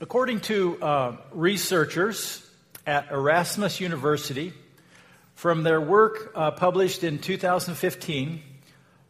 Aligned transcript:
According 0.00 0.42
to 0.42 0.80
uh, 0.80 1.16
researchers 1.32 2.48
at 2.86 3.10
Erasmus 3.10 3.80
University, 3.80 4.52
from 5.34 5.64
their 5.64 5.80
work 5.80 6.30
uh, 6.36 6.52
published 6.52 7.02
in 7.02 7.18
2015, 7.18 8.40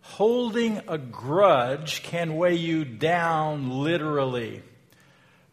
holding 0.01 0.81
a 0.89 0.97
grudge 0.97 2.03
can 2.03 2.37
weigh 2.37 2.55
you 2.55 2.87
down 2.87 3.69
literally. 3.83 4.63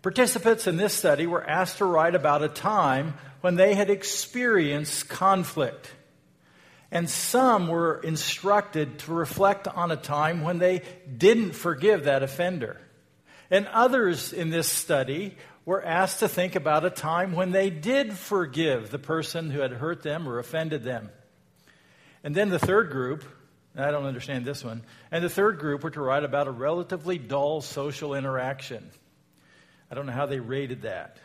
Participants 0.01 0.67
in 0.67 0.77
this 0.77 0.93
study 0.93 1.27
were 1.27 1.45
asked 1.45 1.79
to 1.79 1.85
write 1.85 2.15
about 2.15 2.41
a 2.41 2.47
time 2.47 3.15
when 3.41 3.55
they 3.55 3.73
had 3.73 3.89
experienced 3.89 5.09
conflict. 5.09 5.91
And 6.91 7.09
some 7.09 7.67
were 7.67 7.99
instructed 7.99 8.99
to 8.99 9.13
reflect 9.13 9.67
on 9.67 9.91
a 9.91 9.97
time 9.97 10.43
when 10.43 10.59
they 10.59 10.81
didn't 11.17 11.55
forgive 11.55 12.05
that 12.05 12.23
offender. 12.23 12.79
And 13.51 13.67
others 13.67 14.33
in 14.33 14.49
this 14.49 14.67
study 14.67 15.35
were 15.65 15.83
asked 15.83 16.19
to 16.19 16.27
think 16.27 16.55
about 16.55 16.85
a 16.85 16.89
time 16.89 17.33
when 17.33 17.51
they 17.51 17.69
did 17.69 18.13
forgive 18.13 18.91
the 18.91 18.99
person 18.99 19.49
who 19.49 19.59
had 19.59 19.71
hurt 19.71 20.03
them 20.03 20.27
or 20.27 20.39
offended 20.39 20.83
them. 20.83 21.09
And 22.23 22.35
then 22.35 22.49
the 22.49 22.59
third 22.59 22.91
group, 22.91 23.23
I 23.75 23.91
don't 23.91 24.05
understand 24.05 24.45
this 24.45 24.63
one, 24.63 24.83
and 25.11 25.23
the 25.23 25.29
third 25.29 25.59
group 25.59 25.83
were 25.83 25.91
to 25.91 26.01
write 26.01 26.23
about 26.23 26.47
a 26.47 26.51
relatively 26.51 27.17
dull 27.17 27.61
social 27.61 28.15
interaction. 28.15 28.89
I 29.91 29.95
don't 29.95 30.05
know 30.05 30.13
how 30.13 30.25
they 30.25 30.39
rated 30.39 30.83
that. 30.83 31.17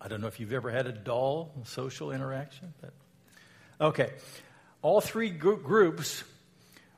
I 0.00 0.08
don't 0.08 0.20
know 0.20 0.26
if 0.26 0.38
you've 0.38 0.52
ever 0.52 0.70
had 0.70 0.86
a 0.86 0.92
dull 0.92 1.52
social 1.64 2.12
interaction, 2.12 2.74
but 2.80 2.92
okay. 3.80 4.12
All 4.82 5.00
three 5.00 5.30
groups 5.30 6.22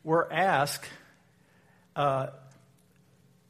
were 0.03 0.31
asked 0.33 0.89
uh, 1.95 2.29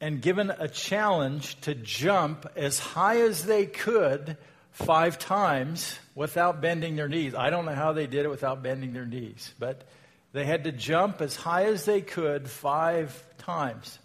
and 0.06 0.22
given 0.22 0.52
a 0.56 0.68
challenge 0.68 1.60
to 1.62 1.74
jump 1.74 2.46
as 2.54 2.78
high 2.78 3.22
as 3.22 3.44
they 3.44 3.66
could 3.66 4.36
five 4.70 5.18
times 5.18 5.98
without 6.14 6.60
bending 6.60 6.94
their 6.94 7.08
knees. 7.08 7.34
I 7.34 7.50
don't 7.50 7.64
know 7.64 7.74
how 7.74 7.92
they 7.92 8.06
did 8.06 8.24
it 8.24 8.28
without 8.28 8.62
bending 8.62 8.92
their 8.92 9.04
knees, 9.04 9.52
but 9.58 9.82
they 10.32 10.44
had 10.44 10.62
to 10.62 10.70
jump 10.70 11.20
as 11.20 11.34
high 11.34 11.64
as 11.64 11.86
they 11.86 12.02
could 12.02 12.48
five 12.48 13.20
times. 13.38 13.98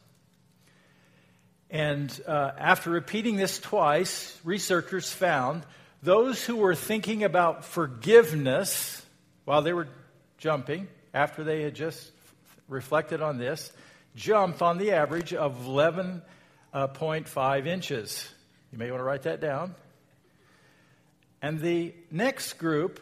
And 1.69 2.19
uh, 2.27 2.49
after 2.57 2.89
repeating 2.89 3.35
this 3.35 3.59
twice, 3.59 4.35
researchers 4.43 5.11
found 5.11 5.61
those 6.01 6.43
who 6.43 6.55
were 6.55 6.73
thinking 6.73 7.23
about 7.23 7.63
forgiveness 7.63 9.05
while 9.45 9.61
they 9.61 9.71
were 9.71 9.87
jumping, 10.39 10.87
after 11.13 11.43
they 11.43 11.61
had 11.61 11.75
just 11.75 12.09
reflected 12.67 13.21
on 13.21 13.37
this, 13.37 13.71
jumped 14.15 14.61
on 14.61 14.77
the 14.77 14.91
average 14.91 15.33
of 15.33 15.65
11.5 15.65 16.21
uh, 16.73 17.65
inches. 17.65 18.29
You 18.71 18.77
may 18.77 18.91
want 18.91 18.99
to 18.99 19.05
write 19.05 19.23
that 19.23 19.41
down. 19.41 19.75
And 21.41 21.59
the 21.59 21.93
next 22.11 22.53
group 22.53 22.99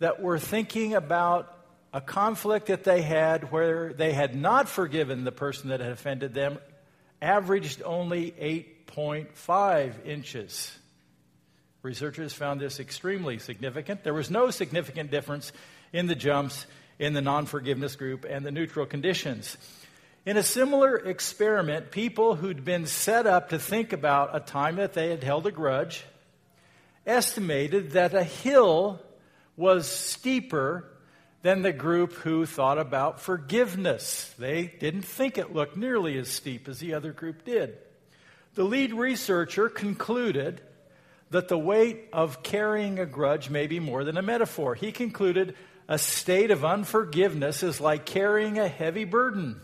that 0.00 0.20
were 0.20 0.38
thinking 0.38 0.94
about 0.94 1.56
a 1.92 2.00
conflict 2.00 2.66
that 2.66 2.84
they 2.84 3.02
had 3.02 3.50
where 3.50 3.92
they 3.92 4.12
had 4.12 4.34
not 4.34 4.68
forgiven 4.68 5.24
the 5.24 5.32
person 5.32 5.70
that 5.70 5.80
had 5.80 5.92
offended 5.92 6.34
them 6.34 6.58
averaged 7.20 7.82
only 7.84 8.30
8.5 8.86 10.06
inches. 10.06 10.76
Researchers 11.82 12.32
found 12.32 12.60
this 12.60 12.80
extremely 12.80 13.38
significant. 13.38 14.04
There 14.04 14.14
was 14.14 14.30
no 14.30 14.50
significant 14.50 15.10
difference 15.10 15.52
in 15.92 16.06
the 16.06 16.14
jumps 16.14 16.66
in 16.98 17.14
the 17.14 17.22
non 17.22 17.46
forgiveness 17.46 17.96
group 17.96 18.26
and 18.28 18.44
the 18.44 18.50
neutral 18.50 18.86
conditions. 18.86 19.56
In 20.26 20.36
a 20.36 20.42
similar 20.42 20.96
experiment, 20.98 21.90
people 21.90 22.34
who'd 22.34 22.62
been 22.62 22.84
set 22.84 23.26
up 23.26 23.48
to 23.48 23.58
think 23.58 23.94
about 23.94 24.36
a 24.36 24.40
time 24.40 24.76
that 24.76 24.92
they 24.92 25.08
had 25.08 25.24
held 25.24 25.46
a 25.46 25.50
grudge 25.50 26.04
estimated 27.06 27.92
that 27.92 28.12
a 28.12 28.22
hill 28.22 29.00
was 29.56 29.88
steeper 29.88 30.84
than 31.40 31.62
the 31.62 31.72
group 31.72 32.12
who 32.12 32.44
thought 32.44 32.76
about 32.76 33.22
forgiveness. 33.22 34.34
They 34.38 34.66
didn't 34.78 35.06
think 35.06 35.38
it 35.38 35.54
looked 35.54 35.78
nearly 35.78 36.18
as 36.18 36.28
steep 36.28 36.68
as 36.68 36.80
the 36.80 36.92
other 36.92 37.12
group 37.12 37.46
did. 37.46 37.78
The 38.56 38.64
lead 38.64 38.92
researcher 38.92 39.70
concluded 39.70 40.60
that 41.30 41.48
the 41.48 41.58
weight 41.58 42.08
of 42.12 42.42
carrying 42.42 42.98
a 42.98 43.06
grudge 43.06 43.48
may 43.48 43.66
be 43.66 43.80
more 43.80 44.04
than 44.04 44.18
a 44.18 44.22
metaphor. 44.22 44.74
He 44.74 44.92
concluded 44.92 45.54
a 45.88 45.96
state 45.96 46.50
of 46.50 46.62
unforgiveness 46.62 47.62
is 47.62 47.80
like 47.80 48.04
carrying 48.04 48.58
a 48.58 48.68
heavy 48.68 49.04
burden 49.04 49.62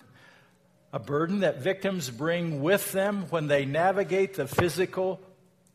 a 0.97 0.99
burden 0.99 1.41
that 1.41 1.59
victims 1.59 2.09
bring 2.09 2.63
with 2.63 2.93
them 2.93 3.27
when 3.29 3.49
they 3.49 3.67
navigate 3.67 4.33
the 4.33 4.47
physical 4.47 5.21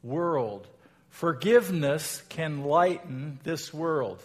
world. 0.01 0.67
Forgiveness 1.11 2.23
can 2.29 2.63
lighten 2.63 3.37
this 3.43 3.71
world. 3.71 4.19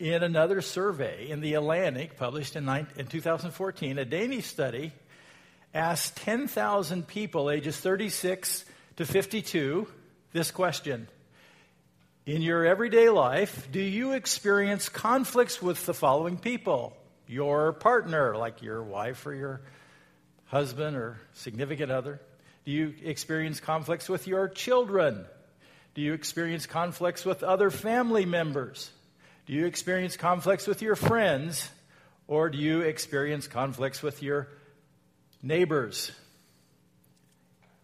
In 0.00 0.24
another 0.24 0.62
survey 0.62 1.30
in 1.30 1.40
the 1.40 1.54
Atlantic, 1.54 2.16
published 2.16 2.56
in, 2.56 2.64
2014, 3.08 3.98
a 3.98 4.04
Danish 4.04 4.46
study 4.46 4.90
asked 5.72 6.16
10,000 6.16 7.06
people 7.06 7.52
ages 7.52 7.78
36 7.78 8.64
to 8.96 9.06
52 9.06 9.86
this 10.32 10.50
question 10.50 11.06
In 12.26 12.42
your 12.42 12.66
everyday 12.66 13.10
life, 13.10 13.68
do 13.70 13.80
you 13.80 14.10
experience 14.10 14.88
conflicts 14.88 15.62
with 15.62 15.86
the 15.86 15.94
following 15.94 16.36
people? 16.36 16.96
Your 17.26 17.72
partner, 17.72 18.36
like 18.36 18.62
your 18.62 18.82
wife 18.82 19.26
or 19.26 19.34
your 19.34 19.60
husband 20.46 20.96
or 20.96 21.20
significant 21.32 21.90
other? 21.90 22.20
Do 22.64 22.72
you 22.72 22.94
experience 23.02 23.60
conflicts 23.60 24.08
with 24.08 24.26
your 24.26 24.48
children? 24.48 25.24
Do 25.94 26.02
you 26.02 26.12
experience 26.12 26.66
conflicts 26.66 27.24
with 27.24 27.42
other 27.42 27.70
family 27.70 28.24
members? 28.24 28.90
Do 29.46 29.52
you 29.52 29.66
experience 29.66 30.16
conflicts 30.16 30.66
with 30.66 30.82
your 30.82 30.96
friends? 30.96 31.68
Or 32.28 32.48
do 32.48 32.58
you 32.58 32.80
experience 32.80 33.46
conflicts 33.46 34.02
with 34.02 34.22
your 34.22 34.48
neighbors? 35.42 36.12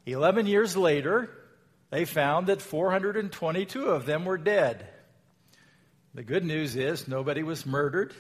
11 0.06 0.46
years 0.46 0.76
later, 0.76 1.28
they 1.90 2.04
found 2.04 2.46
that 2.46 2.62
422 2.62 3.86
of 3.86 4.06
them 4.06 4.24
were 4.24 4.38
dead. 4.38 4.88
The 6.14 6.22
good 6.22 6.44
news 6.44 6.76
is 6.76 7.08
nobody 7.08 7.42
was 7.42 7.66
murdered, 7.66 8.14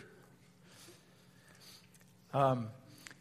um, 2.38 2.68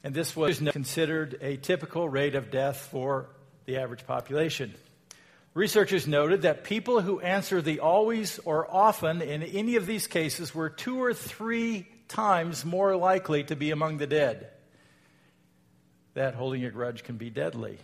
and 0.03 0.13
this 0.13 0.35
was 0.35 0.59
considered 0.59 1.39
a 1.41 1.57
typical 1.57 2.07
rate 2.07 2.35
of 2.35 2.51
death 2.51 2.78
for 2.78 3.29
the 3.66 3.78
average 3.78 4.05
population. 4.05 4.75
Researchers 5.55 6.05
noted 6.05 6.44
that 6.44 6.63
people 6.63 7.01
who 7.01 7.19
answer 7.19 7.59
the 7.59 7.79
always 7.79 8.38
or 8.39 8.69
often 8.69 9.23
in 9.23 9.41
any 9.41 9.75
of 9.75 9.88
these 9.88 10.06
cases 10.06 10.53
were 10.53 10.69
two 10.69 11.01
or 11.01 11.16
three 11.16 11.88
times 12.07 12.63
more 12.63 12.95
likely 12.95 13.44
to 13.45 13.56
be 13.56 13.72
among 13.72 13.97
the 13.97 14.06
dead. 14.06 14.51
That 16.13 16.35
holding 16.35 16.63
a 16.63 16.69
grudge 16.69 17.03
can 17.03 17.17
be 17.17 17.31
deadly. 17.31 17.79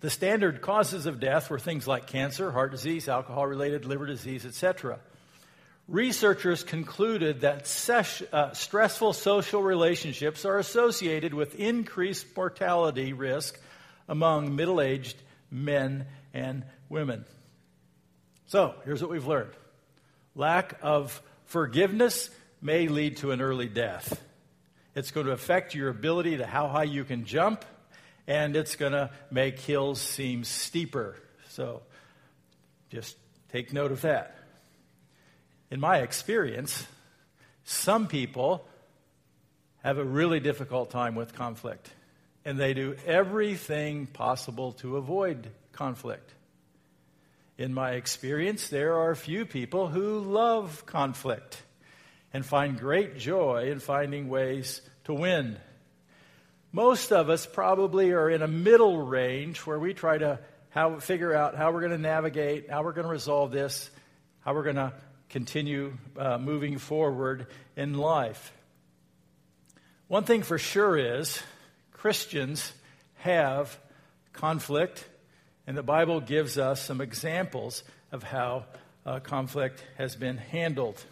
The 0.00 0.08
standard 0.08 0.62
causes 0.62 1.04
of 1.04 1.20
death 1.20 1.50
were 1.50 1.58
things 1.58 1.86
like 1.86 2.06
cancer, 2.06 2.50
heart 2.50 2.70
disease, 2.70 3.10
alcohol 3.10 3.46
related 3.46 3.84
liver 3.84 4.06
disease, 4.06 4.46
etc 4.46 5.00
researchers 5.88 6.62
concluded 6.62 7.42
that 7.42 7.66
ses- 7.66 8.22
uh, 8.32 8.52
stressful 8.52 9.12
social 9.12 9.62
relationships 9.62 10.44
are 10.44 10.58
associated 10.58 11.34
with 11.34 11.54
increased 11.56 12.26
mortality 12.36 13.12
risk 13.12 13.58
among 14.08 14.54
middle 14.54 14.80
aged 14.80 15.16
men 15.50 16.06
and 16.32 16.64
women. 16.88 17.24
So, 18.46 18.74
here's 18.84 19.00
what 19.00 19.10
we've 19.10 19.26
learned 19.26 19.52
lack 20.34 20.78
of 20.82 21.22
forgiveness 21.46 22.30
may 22.60 22.88
lead 22.88 23.18
to 23.18 23.32
an 23.32 23.40
early 23.40 23.68
death. 23.68 24.22
It's 24.94 25.10
going 25.10 25.26
to 25.26 25.32
affect 25.32 25.74
your 25.74 25.88
ability 25.88 26.38
to 26.38 26.46
how 26.46 26.68
high 26.68 26.84
you 26.84 27.04
can 27.04 27.24
jump, 27.24 27.64
and 28.26 28.56
it's 28.56 28.76
going 28.76 28.92
to 28.92 29.10
make 29.30 29.58
hills 29.58 30.00
seem 30.00 30.44
steeper. 30.44 31.16
So, 31.48 31.82
just 32.90 33.16
take 33.50 33.72
note 33.72 33.90
of 33.90 34.02
that 34.02 34.36
in 35.72 35.80
my 35.80 36.00
experience, 36.00 36.86
some 37.64 38.06
people 38.06 38.68
have 39.82 39.96
a 39.96 40.04
really 40.04 40.38
difficult 40.38 40.90
time 40.90 41.14
with 41.14 41.34
conflict, 41.34 41.88
and 42.44 42.58
they 42.58 42.74
do 42.74 42.94
everything 43.06 44.06
possible 44.06 44.72
to 44.72 44.98
avoid 44.98 45.48
conflict. 45.72 46.30
In 47.56 47.72
my 47.72 47.92
experience, 47.92 48.68
there 48.68 48.98
are 48.98 49.14
few 49.14 49.46
people 49.46 49.88
who 49.88 50.18
love 50.18 50.84
conflict 50.84 51.62
and 52.34 52.44
find 52.44 52.78
great 52.78 53.16
joy 53.16 53.70
in 53.70 53.80
finding 53.80 54.28
ways 54.28 54.82
to 55.04 55.14
win. 55.14 55.56
Most 56.70 57.12
of 57.12 57.30
us 57.30 57.46
probably 57.46 58.12
are 58.12 58.28
in 58.28 58.42
a 58.42 58.48
middle 58.48 59.06
range 59.06 59.60
where 59.60 59.78
we 59.78 59.94
try 59.94 60.18
to 60.18 60.38
how, 60.68 60.98
figure 60.98 61.34
out 61.34 61.56
how 61.56 61.72
we're 61.72 61.80
going 61.80 61.92
to 61.92 61.98
navigate, 61.98 62.68
how 62.68 62.82
we're 62.82 62.92
going 62.92 63.06
to 63.06 63.10
resolve 63.10 63.52
this, 63.52 63.88
how 64.40 64.52
we're 64.52 64.64
going 64.64 64.76
to 64.76 64.92
continue 65.32 65.94
uh, 66.18 66.36
moving 66.36 66.76
forward 66.76 67.46
in 67.74 67.94
life. 67.94 68.52
One 70.06 70.24
thing 70.24 70.42
for 70.42 70.58
sure 70.58 70.96
is 70.96 71.42
Christians 71.92 72.70
have 73.20 73.78
conflict, 74.34 75.08
and 75.66 75.74
the 75.74 75.82
Bible 75.82 76.20
gives 76.20 76.58
us 76.58 76.82
some 76.82 77.00
examples 77.00 77.82
of 78.12 78.22
how 78.22 78.66
uh, 79.06 79.20
conflict 79.20 79.82
has 79.96 80.14
been 80.16 80.36
handled. 80.36 81.02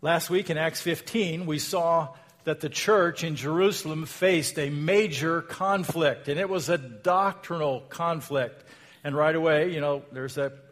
Last 0.00 0.30
week 0.30 0.48
in 0.48 0.56
Acts 0.56 0.80
15, 0.80 1.44
we 1.44 1.58
saw 1.58 2.14
that 2.44 2.60
the 2.60 2.70
church 2.70 3.22
in 3.22 3.36
Jerusalem 3.36 4.06
faced 4.06 4.58
a 4.58 4.70
major 4.70 5.42
conflict, 5.42 6.28
and 6.28 6.40
it 6.40 6.48
was 6.48 6.70
a 6.70 6.78
doctrinal 6.78 7.80
conflict. 7.90 8.64
And 9.04 9.14
right 9.14 9.34
away, 9.34 9.74
you 9.74 9.80
know, 9.80 10.04
there's 10.10 10.36
that 10.36 10.65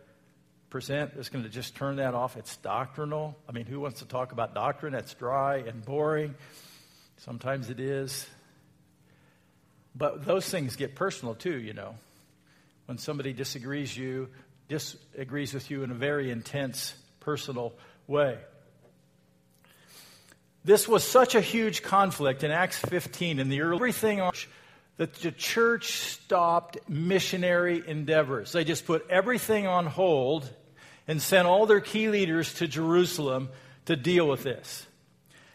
percent 0.75 1.15
that's 1.15 1.29
going 1.29 1.45
to 1.45 1.49
just 1.49 1.77
turn 1.77 1.97
that 1.97 2.15
off. 2.15 2.37
It's 2.37 2.57
doctrinal. 2.57 3.37
I 3.49 3.53
mean, 3.53 3.65
who 3.65 3.79
wants 3.79 4.01
to 4.01 4.07
talk 4.07 4.33
about 4.33 4.57
doctrine? 4.57 4.93
That's 4.93 5.15
dry 5.15 5.59
and 5.59 5.85
boring. 5.85 6.35
Sometimes 7.19 7.71
it 7.71 7.79
is. 7.79 8.27
But 9.95 10.25
those 10.25 10.49
things 10.49 10.75
get 10.75 10.97
personal 10.97 11.37
too, 11.37 11.61
you 11.61 11.75
know. 11.75 11.95
When 12.87 12.99
somebody 12.99 13.33
disagrees 13.33 13.97
you, 13.97 14.31
disagrees 14.69 15.55
with 15.55 15.71
you 15.71 15.85
in 15.85 15.93
a 15.93 15.95
very 15.95 16.33
intense, 16.33 16.93
personal 17.21 17.73
way. 18.09 18.37
This 20.65 20.89
was 20.89 21.05
such 21.05 21.37
a 21.37 21.41
huge 21.41 21.85
conflict 21.85 22.43
in 22.43 22.51
Acts 22.51 22.81
15 22.81 23.39
in 23.39 23.49
the 23.49 23.61
early 23.61 23.77
everything 23.77 24.29
that 24.97 25.15
the 25.15 25.31
church 25.31 25.93
stopped 25.93 26.79
missionary 26.89 27.81
endeavors. 27.87 28.51
They 28.51 28.65
just 28.65 28.87
put 28.87 29.09
everything 29.09 29.69
on 29.69 29.87
hold 29.87 30.51
and 31.07 31.21
sent 31.21 31.47
all 31.47 31.67
their 31.67 31.81
key 31.81 32.09
leaders 32.09 32.55
to 32.55 32.67
Jerusalem 32.67 33.51
to 33.87 33.97
deal 33.97 34.27
with 34.29 34.43
this. 34.43 34.87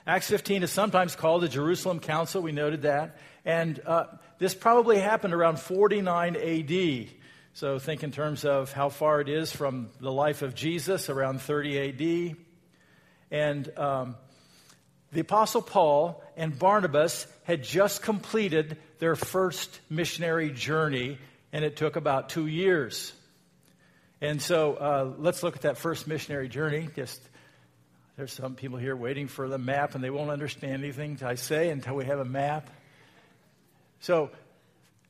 Acts 0.05 0.29
15 0.29 0.63
is 0.63 0.71
sometimes 0.71 1.15
called 1.15 1.43
the 1.43 1.49
Jerusalem 1.49 1.99
Council. 1.99 2.41
We 2.41 2.51
noted 2.51 2.83
that. 2.83 3.17
And 3.45 3.79
uh, 3.85 4.05
this 4.37 4.55
probably 4.55 4.99
happened 4.99 5.33
around 5.33 5.59
49 5.59 6.35
AD. 6.35 7.09
So 7.53 7.77
think 7.79 8.03
in 8.03 8.11
terms 8.11 8.45
of 8.45 8.71
how 8.71 8.89
far 8.89 9.21
it 9.21 9.29
is 9.29 9.51
from 9.51 9.89
the 9.99 10.11
life 10.11 10.41
of 10.41 10.55
Jesus, 10.55 11.09
around 11.09 11.41
30 11.41 12.31
AD. 12.31 12.37
And 13.31 13.77
um, 13.77 14.15
the 15.11 15.21
Apostle 15.21 15.61
Paul 15.61 16.23
and 16.37 16.57
Barnabas 16.57 17.27
had 17.43 17.63
just 17.63 18.01
completed 18.01 18.77
their 18.99 19.15
first 19.15 19.79
missionary 19.89 20.51
journey, 20.51 21.17
and 21.51 21.65
it 21.65 21.75
took 21.75 21.95
about 21.95 22.29
two 22.29 22.47
years. 22.47 23.13
And 24.21 24.41
so 24.41 24.73
uh, 24.75 25.13
let's 25.17 25.43
look 25.43 25.55
at 25.55 25.61
that 25.61 25.77
first 25.77 26.07
missionary 26.07 26.49
journey. 26.49 26.89
Just 26.95 27.21
there's 28.17 28.33
some 28.33 28.55
people 28.55 28.77
here 28.77 28.95
waiting 28.95 29.27
for 29.27 29.47
the 29.47 29.57
map, 29.57 29.95
and 29.95 30.03
they 30.03 30.09
won't 30.09 30.29
understand 30.29 30.73
anything 30.73 31.17
I 31.23 31.35
say 31.35 31.69
until 31.69 31.95
we 31.95 32.05
have 32.05 32.19
a 32.19 32.25
map. 32.25 32.69
So 34.01 34.29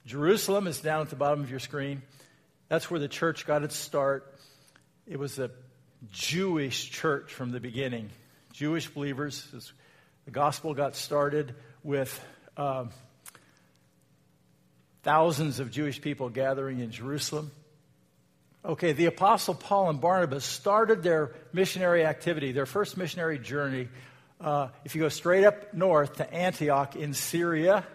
Jerusalem 0.05 0.67
is 0.67 0.79
down 0.79 1.01
at 1.01 1.09
the 1.09 1.15
bottom 1.15 1.41
of 1.41 1.49
your 1.49 1.59
screen. 1.59 2.03
That's 2.67 2.91
where 2.91 2.99
the 2.99 3.07
church 3.07 3.47
got 3.47 3.63
its 3.63 3.75
start. 3.75 4.35
It 5.07 5.17
was 5.17 5.39
a 5.39 5.49
Jewish 6.11 6.91
church 6.91 7.33
from 7.33 7.51
the 7.51 7.59
beginning. 7.59 8.11
Jewish 8.53 8.87
believers 8.87 9.73
the 10.25 10.31
gospel 10.31 10.75
got 10.75 10.95
started 10.95 11.55
with 11.83 12.23
uh, 12.55 12.85
thousands 15.01 15.59
of 15.59 15.71
Jewish 15.71 15.99
people 15.99 16.29
gathering 16.29 16.79
in 16.79 16.91
Jerusalem. 16.91 17.49
Okay, 18.63 18.91
the 18.91 19.05
Apostle 19.05 19.53
Paul 19.53 19.89
and 19.89 20.01
Barnabas 20.01 20.43
started 20.43 21.01
their 21.01 21.31
missionary 21.53 22.05
activity, 22.05 22.51
their 22.51 22.65
first 22.65 22.97
missionary 22.97 23.39
journey. 23.39 23.87
Uh, 24.41 24.67
if 24.83 24.95
you 24.95 25.01
go 25.01 25.09
straight 25.09 25.45
up 25.45 25.73
north 25.73 26.17
to 26.17 26.33
Antioch 26.33 26.95
in 26.95 27.13
Syria, 27.13 27.85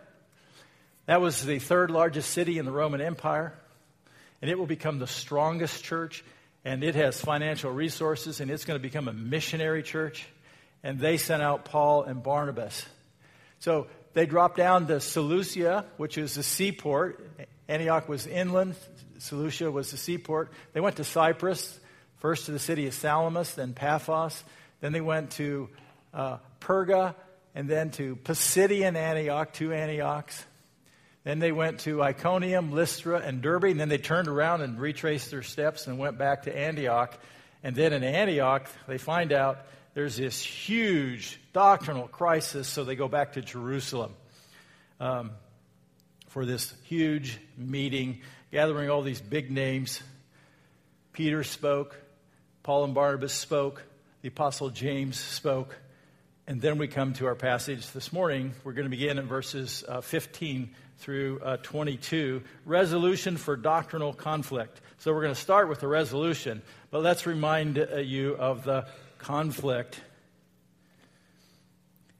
that 1.06 1.20
was 1.20 1.44
the 1.44 1.58
third 1.58 1.90
largest 1.90 2.30
city 2.30 2.58
in 2.58 2.64
the 2.64 2.72
Roman 2.72 3.00
Empire, 3.00 3.52
and 4.40 4.50
it 4.50 4.58
will 4.58 4.66
become 4.66 4.98
the 4.98 5.06
strongest 5.06 5.84
church, 5.84 6.24
and 6.64 6.82
it 6.82 6.94
has 6.94 7.20
financial 7.20 7.70
resources, 7.70 8.40
and 8.40 8.50
it's 8.50 8.64
going 8.64 8.78
to 8.78 8.82
become 8.82 9.08
a 9.08 9.12
missionary 9.12 9.82
church 9.82 10.26
and 10.84 11.00
they 11.00 11.16
sent 11.16 11.42
out 11.42 11.64
Paul 11.64 12.04
and 12.04 12.22
Barnabas. 12.22 12.84
So 13.58 13.88
they 14.12 14.26
dropped 14.26 14.58
down 14.58 14.86
to 14.86 15.00
Seleucia, 15.00 15.86
which 15.96 16.18
is 16.18 16.34
the 16.34 16.42
seaport. 16.42 17.26
Antioch 17.68 18.06
was 18.06 18.26
inland, 18.26 18.76
Seleucia 19.18 19.70
was 19.70 19.90
the 19.90 19.96
seaport. 19.96 20.52
They 20.72 20.80
went 20.80 20.96
to 20.96 21.04
Cyprus, 21.04 21.78
first 22.18 22.46
to 22.46 22.52
the 22.52 22.58
city 22.58 22.86
of 22.86 22.94
Salamis, 22.94 23.54
then 23.54 23.74
Paphos. 23.74 24.42
Then 24.80 24.92
they 24.92 25.00
went 25.00 25.32
to 25.32 25.68
uh, 26.12 26.38
Perga, 26.60 27.14
and 27.54 27.68
then 27.68 27.90
to 27.92 28.16
Pisidian 28.16 28.96
Antioch, 28.96 29.52
two 29.52 29.72
Antiochs. 29.72 30.44
Then 31.24 31.38
they 31.38 31.52
went 31.52 31.80
to 31.80 32.02
Iconium, 32.02 32.72
Lystra, 32.72 33.18
and 33.18 33.40
Derbe, 33.40 33.64
and 33.64 33.80
then 33.80 33.88
they 33.88 33.98
turned 33.98 34.28
around 34.28 34.60
and 34.60 34.78
retraced 34.78 35.30
their 35.30 35.42
steps 35.42 35.86
and 35.86 35.98
went 35.98 36.18
back 36.18 36.42
to 36.42 36.56
Antioch. 36.56 37.18
And 37.62 37.74
then 37.74 37.94
in 37.94 38.04
Antioch, 38.04 38.68
they 38.86 38.98
find 38.98 39.32
out 39.32 39.58
there's 39.94 40.16
this 40.16 40.42
huge 40.42 41.40
doctrinal 41.52 42.08
crisis, 42.08 42.68
so 42.68 42.84
they 42.84 42.96
go 42.96 43.08
back 43.08 43.34
to 43.34 43.40
Jerusalem 43.40 44.12
um, 45.00 45.30
for 46.28 46.44
this 46.44 46.74
huge 46.82 47.38
meeting, 47.56 48.20
gathering 48.54 48.88
all 48.88 49.02
these 49.02 49.20
big 49.20 49.50
names. 49.50 50.00
Peter 51.12 51.42
spoke, 51.42 52.00
Paul 52.62 52.84
and 52.84 52.94
Barnabas 52.94 53.32
spoke, 53.32 53.82
the 54.22 54.28
Apostle 54.28 54.70
James 54.70 55.18
spoke, 55.18 55.76
and 56.46 56.60
then 56.60 56.78
we 56.78 56.86
come 56.86 57.14
to 57.14 57.26
our 57.26 57.34
passage 57.34 57.90
this 57.90 58.12
morning. 58.12 58.54
We're 58.62 58.74
going 58.74 58.84
to 58.84 58.96
begin 58.96 59.18
in 59.18 59.26
verses 59.26 59.82
uh, 59.88 60.02
15 60.02 60.70
through 60.98 61.40
uh, 61.40 61.56
22 61.64 62.44
resolution 62.64 63.38
for 63.38 63.56
doctrinal 63.56 64.12
conflict. 64.12 64.80
So 64.98 65.12
we're 65.12 65.22
going 65.22 65.34
to 65.34 65.40
start 65.40 65.68
with 65.68 65.80
the 65.80 65.88
resolution, 65.88 66.62
but 66.92 67.02
let's 67.02 67.26
remind 67.26 67.76
uh, 67.76 67.96
you 67.96 68.36
of 68.36 68.62
the 68.62 68.86
conflict. 69.18 70.00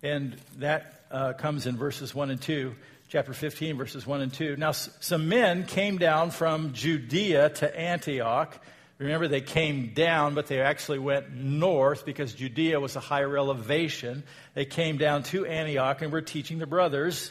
And 0.03 0.37
that 0.57 1.05
uh, 1.13 1.35
comes 1.35 1.69
in 1.69 1.77
verses 1.77 2.13
1 2.13 2.31
and 2.31 2.43
2, 2.43 2.75
chapter 3.09 3.33
15, 3.33 3.77
verses 3.77 4.07
1 4.07 4.23
and 4.23 4.33
2. 4.33 4.57
Now, 4.57 4.73
some 4.73 5.29
men 5.29 5.65
came 5.67 5.99
down 5.99 6.31
from 6.31 6.73
Judea 6.73 7.51
to 7.51 7.79
Antioch. 7.79 8.59
Remember, 8.99 9.29
they 9.29 9.41
came 9.41 9.93
down, 9.95 10.35
but 10.35 10.47
they 10.47 10.61
actually 10.61 10.99
went 10.99 11.33
north 11.33 12.05
because 12.05 12.35
Judea 12.35 12.81
was 12.81 12.97
a 12.97 13.01
higher 13.01 13.37
elevation. 13.37 14.25
They 14.55 14.65
came 14.65 14.97
down 14.97 15.23
to 15.25 15.47
Antioch 15.47 16.01
and 16.03 16.13
were 16.13 16.23
teaching 16.23 16.59
the 16.59 16.67
brothers. 16.67 17.31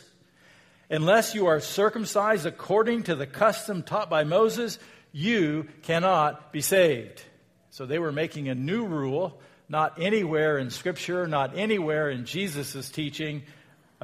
Unless 0.89 1.33
you 1.33 1.47
are 1.47 1.59
circumcised 1.59 2.45
according 2.45 3.03
to 3.03 3.15
the 3.15 3.25
custom 3.25 3.83
taught 3.83 4.09
by 4.09 4.23
Moses, 4.23 4.77
you 5.11 5.67
cannot 5.81 6.51
be 6.51 6.61
saved. 6.61 7.23
So 7.71 7.85
they 7.85 7.99
were 7.99 8.11
making 8.11 8.49
a 8.49 8.55
new 8.55 8.85
rule 8.85 9.39
not 9.69 9.99
anywhere 9.99 10.57
in 10.57 10.69
Scripture, 10.69 11.25
not 11.25 11.57
anywhere 11.57 12.09
in 12.09 12.25
Jesus' 12.25 12.89
teaching 12.89 13.43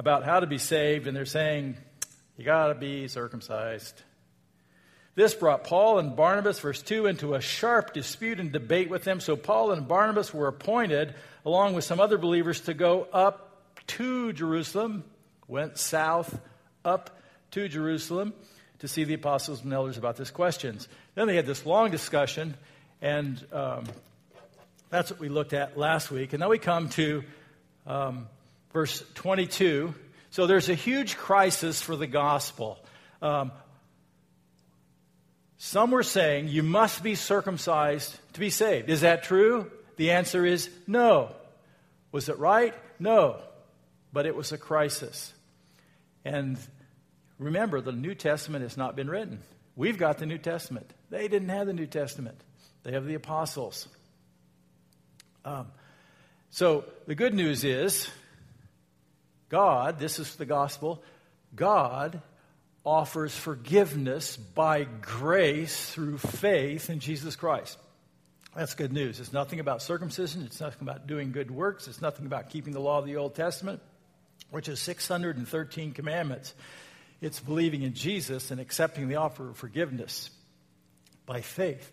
about 0.00 0.24
how 0.24 0.40
to 0.40 0.46
be 0.46 0.56
saved, 0.56 1.06
and 1.06 1.14
they're 1.14 1.26
saying, 1.26 1.76
you 2.38 2.42
got 2.42 2.68
to 2.68 2.74
be 2.74 3.06
circumcised. 3.06 4.00
This 5.14 5.34
brought 5.34 5.64
Paul 5.64 5.98
and 5.98 6.16
Barnabas, 6.16 6.58
verse 6.58 6.80
2, 6.80 7.04
into 7.04 7.34
a 7.34 7.40
sharp 7.42 7.92
dispute 7.92 8.40
and 8.40 8.50
debate 8.50 8.88
with 8.88 9.04
them. 9.04 9.20
So 9.20 9.36
Paul 9.36 9.72
and 9.72 9.86
Barnabas 9.86 10.32
were 10.32 10.48
appointed, 10.48 11.12
along 11.44 11.74
with 11.74 11.84
some 11.84 12.00
other 12.00 12.16
believers, 12.16 12.62
to 12.62 12.72
go 12.72 13.08
up 13.12 13.62
to 13.88 14.32
Jerusalem, 14.32 15.04
went 15.46 15.76
south 15.76 16.40
up 16.82 17.20
to 17.50 17.68
Jerusalem 17.68 18.32
to 18.78 18.88
see 18.88 19.04
the 19.04 19.12
apostles 19.12 19.62
and 19.62 19.70
elders 19.70 19.98
about 19.98 20.16
this 20.16 20.30
questions. 20.30 20.88
Then 21.14 21.26
they 21.26 21.36
had 21.36 21.44
this 21.44 21.66
long 21.66 21.90
discussion, 21.90 22.54
and 23.02 23.38
um, 23.52 23.84
that's 24.88 25.10
what 25.10 25.20
we 25.20 25.28
looked 25.28 25.52
at 25.52 25.76
last 25.76 26.10
week. 26.10 26.32
And 26.32 26.40
then 26.40 26.48
we 26.48 26.56
come 26.56 26.88
to 26.90 27.22
um, 27.86 28.28
verse 28.72 29.02
22. 29.14 29.94
So 30.30 30.46
there's 30.46 30.68
a 30.68 30.74
huge 30.74 31.16
crisis 31.16 31.82
for 31.82 31.96
the 31.96 32.06
gospel. 32.06 32.78
Um, 33.20 33.52
some 35.58 35.90
were 35.90 36.02
saying 36.02 36.48
you 36.48 36.62
must 36.62 37.02
be 37.02 37.14
circumcised 37.14 38.16
to 38.34 38.40
be 38.40 38.50
saved. 38.50 38.88
Is 38.88 39.02
that 39.02 39.24
true? 39.24 39.70
The 39.96 40.12
answer 40.12 40.46
is 40.46 40.70
no. 40.86 41.34
Was 42.12 42.28
it 42.28 42.38
right? 42.38 42.74
No. 42.98 43.40
But 44.12 44.26
it 44.26 44.34
was 44.34 44.52
a 44.52 44.58
crisis. 44.58 45.32
And 46.24 46.58
remember, 47.38 47.80
the 47.80 47.92
New 47.92 48.14
Testament 48.14 48.62
has 48.62 48.76
not 48.76 48.96
been 48.96 49.10
written. 49.10 49.40
We've 49.76 49.98
got 49.98 50.18
the 50.18 50.26
New 50.26 50.38
Testament. 50.38 50.90
They 51.10 51.28
didn't 51.28 51.50
have 51.50 51.66
the 51.66 51.72
New 51.72 51.86
Testament, 51.86 52.40
they 52.82 52.92
have 52.92 53.06
the 53.06 53.14
apostles. 53.14 53.88
Um, 55.44 55.68
so 56.50 56.84
the 57.06 57.14
good 57.14 57.34
news 57.34 57.64
is 57.64 58.08
God, 59.50 59.98
this 59.98 60.18
is 60.18 60.36
the 60.36 60.46
gospel, 60.46 61.02
God 61.54 62.22
offers 62.84 63.36
forgiveness 63.36 64.36
by 64.36 64.84
grace 64.84 65.90
through 65.90 66.18
faith 66.18 66.88
in 66.88 67.00
Jesus 67.00 67.36
Christ. 67.36 67.76
That's 68.56 68.74
good 68.74 68.92
news. 68.92 69.20
It's 69.20 69.32
nothing 69.32 69.60
about 69.60 69.82
circumcision. 69.82 70.42
It's 70.42 70.60
nothing 70.60 70.82
about 70.82 71.06
doing 71.06 71.32
good 71.32 71.50
works. 71.50 71.88
It's 71.88 72.00
nothing 72.00 72.26
about 72.26 72.50
keeping 72.50 72.72
the 72.72 72.80
law 72.80 72.98
of 72.98 73.06
the 73.06 73.16
Old 73.16 73.34
Testament, 73.34 73.80
which 74.50 74.68
is 74.68 74.80
613 74.80 75.92
commandments. 75.92 76.54
It's 77.20 77.38
believing 77.38 77.82
in 77.82 77.94
Jesus 77.94 78.50
and 78.50 78.60
accepting 78.60 79.08
the 79.08 79.16
offer 79.16 79.50
of 79.50 79.56
forgiveness 79.56 80.30
by 81.26 81.42
faith 81.42 81.92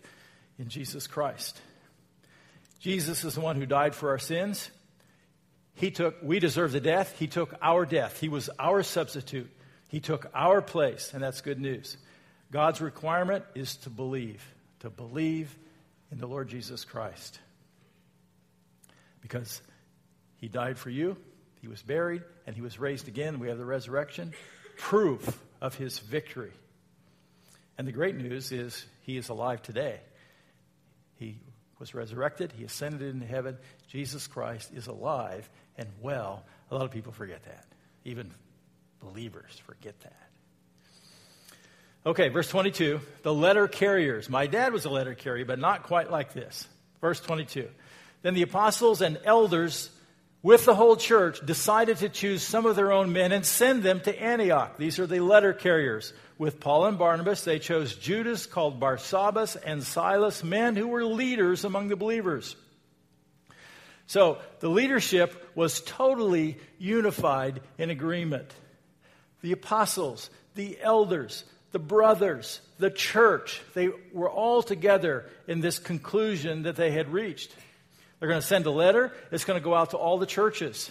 in 0.58 0.68
Jesus 0.68 1.06
Christ. 1.06 1.60
Jesus 2.80 3.24
is 3.24 3.34
the 3.34 3.40
one 3.40 3.56
who 3.56 3.66
died 3.66 3.94
for 3.94 4.10
our 4.10 4.18
sins. 4.18 4.70
He 5.78 5.92
took, 5.92 6.16
we 6.22 6.40
deserve 6.40 6.72
the 6.72 6.80
death. 6.80 7.16
He 7.20 7.28
took 7.28 7.54
our 7.62 7.86
death. 7.86 8.18
He 8.18 8.28
was 8.28 8.50
our 8.58 8.82
substitute. 8.82 9.48
He 9.88 10.00
took 10.00 10.28
our 10.34 10.60
place, 10.60 11.12
and 11.14 11.22
that's 11.22 11.40
good 11.40 11.60
news. 11.60 11.96
God's 12.50 12.80
requirement 12.80 13.44
is 13.54 13.76
to 13.78 13.90
believe, 13.90 14.44
to 14.80 14.90
believe 14.90 15.56
in 16.10 16.18
the 16.18 16.26
Lord 16.26 16.48
Jesus 16.48 16.84
Christ. 16.84 17.38
Because 19.20 19.62
he 20.38 20.48
died 20.48 20.78
for 20.78 20.90
you, 20.90 21.16
he 21.60 21.68
was 21.68 21.80
buried, 21.80 22.22
and 22.44 22.56
he 22.56 22.62
was 22.62 22.80
raised 22.80 23.06
again. 23.06 23.38
We 23.38 23.48
have 23.48 23.58
the 23.58 23.64
resurrection, 23.64 24.32
proof 24.78 25.40
of 25.60 25.76
his 25.76 26.00
victory. 26.00 26.52
And 27.76 27.86
the 27.86 27.92
great 27.92 28.16
news 28.16 28.50
is 28.50 28.84
he 29.02 29.16
is 29.16 29.28
alive 29.28 29.62
today. 29.62 30.00
He 31.18 31.38
was 31.78 31.94
resurrected, 31.94 32.52
he 32.56 32.64
ascended 32.64 33.02
into 33.02 33.26
heaven. 33.26 33.56
Jesus 33.86 34.26
Christ 34.26 34.72
is 34.74 34.88
alive 34.88 35.48
and 35.78 35.88
well. 36.00 36.44
A 36.70 36.74
lot 36.74 36.84
of 36.84 36.90
people 36.90 37.12
forget 37.12 37.42
that. 37.44 37.64
Even 38.04 38.30
believers 39.00 39.60
forget 39.64 39.98
that. 40.00 40.28
Okay, 42.04 42.28
verse 42.28 42.48
22. 42.48 43.00
The 43.22 43.34
letter 43.34 43.68
carriers. 43.68 44.28
My 44.28 44.46
dad 44.46 44.72
was 44.72 44.84
a 44.84 44.90
letter 44.90 45.14
carrier, 45.14 45.44
but 45.44 45.58
not 45.58 45.84
quite 45.84 46.10
like 46.10 46.32
this. 46.32 46.66
Verse 47.00 47.20
22. 47.20 47.68
Then 48.22 48.34
the 48.34 48.42
apostles 48.42 49.02
and 49.02 49.18
elders 49.24 49.90
with 50.42 50.64
the 50.64 50.74
whole 50.74 50.96
church 50.96 51.44
decided 51.44 51.98
to 51.98 52.08
choose 52.08 52.42
some 52.42 52.66
of 52.66 52.76
their 52.76 52.92
own 52.92 53.12
men 53.12 53.32
and 53.32 53.44
send 53.44 53.82
them 53.82 54.00
to 54.00 54.22
Antioch. 54.22 54.76
These 54.78 54.98
are 54.98 55.06
the 55.06 55.20
letter 55.20 55.52
carriers. 55.52 56.12
With 56.38 56.60
Paul 56.60 56.86
and 56.86 56.98
Barnabas, 56.98 57.42
they 57.42 57.58
chose 57.58 57.96
Judas, 57.96 58.46
called 58.46 58.78
Barsabbas, 58.78 59.56
and 59.64 59.82
Silas, 59.82 60.44
men 60.44 60.76
who 60.76 60.86
were 60.86 61.04
leaders 61.04 61.64
among 61.64 61.88
the 61.88 61.96
believers. 61.96 62.54
So 64.08 64.38
the 64.60 64.70
leadership 64.70 65.50
was 65.54 65.82
totally 65.82 66.56
unified 66.78 67.60
in 67.76 67.90
agreement. 67.90 68.50
The 69.42 69.52
apostles, 69.52 70.30
the 70.54 70.78
elders, 70.80 71.44
the 71.72 71.78
brothers, 71.78 72.62
the 72.78 72.90
church, 72.90 73.60
they 73.74 73.90
were 74.14 74.30
all 74.30 74.62
together 74.62 75.26
in 75.46 75.60
this 75.60 75.78
conclusion 75.78 76.62
that 76.62 76.74
they 76.74 76.90
had 76.90 77.12
reached. 77.12 77.54
They're 78.18 78.30
going 78.30 78.40
to 78.40 78.46
send 78.46 78.64
a 78.64 78.70
letter, 78.70 79.12
it's 79.30 79.44
going 79.44 79.60
to 79.60 79.64
go 79.64 79.74
out 79.74 79.90
to 79.90 79.98
all 79.98 80.18
the 80.18 80.26
churches. 80.26 80.90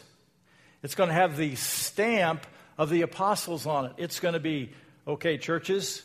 It's 0.83 0.93
going 0.93 1.09
to 1.09 1.15
have 1.15 1.37
the 1.37 1.55
stamp 1.55 2.45
of 2.77 2.91
the 2.91 3.01
apostles 3.01 3.65
on 3.65 3.87
it. 3.87 3.93
It's 3.97 4.19
going 4.19 4.35
to 4.35 4.39
be, 4.39 4.71
okay, 5.07 5.39
churches, 5.39 6.03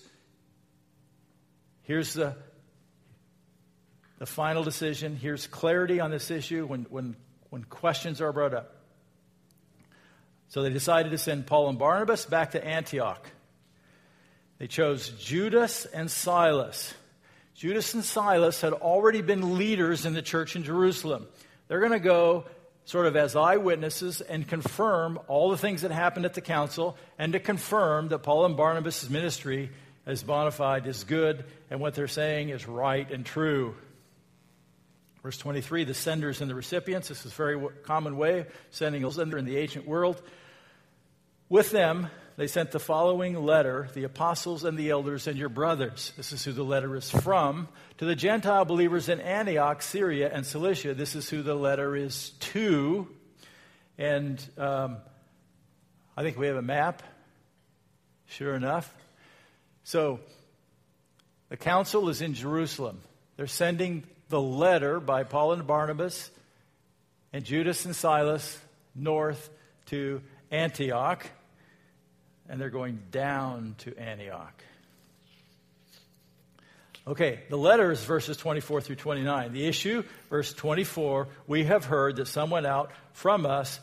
here's 1.83 2.15
the, 2.15 2.37
the 4.23 4.27
final 4.27 4.63
decision. 4.63 5.17
Here's 5.17 5.49
clarity 5.49 5.99
on 5.99 6.13
this 6.13 6.31
issue 6.31 6.65
when, 6.65 6.87
when, 6.91 7.17
when 7.51 7.65
questions 7.65 8.21
are 8.21 8.33
brought 8.33 8.55
up. 8.55 8.77
So 10.47 10.63
they 10.63 10.71
decided 10.71 11.11
to 11.11 11.19
send 11.19 11.49
Paul 11.49 11.71
and 11.71 11.77
Barnabas 11.77 12.25
back 12.25 12.53
to 12.53 12.65
Antioch. 12.65 13.29
They 14.59 14.69
chose 14.69 15.09
Judas 15.09 15.87
and 15.87 16.09
Silas. 16.09 16.95
Judas 17.57 17.95
and 17.95 18.05
Silas 18.05 18.61
had 18.61 18.75
already 18.75 19.23
been 19.23 19.59
leaders 19.59 20.07
in 20.07 20.15
the 20.15 20.23
church 20.23 20.55
in 20.55 20.63
Jerusalem. 20.63 21.27
They're 21.67 21.81
going 21.81 21.91
to 21.91 21.99
go 21.99 22.45
sort 22.85 23.07
of 23.07 23.17
as 23.17 23.35
eyewitnesses 23.35 24.21
and 24.21 24.47
confirm 24.47 25.19
all 25.27 25.51
the 25.51 25.59
things 25.59 25.83
that 25.83 25.91
happened 25.91 26.27
at 26.27 26.35
the 26.35 26.41
council 26.41 26.97
and 27.19 27.33
to 27.33 27.41
confirm 27.41 28.11
that 28.11 28.21
Paul 28.21 28.45
and 28.45 28.57
Barnabas' 28.57 29.11
ministry 29.11 29.71
as 30.07 30.23
bona 30.23 30.53
fide 30.53 30.87
is 30.87 31.03
good 31.03 31.45
and 31.71 31.81
what 31.81 31.97
they're 31.97 32.07
saying 32.07 32.51
is 32.51 32.69
right 32.69 33.11
and 33.11 33.27
true. 33.27 33.75
Verse 35.23 35.39
23 35.39 35.85
the 35.85 35.95
senders 35.95 36.41
and 36.41 36.51
the 36.51 36.55
recipients, 36.55 37.09
this 37.09 37.25
is 37.25 37.33
a 37.33 37.35
very 37.35 37.61
common 37.85 38.17
way 38.17 38.41
of 38.41 38.47
sending 38.71 39.05
in 39.05 39.45
the 39.45 39.57
ancient 39.59 39.87
world. 39.87 40.21
With 41.49 41.71
them, 41.71 42.09
they 42.37 42.47
sent 42.47 42.71
the 42.71 42.81
following 42.81 43.35
letter 43.35 43.89
the 43.95 44.05
apostles 44.05 44.65
and 44.65 44.79
the 44.79 44.91
elders 44.91 45.27
and 45.27 45.39
your 45.39 45.51
brothers. 45.51 46.13
This 46.17 46.33
is 46.33 46.45
who 46.45 46.53
the 46.53 46.65
letter 46.65 46.97
is 46.97 47.11
from. 47.11 47.69
To 47.99 48.05
the 48.05 48.17
Gentile 48.17 48.65
believers 48.65 49.09
in 49.09 49.21
Antioch, 49.21 49.83
Syria, 49.83 50.31
and 50.33 50.47
Cilicia, 50.47 50.95
this 50.95 51.15
is 51.15 51.29
who 51.29 51.43
the 51.43 51.55
letter 51.55 51.95
is 51.95 52.31
to. 52.53 53.07
And 53.99 54.43
um, 54.57 54.97
I 56.17 56.23
think 56.23 56.39
we 56.39 56.47
have 56.47 56.57
a 56.57 56.63
map, 56.63 57.03
sure 58.27 58.55
enough. 58.55 58.93
So 59.85 60.21
the 61.51 61.57
council 61.57 62.09
is 62.09 62.23
in 62.23 62.35
Jerusalem. 62.35 63.01
They're 63.37 63.47
sending 63.47 64.05
the 64.33 64.41
letter 64.41 64.99
by 64.99 65.25
Paul 65.25 65.53
and 65.53 65.67
Barnabas 65.67 66.31
and 67.35 67.45
Judas 67.45 67.85
and 67.85 67.95
Silas 67.95 68.59
north 68.95 69.51
to 69.87 70.23
Antioch 70.51 71.27
and 72.49 72.59
they're 72.59 72.71
going 72.71 72.99
down 73.11 73.75
to 73.79 73.95
Antioch. 73.99 74.65
Okay, 77.07 77.41
the 77.51 77.59
letter 77.59 77.93
is 77.93 78.03
verses 78.03 78.39
24 78.39 78.81
through 78.81 78.97
29. 78.97 79.53
The 79.53 79.67
issue, 79.67 80.03
verse 80.31 80.55
24, 80.55 81.29
we 81.47 81.65
have 81.65 81.85
heard 81.85 82.17
that 82.17 82.29
some 82.29 82.49
went 82.49 82.65
out 82.65 82.91
from 83.13 83.45
us 83.45 83.81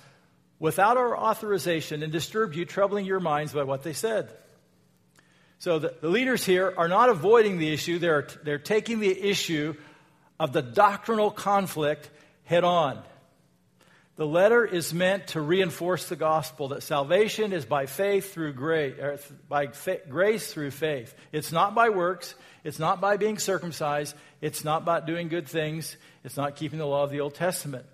without 0.58 0.98
our 0.98 1.15
authorization 1.15 2.01
and 2.01 2.12
disturbed 2.12 2.56
you, 2.56 2.65
troubling 2.65 3.06
your 3.06 3.20
minds 3.20 3.53
by 3.53 3.63
what 3.63 3.84
they 3.84 3.94
said. 3.94 4.32
So 5.60 5.77
the, 5.77 5.94
the 6.01 6.10
leaders 6.10 6.46
here 6.46 6.74
are 6.75 6.88
not 6.88 7.10
avoiding 7.10 7.60
the 7.60 7.72
issue, 7.72 8.00
they're, 8.00 8.27
they're 8.44 8.58
taking 8.58 9.00
the 9.00 9.29
issue 9.29 9.75
of 10.39 10.53
the 10.53 10.62
doctrinal 10.62 11.31
conflict 11.31 12.10
head 12.46 12.63
on. 12.63 13.01
The 14.15 14.27
letter 14.27 14.65
is 14.65 14.93
meant 14.93 15.27
to 15.27 15.39
reinforce 15.39 16.10
the 16.10 16.17
gospel 16.17 16.69
that 16.69 16.84
salvation 16.84 17.53
is 17.53 17.65
by 17.65 17.86
faith 17.86 18.34
through 18.34 18.51
grace, 18.51 18.96
by 19.48 19.67
fa- 19.67 20.01
grace 20.10 20.51
through 20.51 20.72
faith. 20.72 21.15
It's 21.31 21.53
not 21.53 21.74
by 21.74 21.88
works. 21.88 22.36
It's 22.65 22.79
not 22.79 23.00
by 23.00 23.15
being 23.15 23.38
circumcised. 23.38 24.13
It's 24.41 24.65
not 24.65 24.84
by 24.84 25.00
doing 25.00 25.29
good 25.29 25.48
things. 25.48 25.96
It's 26.25 26.36
not 26.36 26.58
keeping 26.58 26.79
the 26.79 26.86
law 26.86 27.05
of 27.05 27.12
the 27.12 27.22
Old 27.22 27.36
Testament. 27.36 27.86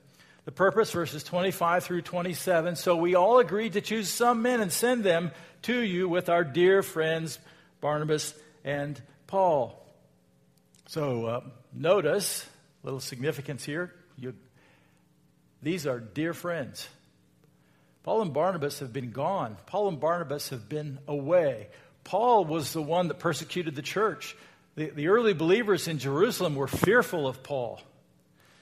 The 0.45 0.51
purpose, 0.51 0.91
verses 0.91 1.23
25 1.23 1.83
through 1.83 2.01
27. 2.01 2.75
So 2.75 2.95
we 2.95 3.13
all 3.13 3.37
agreed 3.37 3.73
to 3.73 3.81
choose 3.81 4.09
some 4.09 4.41
men 4.41 4.61
and 4.61 4.71
send 4.71 5.03
them 5.03 5.31
to 5.63 5.79
you 5.79 6.09
with 6.09 6.29
our 6.29 6.43
dear 6.43 6.81
friends 6.81 7.37
Barnabas 7.81 8.33
and 8.63 8.99
Paul. 9.27 9.79
So 10.87 11.25
uh, 11.25 11.41
notice, 11.75 12.45
little 12.83 12.99
significance 12.99 13.63
here. 13.63 13.93
You 14.17 14.33
these 15.61 15.87
are 15.87 15.99
dear 15.99 16.33
friends. 16.33 16.87
Paul 18.03 18.21
and 18.21 18.33
Barnabas 18.33 18.79
have 18.79 18.93
been 18.93 19.11
gone. 19.11 19.57
Paul 19.65 19.87
and 19.87 19.99
Barnabas 19.99 20.49
have 20.49 20.69
been 20.69 20.99
away. 21.07 21.69
Paul 22.03 22.45
was 22.45 22.71
the 22.71 22.83
one 22.83 23.07
that 23.07 23.17
persecuted 23.17 23.75
the 23.75 23.81
church. 23.81 24.37
The, 24.75 24.91
the 24.91 25.07
early 25.07 25.33
believers 25.33 25.87
in 25.87 25.97
Jerusalem 25.97 26.53
were 26.53 26.67
fearful 26.67 27.27
of 27.27 27.41
Paul. 27.41 27.81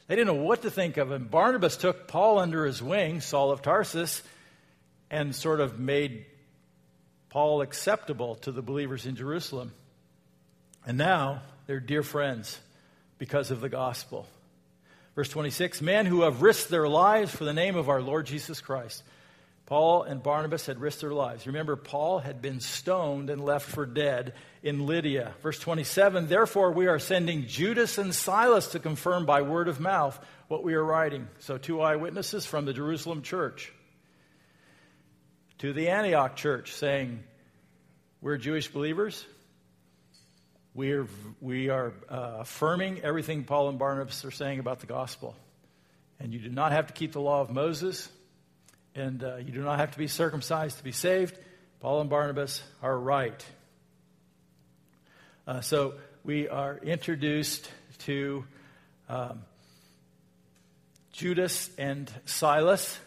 They 0.08 0.16
didn't 0.16 0.28
know 0.28 0.44
what 0.44 0.62
to 0.62 0.72
think 0.72 0.96
of 0.96 1.12
him. 1.12 1.26
Barnabas 1.26 1.76
took 1.76 2.08
Paul 2.08 2.40
under 2.40 2.66
his 2.66 2.82
wing, 2.82 3.20
Saul 3.20 3.52
of 3.52 3.62
Tarsus, 3.62 4.24
and 5.12 5.36
sort 5.36 5.60
of 5.60 5.78
made 5.78 6.26
Paul 7.30 7.62
acceptable 7.62 8.36
to 8.36 8.54
the 8.54 8.62
believers 8.62 9.06
in 9.06 9.18
Jerusalem. 9.18 9.74
And 10.86 10.98
now 10.98 11.42
they're 11.68 11.82
dear 11.82 12.04
friends 12.04 12.58
because 13.24 13.52
of 13.52 13.62
the 13.62 13.70
gospel. 13.70 14.28
Verse 15.16 15.30
26 15.30 15.82
Men 15.82 16.06
who 16.06 16.24
have 16.24 16.42
risked 16.42 16.68
their 16.68 16.90
lives 16.90 17.34
for 17.34 17.46
the 17.46 17.54
name 17.54 17.78
of 17.78 17.88
our 17.88 18.02
Lord 18.02 18.26
Jesus 18.26 18.60
Christ. 18.60 19.02
Paul 19.66 20.04
and 20.04 20.22
Barnabas 20.22 20.66
had 20.66 20.82
risked 20.82 21.00
their 21.00 21.14
lives. 21.14 21.48
Remember, 21.48 21.78
Paul 21.78 22.20
had 22.20 22.42
been 22.42 22.60
stoned 22.60 23.30
and 23.30 23.46
left 23.46 23.66
for 23.66 23.86
dead 23.86 24.34
in 24.62 24.86
Lydia. 24.86 25.36
Verse 25.42 25.58
27 25.58 26.28
Therefore, 26.28 26.74
we 26.74 26.88
are 26.88 27.00
sending 27.00 27.48
Judas 27.48 27.98
and 27.98 28.14
Silas 28.14 28.68
to 28.72 28.80
confirm 28.80 29.26
by 29.26 29.42
word 29.42 29.70
of 29.70 29.80
mouth 29.80 30.20
what 30.50 30.66
we 30.66 30.74
are 30.74 30.84
writing. 30.84 31.30
So, 31.40 31.58
two 31.58 31.80
eyewitnesses 31.80 32.46
from 32.46 32.66
the 32.66 32.74
Jerusalem 32.74 33.22
church 33.22 33.72
to 35.60 35.72
the 35.72 35.88
Antioch 35.88 36.36
church 36.36 36.74
saying, 36.74 37.24
We're 38.20 38.36
Jewish 38.36 38.68
believers. 38.68 39.26
We 40.76 40.92
are, 40.94 41.08
we 41.40 41.70
are 41.70 41.94
uh, 42.10 42.38
affirming 42.40 43.02
everything 43.02 43.44
Paul 43.44 43.70
and 43.70 43.78
Barnabas 43.78 44.26
are 44.26 44.32
saying 44.32 44.58
about 44.58 44.80
the 44.80 44.88
gospel. 44.88 45.36
And 46.20 46.34
you 46.34 46.40
do 46.40 46.50
not 46.50 46.72
have 46.72 46.88
to 46.88 46.94
keep 46.94 47.12
the 47.12 47.22
law 47.22 47.42
of 47.42 47.52
Moses, 47.52 48.10
and 48.96 49.24
uh, 49.24 49.36
you 49.36 49.52
do 49.52 49.62
not 49.62 49.78
have 49.78 49.92
to 49.92 50.00
be 50.00 50.08
circumcised 50.08 50.80
to 50.80 50.84
be 50.84 50.92
saved. 50.92 51.38
Paul 51.80 52.02
and 52.02 52.10
Barnabas 52.10 52.64
are 52.82 52.98
right. 52.98 53.46
Uh, 55.46 55.62
so 55.62 55.94
we 56.24 56.48
are 56.48 56.78
introduced 56.78 57.70
to 58.00 58.44
um, 59.10 59.44
Judas 61.12 61.70
and 61.78 62.12
Silas. 62.26 62.98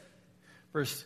Verse 0.72 1.04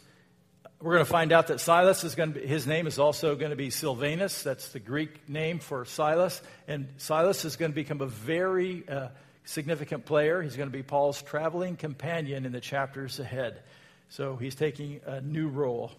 we're 0.82 0.94
going 0.94 1.04
to 1.04 1.10
find 1.10 1.30
out 1.30 1.48
that 1.48 1.60
Silas 1.60 2.04
is 2.04 2.14
going 2.14 2.32
to 2.32 2.40
be, 2.40 2.46
his 2.46 2.66
name 2.66 2.86
is 2.86 2.98
also 2.98 3.36
going 3.36 3.50
to 3.50 3.56
be 3.56 3.68
Silvanus. 3.68 4.42
That's 4.42 4.70
the 4.70 4.80
Greek 4.80 5.28
name 5.28 5.58
for 5.58 5.84
Silas. 5.84 6.40
And 6.66 6.88
Silas 6.96 7.44
is 7.44 7.56
going 7.56 7.70
to 7.70 7.74
become 7.74 8.00
a 8.00 8.06
very 8.06 8.88
uh, 8.88 9.08
significant 9.44 10.06
player. 10.06 10.40
He's 10.40 10.56
going 10.56 10.70
to 10.70 10.76
be 10.76 10.82
Paul's 10.82 11.20
traveling 11.20 11.76
companion 11.76 12.46
in 12.46 12.52
the 12.52 12.60
chapters 12.60 13.20
ahead. 13.20 13.62
So 14.08 14.36
he's 14.36 14.54
taking 14.54 15.00
a 15.04 15.20
new 15.20 15.48
role. 15.48 15.92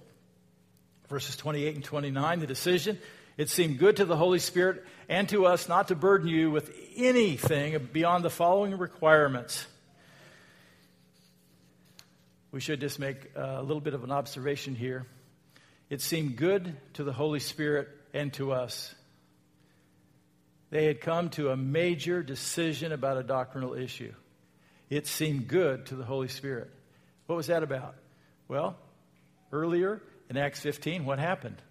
Verses 1.09 1.35
28 1.35 1.75
and 1.75 1.83
29, 1.83 2.39
the 2.39 2.47
decision. 2.47 2.97
It 3.37 3.49
seemed 3.49 3.77
good 3.77 3.97
to 3.97 4.05
the 4.05 4.17
Holy 4.17 4.39
Spirit 4.39 4.83
and 5.07 5.29
to 5.29 5.45
us 5.45 5.69
not 5.69 5.89
to 5.89 5.95
burden 5.95 6.27
you 6.27 6.49
with 6.49 6.71
anything 6.95 7.87
beyond 7.93 8.25
the 8.25 8.29
following 8.31 8.77
requirements 8.77 9.67
we 12.51 12.59
should 12.59 12.81
just 12.81 12.99
make 12.99 13.31
a 13.35 13.61
little 13.61 13.81
bit 13.81 13.93
of 13.93 14.03
an 14.03 14.11
observation 14.11 14.75
here. 14.75 15.05
It 15.89 16.01
seemed 16.01 16.35
good 16.35 16.75
to 16.93 17.03
the 17.03 17.13
Holy 17.13 17.39
Spirit 17.39 17.87
and 18.13 18.33
to 18.33 18.51
us. 18.51 18.93
They 20.69 20.85
had 20.85 21.01
come 21.01 21.29
to 21.31 21.49
a 21.49 21.57
major 21.57 22.23
decision 22.23 22.91
about 22.91 23.17
a 23.17 23.23
doctrinal 23.23 23.73
issue. 23.73 24.13
It 24.89 25.07
seemed 25.07 25.47
good 25.47 25.85
to 25.87 25.95
the 25.95 26.03
Holy 26.03 26.27
Spirit. 26.27 26.69
What 27.25 27.35
was 27.35 27.47
that 27.47 27.63
about? 27.63 27.95
Well, 28.47 28.75
earlier 29.53 30.01
in 30.29 30.35
Acts 30.35 30.59
15, 30.59 31.05
what 31.05 31.19
happened? 31.19 31.61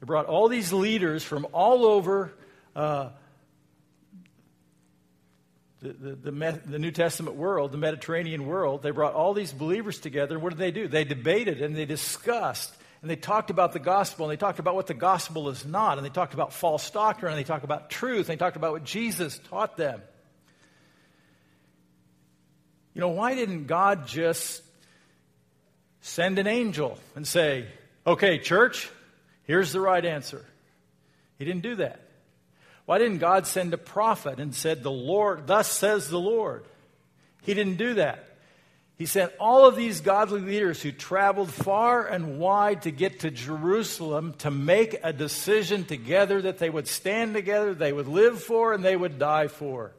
They 0.00 0.06
brought 0.06 0.26
all 0.26 0.48
these 0.48 0.72
leaders 0.72 1.22
from 1.22 1.46
all 1.52 1.84
over 1.84 2.32
uh, 2.74 3.10
the, 5.92 6.30
the, 6.30 6.60
the, 6.66 6.78
New 6.78 6.90
Testament 6.90 7.36
world, 7.36 7.70
the 7.72 7.78
Mediterranean 7.78 8.46
world, 8.46 8.82
they 8.82 8.90
brought 8.90 9.12
all 9.12 9.34
these 9.34 9.52
believers 9.52 9.98
together. 9.98 10.34
And 10.34 10.42
what 10.42 10.50
did 10.50 10.58
they 10.58 10.70
do? 10.70 10.88
They 10.88 11.04
debated 11.04 11.60
and 11.60 11.76
they 11.76 11.84
discussed 11.84 12.74
and 13.02 13.10
they 13.10 13.16
talked 13.16 13.50
about 13.50 13.74
the 13.74 13.78
gospel 13.78 14.24
and 14.24 14.32
they 14.32 14.40
talked 14.40 14.58
about 14.58 14.74
what 14.74 14.86
the 14.86 14.94
gospel 14.94 15.50
is 15.50 15.66
not 15.66 15.98
and 15.98 16.06
they 16.06 16.10
talked 16.10 16.32
about 16.32 16.54
false 16.54 16.90
doctrine 16.90 17.32
and 17.32 17.38
they 17.38 17.44
talked 17.44 17.64
about 17.64 17.90
truth 17.90 18.30
and 18.30 18.38
they 18.38 18.42
talked 18.42 18.56
about 18.56 18.72
what 18.72 18.84
Jesus 18.84 19.38
taught 19.50 19.76
them. 19.76 20.00
You 22.94 23.02
know, 23.02 23.10
why 23.10 23.34
didn't 23.34 23.66
God 23.66 24.06
just 24.06 24.62
send 26.00 26.38
an 26.38 26.46
angel 26.46 26.98
and 27.14 27.26
say, 27.26 27.66
okay, 28.06 28.38
church, 28.38 28.88
here's 29.42 29.72
the 29.72 29.80
right 29.80 30.04
answer? 30.04 30.44
He 31.38 31.44
didn't 31.44 31.62
do 31.62 31.74
that. 31.76 32.00
Why 32.86 32.98
didn't 32.98 33.18
God 33.18 33.46
send 33.46 33.72
a 33.72 33.78
prophet 33.78 34.38
and 34.38 34.54
said, 34.54 34.82
The 34.82 34.90
Lord, 34.90 35.46
thus 35.46 35.70
says 35.70 36.08
the 36.08 36.20
Lord? 36.20 36.64
He 37.42 37.54
didn't 37.54 37.76
do 37.76 37.94
that. 37.94 38.28
He 38.96 39.06
sent 39.06 39.32
all 39.40 39.66
of 39.66 39.74
these 39.74 40.00
godly 40.00 40.40
leaders 40.40 40.80
who 40.80 40.92
traveled 40.92 41.52
far 41.52 42.06
and 42.06 42.38
wide 42.38 42.82
to 42.82 42.92
get 42.92 43.20
to 43.20 43.30
Jerusalem 43.30 44.34
to 44.38 44.50
make 44.52 44.96
a 45.02 45.12
decision 45.12 45.84
together 45.84 46.42
that 46.42 46.58
they 46.58 46.70
would 46.70 46.86
stand 46.86 47.34
together, 47.34 47.74
they 47.74 47.92
would 47.92 48.06
live 48.06 48.40
for, 48.40 48.72
and 48.72 48.84
they 48.84 48.94
would 48.94 49.18
die 49.18 49.48
for. 49.48 49.92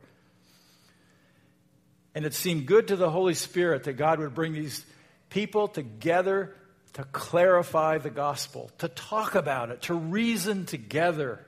And 2.14 2.26
it 2.26 2.34
seemed 2.34 2.68
good 2.68 2.88
to 2.88 2.96
the 2.96 3.10
Holy 3.10 3.34
Spirit 3.34 3.84
that 3.84 3.94
God 3.94 4.20
would 4.20 4.34
bring 4.34 4.54
these 4.54 4.86
people 5.30 5.68
together 5.68 6.56
to 6.94 7.04
clarify 7.04 7.98
the 7.98 8.10
gospel, 8.10 8.72
to 8.78 8.88
talk 8.88 9.36
about 9.36 9.72
it, 9.72 9.82
to 9.84 9.94
reason 9.94 10.66
together 10.66 11.46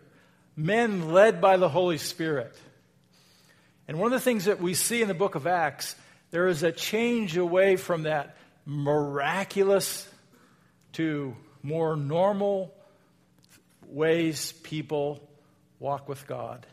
men 0.58 1.12
led 1.12 1.40
by 1.40 1.56
the 1.56 1.70
Holy 1.70 2.00
Spirit. 2.00 2.54
And 3.88 4.00
one 4.00 4.12
of 4.12 4.20
the 4.20 4.24
things 4.24 4.46
that 4.46 4.60
we 4.60 4.74
see 4.74 5.02
in 5.02 5.08
the 5.08 5.14
book 5.14 5.36
of 5.36 5.48
Acts, 5.48 5.96
there 6.32 6.48
is 6.48 6.64
a 6.64 6.72
change 6.72 7.38
away 7.38 7.78
from 7.78 8.04
that 8.04 8.36
miraculous 8.66 10.10
to 10.94 11.36
more 11.62 11.96
normal 11.96 12.74
ways 13.86 14.52
people 14.64 15.22
walk 15.80 16.10
with 16.10 16.26
God. 16.28 16.66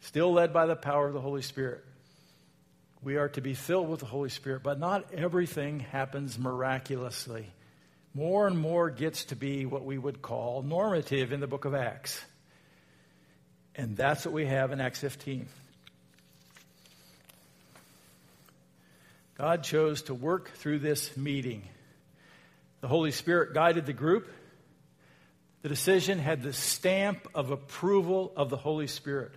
Still 0.00 0.32
led 0.32 0.52
by 0.52 0.66
the 0.66 0.76
power 0.76 1.08
of 1.08 1.14
the 1.14 1.20
Holy 1.20 1.42
Spirit. 1.42 1.84
We 3.02 3.16
are 3.16 3.28
to 3.30 3.40
be 3.40 3.54
filled 3.54 3.88
with 3.88 4.00
the 4.00 4.06
Holy 4.06 4.28
Spirit, 4.28 4.62
but 4.62 4.78
not 4.78 5.12
everything 5.14 5.80
happens 5.80 6.38
miraculously 6.38 7.46
more 8.18 8.48
and 8.48 8.58
more 8.58 8.90
gets 8.90 9.26
to 9.26 9.36
be 9.36 9.64
what 9.64 9.84
we 9.84 9.96
would 9.96 10.20
call 10.20 10.62
normative 10.62 11.32
in 11.32 11.38
the 11.38 11.46
book 11.46 11.64
of 11.64 11.72
Acts. 11.72 12.20
And 13.76 13.96
that's 13.96 14.24
what 14.24 14.34
we 14.34 14.44
have 14.44 14.72
in 14.72 14.80
Acts 14.80 14.98
15. 14.98 15.46
God 19.36 19.62
chose 19.62 20.02
to 20.02 20.14
work 20.14 20.50
through 20.56 20.80
this 20.80 21.16
meeting. 21.16 21.62
The 22.80 22.88
Holy 22.88 23.12
Spirit 23.12 23.54
guided 23.54 23.86
the 23.86 23.92
group. 23.92 24.28
The 25.62 25.68
decision 25.68 26.18
had 26.18 26.42
the 26.42 26.52
stamp 26.52 27.28
of 27.36 27.52
approval 27.52 28.32
of 28.36 28.50
the 28.50 28.56
Holy 28.56 28.88
Spirit. 28.88 29.30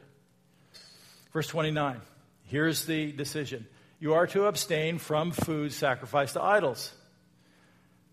Verse 1.33 1.45
29. 1.45 2.01
Here's 2.45 2.85
the 2.85 3.11
decision. 3.11 3.67
You 3.99 4.15
are 4.15 4.25
to 4.25 4.45
abstain 4.45 4.97
from 4.97 5.29
food 5.29 5.71
sacrificed 5.71 6.33
to 6.33 6.41
idols 6.41 6.91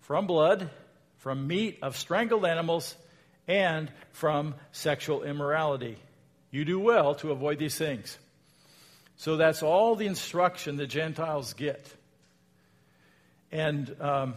from 0.08 0.26
blood, 0.26 0.70
from 1.18 1.46
meat 1.46 1.78
of 1.82 1.94
strangled 1.94 2.46
animals, 2.46 2.96
and 3.46 3.92
from 4.12 4.54
sexual 4.72 5.22
immorality. 5.22 5.98
You 6.50 6.64
do 6.64 6.80
well 6.80 7.14
to 7.16 7.30
avoid 7.30 7.58
these 7.58 7.76
things. 7.76 8.16
So 9.18 9.36
that's 9.36 9.62
all 9.62 9.96
the 9.96 10.06
instruction 10.06 10.76
the 10.76 10.86
Gentiles 10.86 11.52
get. 11.52 11.94
And 13.52 13.94
um, 14.00 14.34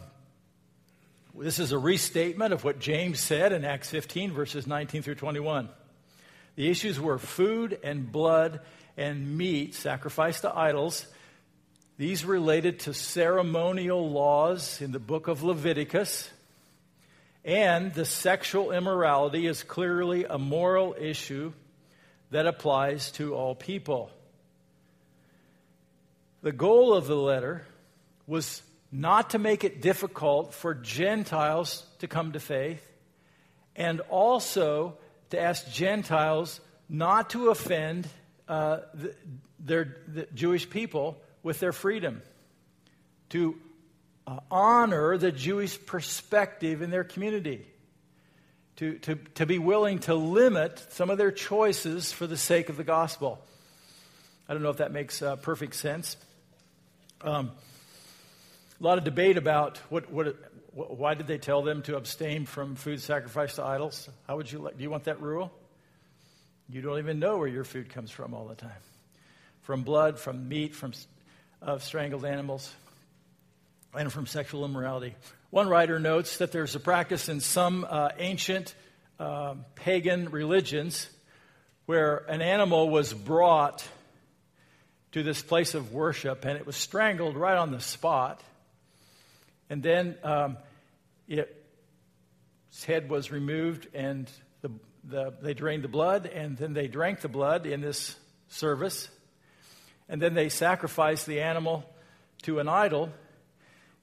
this 1.34 1.58
is 1.58 1.72
a 1.72 1.78
restatement 1.78 2.52
of 2.52 2.64
what 2.64 2.78
James 2.78 3.18
said 3.18 3.54
in 3.54 3.64
Acts 3.64 3.88
15, 3.88 4.32
verses 4.32 4.66
19 4.66 5.00
through 5.00 5.14
21. 5.14 5.70
The 6.56 6.68
issues 6.68 7.00
were 7.00 7.18
food 7.18 7.80
and 7.82 8.12
blood 8.12 8.60
and 8.98 9.38
meat 9.38 9.74
sacrificed 9.74 10.42
to 10.42 10.54
idols 10.54 11.06
these 11.98 12.24
related 12.24 12.80
to 12.80 12.94
ceremonial 12.94 14.10
laws 14.10 14.80
in 14.80 14.92
the 14.92 14.98
book 14.98 15.28
of 15.28 15.42
Leviticus. 15.42 16.30
And 17.44 17.92
the 17.92 18.04
sexual 18.04 18.70
immorality 18.70 19.46
is 19.46 19.62
clearly 19.62 20.24
a 20.24 20.38
moral 20.38 20.94
issue 20.98 21.52
that 22.30 22.46
applies 22.46 23.10
to 23.12 23.34
all 23.34 23.54
people. 23.54 24.10
The 26.42 26.52
goal 26.52 26.94
of 26.94 27.06
the 27.06 27.16
letter 27.16 27.66
was 28.26 28.62
not 28.90 29.30
to 29.30 29.38
make 29.38 29.64
it 29.64 29.82
difficult 29.82 30.54
for 30.54 30.74
Gentiles 30.74 31.84
to 31.98 32.08
come 32.08 32.32
to 32.32 32.40
faith, 32.40 32.86
and 33.76 34.00
also 34.02 34.96
to 35.30 35.40
ask 35.40 35.70
Gentiles 35.70 36.60
not 36.88 37.30
to 37.30 37.48
offend 37.50 38.06
uh, 38.48 38.80
the, 38.94 39.14
their 39.58 39.96
the 40.08 40.26
Jewish 40.34 40.68
people 40.68 41.16
with 41.42 41.60
their 41.60 41.72
freedom, 41.72 42.22
to 43.30 43.56
uh, 44.26 44.38
honor 44.50 45.16
the 45.18 45.32
Jewish 45.32 45.78
perspective 45.86 46.82
in 46.82 46.90
their 46.90 47.04
community, 47.04 47.66
to, 48.76 48.98
to, 48.98 49.16
to 49.34 49.46
be 49.46 49.58
willing 49.58 49.98
to 50.00 50.14
limit 50.14 50.84
some 50.90 51.10
of 51.10 51.18
their 51.18 51.32
choices 51.32 52.12
for 52.12 52.26
the 52.26 52.36
sake 52.36 52.68
of 52.68 52.76
the 52.76 52.84
gospel. 52.84 53.40
I 54.48 54.54
don't 54.54 54.62
know 54.62 54.70
if 54.70 54.78
that 54.78 54.92
makes 54.92 55.22
uh, 55.22 55.36
perfect 55.36 55.74
sense. 55.74 56.16
Um, 57.20 57.50
a 58.80 58.84
lot 58.84 58.98
of 58.98 59.04
debate 59.04 59.36
about 59.36 59.78
what, 59.88 60.10
what, 60.10 60.36
why 60.72 61.14
did 61.14 61.26
they 61.26 61.38
tell 61.38 61.62
them 61.62 61.82
to 61.82 61.96
abstain 61.96 62.46
from 62.46 62.74
food 62.74 63.00
sacrificed 63.00 63.56
to 63.56 63.64
idols? 63.64 64.08
How 64.26 64.36
would 64.36 64.50
you 64.50 64.58
like, 64.58 64.76
do 64.76 64.82
you 64.82 64.90
want 64.90 65.04
that 65.04 65.20
rule? 65.20 65.52
You 66.68 66.80
don't 66.80 66.98
even 66.98 67.18
know 67.18 67.36
where 67.38 67.48
your 67.48 67.64
food 67.64 67.90
comes 67.90 68.10
from 68.10 68.34
all 68.34 68.46
the 68.46 68.54
time. 68.54 68.70
From 69.60 69.82
blood, 69.82 70.18
from 70.18 70.48
meat, 70.48 70.74
from 70.74 70.92
of 71.62 71.82
strangled 71.82 72.24
animals 72.24 72.72
and 73.94 74.12
from 74.12 74.26
sexual 74.26 74.64
immorality. 74.64 75.14
One 75.50 75.68
writer 75.68 75.98
notes 75.98 76.38
that 76.38 76.52
there's 76.52 76.74
a 76.74 76.80
practice 76.80 77.28
in 77.28 77.40
some 77.40 77.86
uh, 77.88 78.10
ancient 78.18 78.74
uh, 79.18 79.54
pagan 79.74 80.30
religions 80.30 81.08
where 81.86 82.18
an 82.28 82.40
animal 82.40 82.88
was 82.90 83.12
brought 83.12 83.86
to 85.12 85.22
this 85.22 85.42
place 85.42 85.74
of 85.74 85.92
worship 85.92 86.44
and 86.44 86.56
it 86.56 86.66
was 86.66 86.76
strangled 86.76 87.36
right 87.36 87.56
on 87.56 87.70
the 87.70 87.80
spot. 87.80 88.42
And 89.68 89.82
then 89.82 90.16
um, 90.24 90.56
it, 91.28 91.64
its 92.70 92.84
head 92.84 93.10
was 93.10 93.30
removed 93.30 93.88
and 93.94 94.30
the, 94.62 94.70
the, 95.04 95.34
they 95.42 95.54
drained 95.54 95.84
the 95.84 95.88
blood 95.88 96.26
and 96.26 96.56
then 96.56 96.72
they 96.72 96.88
drank 96.88 97.20
the 97.20 97.28
blood 97.28 97.66
in 97.66 97.80
this 97.82 98.16
service 98.48 99.08
and 100.08 100.20
then 100.20 100.34
they 100.34 100.48
sacrificed 100.48 101.26
the 101.26 101.40
animal 101.40 101.84
to 102.42 102.58
an 102.58 102.68
idol, 102.68 103.10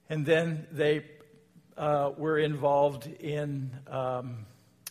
and 0.10 0.26
then 0.26 0.68
they 0.72 1.06
uh, 1.78 2.12
were 2.18 2.38
involved 2.38 3.08
in 3.08 3.72
um, 3.88 4.46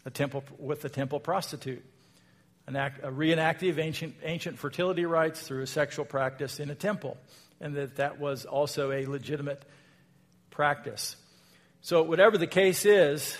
a 0.05 0.11
temple 0.11 0.45
with 0.59 0.85
a 0.85 0.89
temple 0.89 1.21
prostitute, 1.21 1.85
an 2.67 2.77
act, 2.77 3.05
a 3.05 3.11
reenacting 3.11 3.71
of 3.71 3.79
ancient, 3.79 4.15
ancient 4.23 4.59
fertility 4.59 5.05
rites 5.05 5.47
through 5.47 5.63
a 5.63 5.67
sexual 5.67 6.05
practice 6.05 6.61
in 6.61 6.71
a 6.71 6.75
temple, 6.75 7.17
and 7.61 7.75
that 7.75 7.97
that 7.97 8.19
was 8.19 8.45
also 8.45 8.93
a 8.93 9.07
legitimate 9.07 9.65
practice. 10.51 11.17
So, 11.81 12.03
whatever 12.03 12.39
the 12.39 12.47
case 12.47 12.85
is, 12.85 13.37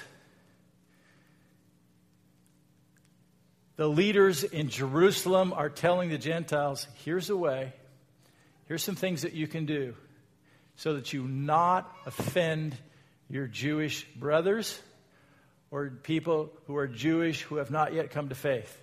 the 3.79 3.89
leaders 3.89 4.43
in 4.43 4.69
Jerusalem 4.69 5.53
are 5.53 5.71
telling 5.71 6.11
the 6.11 6.19
Gentiles 6.19 6.89
here's 7.05 7.31
a 7.31 7.37
way, 7.37 7.73
here's 8.67 8.83
some 8.83 8.97
things 8.97 9.23
that 9.23 9.35
you 9.35 9.47
can 9.47 9.67
do 9.67 9.95
so 10.75 10.95
that 10.95 11.13
you 11.13 11.23
not 11.23 11.91
offend 12.05 12.77
your 13.31 13.47
Jewish 13.47 14.05
brothers 14.17 14.81
or 15.71 15.91
people 15.91 16.51
who 16.67 16.77
are 16.77 16.89
Jewish 16.89 17.43
who 17.43 17.57
have 17.57 17.71
not 17.71 17.95
yet 17.95 18.11
come 18.11 18.31
to 18.31 18.35
faith. 18.35 18.83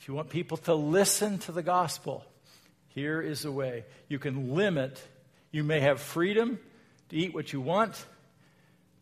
If 0.00 0.08
you 0.08 0.14
want 0.14 0.30
people 0.30 0.56
to 0.58 0.74
listen 0.74 1.38
to 1.40 1.52
the 1.52 1.62
gospel, 1.62 2.24
here 2.88 3.20
is 3.20 3.44
a 3.44 3.52
way. 3.52 3.84
You 4.08 4.18
can 4.18 4.54
limit, 4.54 4.98
you 5.50 5.62
may 5.62 5.80
have 5.80 6.00
freedom 6.00 6.58
to 7.10 7.16
eat 7.16 7.34
what 7.34 7.52
you 7.52 7.60
want, 7.60 8.02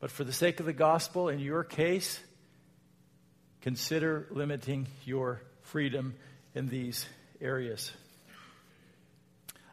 but 0.01 0.11
for 0.11 0.25
the 0.25 0.33
sake 0.33 0.59
of 0.59 0.67
the 0.67 0.73
gospel, 0.73 1.29
in 1.29 1.39
your 1.39 1.63
case, 1.63 2.19
consider 3.63 4.27
limiting 4.31 4.87
your 5.05 5.41
freedom 5.63 6.15
in 6.55 6.69
these 6.69 7.07
areas. 7.41 7.93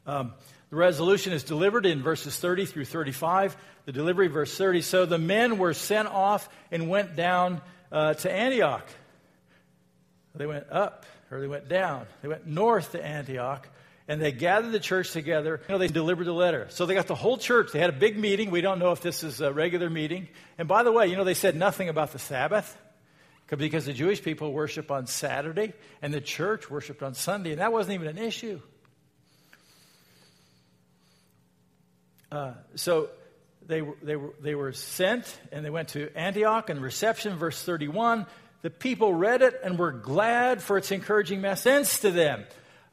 Um, 0.05 0.33
the 0.69 0.75
resolution 0.75 1.33
is 1.33 1.43
delivered 1.43 1.85
in 1.85 2.01
verses 2.01 2.37
30 2.37 2.65
through 2.65 2.85
35. 2.85 3.55
The 3.85 3.91
delivery, 3.91 4.27
verse 4.27 4.55
30. 4.57 4.81
So 4.81 5.05
the 5.05 5.17
men 5.17 5.57
were 5.57 5.73
sent 5.73 6.07
off 6.07 6.49
and 6.71 6.89
went 6.89 7.15
down 7.15 7.61
uh, 7.91 8.13
to 8.15 8.31
Antioch. 8.31 8.85
They 10.35 10.45
went 10.45 10.69
up, 10.71 11.05
or 11.31 11.39
they 11.39 11.47
went 11.47 11.67
down. 11.67 12.05
They 12.21 12.27
went 12.27 12.45
north 12.45 12.91
to 12.91 13.03
Antioch, 13.03 13.67
and 14.07 14.21
they 14.21 14.31
gathered 14.31 14.71
the 14.71 14.79
church 14.79 15.11
together. 15.11 15.61
You 15.67 15.73
know, 15.73 15.79
they 15.79 15.87
delivered 15.87 16.25
the 16.25 16.33
letter. 16.33 16.67
So 16.69 16.85
they 16.85 16.93
got 16.93 17.07
the 17.07 17.15
whole 17.15 17.37
church. 17.37 17.71
They 17.71 17.79
had 17.79 17.89
a 17.89 17.97
big 17.97 18.19
meeting. 18.19 18.51
We 18.51 18.61
don't 18.61 18.77
know 18.77 18.91
if 18.91 19.01
this 19.01 19.23
is 19.23 19.41
a 19.41 19.51
regular 19.51 19.89
meeting. 19.89 20.27
And 20.57 20.67
by 20.67 20.83
the 20.83 20.91
way, 20.91 21.07
you 21.07 21.15
know, 21.15 21.23
they 21.23 21.33
said 21.33 21.55
nothing 21.55 21.89
about 21.89 22.11
the 22.11 22.19
Sabbath 22.19 22.77
because 23.55 23.85
the 23.85 23.93
Jewish 23.93 24.21
people 24.21 24.51
worship 24.51 24.91
on 24.91 25.07
Saturday, 25.07 25.73
and 26.01 26.13
the 26.13 26.21
church 26.21 26.69
worshiped 26.69 27.01
on 27.01 27.13
Sunday, 27.13 27.51
and 27.51 27.61
that 27.61 27.71
wasn't 27.71 27.95
even 27.95 28.07
an 28.07 28.17
issue. 28.17 28.59
Uh, 32.31 32.53
so 32.75 33.09
they, 33.65 33.81
they, 34.01 34.15
were, 34.15 34.33
they 34.41 34.55
were 34.55 34.73
sent 34.73 35.39
and 35.51 35.63
they 35.63 35.69
went 35.69 35.89
to 35.89 36.09
Antioch 36.15 36.69
and 36.69 36.81
reception, 36.81 37.37
verse 37.37 37.61
31. 37.63 38.25
The 38.63 38.69
people 38.69 39.13
read 39.13 39.41
it 39.41 39.59
and 39.63 39.77
were 39.77 39.91
glad 39.91 40.61
for 40.61 40.77
its 40.77 40.91
encouraging 40.91 41.41
message 41.41 41.99
to 41.99 42.11
them. 42.11 42.43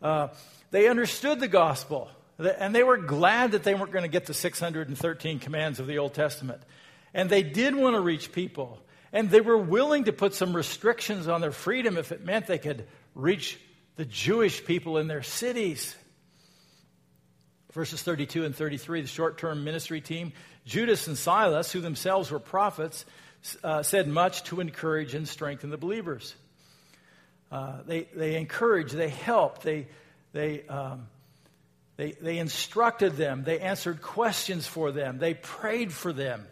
Uh, 0.02 0.28
they 0.70 0.88
understood 0.88 1.40
the 1.40 1.48
gospel 1.48 2.08
and 2.38 2.74
they 2.74 2.82
were 2.82 2.96
glad 2.96 3.52
that 3.52 3.62
they 3.62 3.74
weren't 3.74 3.92
going 3.92 4.04
to 4.04 4.08
get 4.08 4.26
the 4.26 4.34
613 4.34 5.38
commands 5.38 5.78
of 5.78 5.86
the 5.86 5.98
Old 5.98 6.14
Testament. 6.14 6.60
And 7.12 7.30
they 7.30 7.42
did 7.42 7.76
want 7.76 7.94
to 7.94 8.00
reach 8.00 8.32
people. 8.32 8.78
And 9.14 9.30
they 9.30 9.40
were 9.40 9.56
willing 9.56 10.04
to 10.04 10.12
put 10.12 10.34
some 10.34 10.54
restrictions 10.54 11.28
on 11.28 11.40
their 11.40 11.52
freedom 11.52 11.96
if 11.96 12.10
it 12.10 12.24
meant 12.24 12.48
they 12.48 12.58
could 12.58 12.86
reach 13.14 13.58
the 13.94 14.04
Jewish 14.04 14.64
people 14.64 14.98
in 14.98 15.06
their 15.06 15.22
cities. 15.22 15.94
Verses 17.72 18.02
32 18.02 18.44
and 18.44 18.56
33, 18.56 19.02
the 19.02 19.06
short 19.06 19.38
term 19.38 19.62
ministry 19.62 20.00
team, 20.00 20.32
Judas 20.66 21.06
and 21.06 21.16
Silas, 21.16 21.70
who 21.70 21.80
themselves 21.80 22.32
were 22.32 22.40
prophets, 22.40 23.04
uh, 23.62 23.84
said 23.84 24.08
much 24.08 24.42
to 24.44 24.58
encourage 24.60 25.14
and 25.14 25.28
strengthen 25.28 25.70
the 25.70 25.78
believers. 25.78 26.34
Uh, 27.52 27.82
they, 27.86 28.08
they 28.16 28.34
encouraged, 28.34 28.94
they 28.94 29.10
helped, 29.10 29.62
they, 29.62 29.86
they, 30.32 30.66
um, 30.66 31.06
they, 31.96 32.12
they 32.12 32.38
instructed 32.38 33.16
them, 33.16 33.44
they 33.44 33.60
answered 33.60 34.02
questions 34.02 34.66
for 34.66 34.90
them, 34.90 35.18
they 35.18 35.34
prayed 35.34 35.92
for 35.92 36.12
them, 36.12 36.48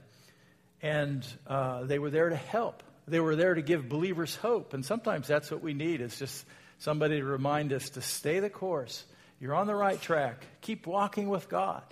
and 0.83 1.27
uh, 1.47 1.85
they 1.85 1.99
were 1.99 2.11
there 2.11 2.29
to 2.29 2.37
help. 2.37 2.83
They 3.07 3.21
were 3.21 3.37
there 3.37 3.55
to 3.55 3.63
give 3.63 3.89
believers 3.89 4.35
hope. 4.37 4.75
And 4.75 4.85
sometimes 4.85 5.29
that's 5.29 5.51
what 5.51 5.63
we 5.63 5.75
need 5.75 6.01
is 6.01 6.19
just 6.19 6.45
somebody 6.79 7.21
to 7.21 7.25
remind 7.25 7.73
us 7.73 7.91
to 7.91 8.03
stay 8.03 8.41
the 8.41 8.51
course 8.51 9.05
you're 9.41 9.55
on 9.55 9.67
the 9.67 9.75
right 9.75 10.01
track. 10.01 10.47
Keep 10.61 10.87
walking 10.87 11.29
with 11.29 11.49
God. 11.49 11.83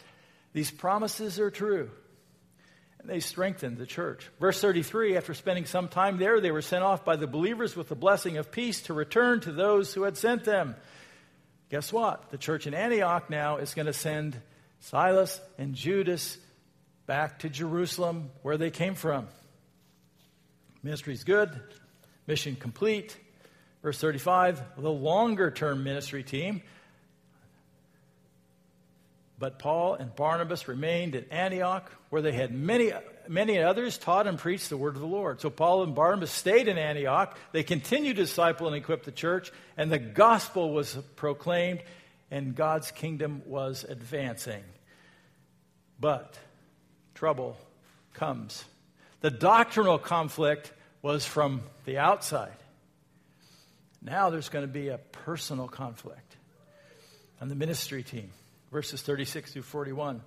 These 0.53 0.71
promises 0.71 1.41
are 1.41 1.51
true. 1.51 1.91
And 3.01 3.11
they 3.11 3.19
strengthened 3.19 3.77
the 3.77 3.87
church. 3.87 4.31
Verse 4.39 4.61
33 4.61 5.17
After 5.17 5.35
spending 5.35 5.67
some 5.67 5.89
time 5.89 6.19
there, 6.19 6.41
they 6.41 6.53
were 6.53 6.63
sent 6.63 6.85
off 6.85 7.05
by 7.05 7.17
the 7.17 7.27
believers 7.27 7.75
with 7.75 7.89
the 7.89 7.97
blessing 7.97 8.37
of 8.37 8.53
peace 8.53 8.83
to 8.83 8.95
return 8.95 9.41
to 9.41 9.53
those 9.53 9.93
who 9.93 10.05
had 10.05 10.17
sent 10.17 10.45
them. 10.45 10.77
Guess 11.71 11.93
what? 11.93 12.31
The 12.31 12.39
church 12.39 12.69
in 12.69 12.75
Antioch 12.75 13.31
now 13.31 13.57
is 13.57 13.75
going 13.75 13.87
to 13.87 13.93
send 13.93 14.41
Silas 14.79 15.41
and 15.59 15.75
Judas 15.75 16.39
back 17.11 17.41
to 17.41 17.49
Jerusalem 17.49 18.31
where 18.43 18.57
they 18.57 18.71
came 18.71 18.95
from. 18.95 19.27
Ministry's 20.85 21.25
good, 21.25 21.51
mission 22.29 22.55
complete. 22.55 23.17
Verse 23.83 23.99
35 23.99 24.63
the 24.79 24.93
longer 24.93 25.51
term 25.51 25.83
ministry 25.83 26.23
team 26.23 26.63
but 29.41 29.59
Paul 29.59 29.95
and 29.95 30.15
Barnabas 30.15 30.69
remained 30.69 31.17
at 31.17 31.33
Antioch, 31.33 31.91
where 32.11 32.23
they 32.23 32.31
had 32.31 32.55
many, 32.55 32.93
many 33.27 33.59
others 33.59 33.99
taught 33.99 34.29
and 34.29 34.39
preached 34.39 34.69
the 34.69 34.77
word 34.77 34.95
of 34.95 35.01
the 35.01 35.09
Lord. 35.09 35.41
So 35.41 35.51
Paul 35.51 35.83
and 35.83 35.97
Barnabas 35.97 36.31
stayed 36.31 36.69
in 36.69 36.79
Antioch. 36.79 37.37
They 37.51 37.65
continued 37.65 38.17
to 38.17 38.23
disciple 38.23 38.69
and 38.69 38.77
equip 38.77 39.03
the 39.03 39.11
church, 39.11 39.51
and 39.77 39.91
the 39.91 39.99
gospel 39.99 40.73
was 40.73 40.95
proclaimed, 41.17 41.83
and 42.31 42.55
God's 42.55 42.93
kingdom 42.93 43.43
was 43.47 43.83
advancing. 43.83 44.63
But 45.99 46.39
trouble 47.21 47.55
comes. 48.15 48.65
The 49.21 49.31
doctrinal 49.31 49.99
conflict 49.99 50.73
was 51.03 51.27
from 51.27 51.61
the 51.85 51.99
outside. 51.99 52.57
Now 54.01 54.31
there's 54.31 54.49
going 54.49 54.67
to 54.67 54.73
be 54.73 54.89
a 54.89 54.97
personal 54.97 55.69
conflict 55.69 56.37
on 57.39 57.51
the 57.51 57.55
ministry 57.55 58.03
team 58.03 58.31
verses 58.73 59.03
36 59.03 59.53
through 59.53 59.63
41. 59.63 60.23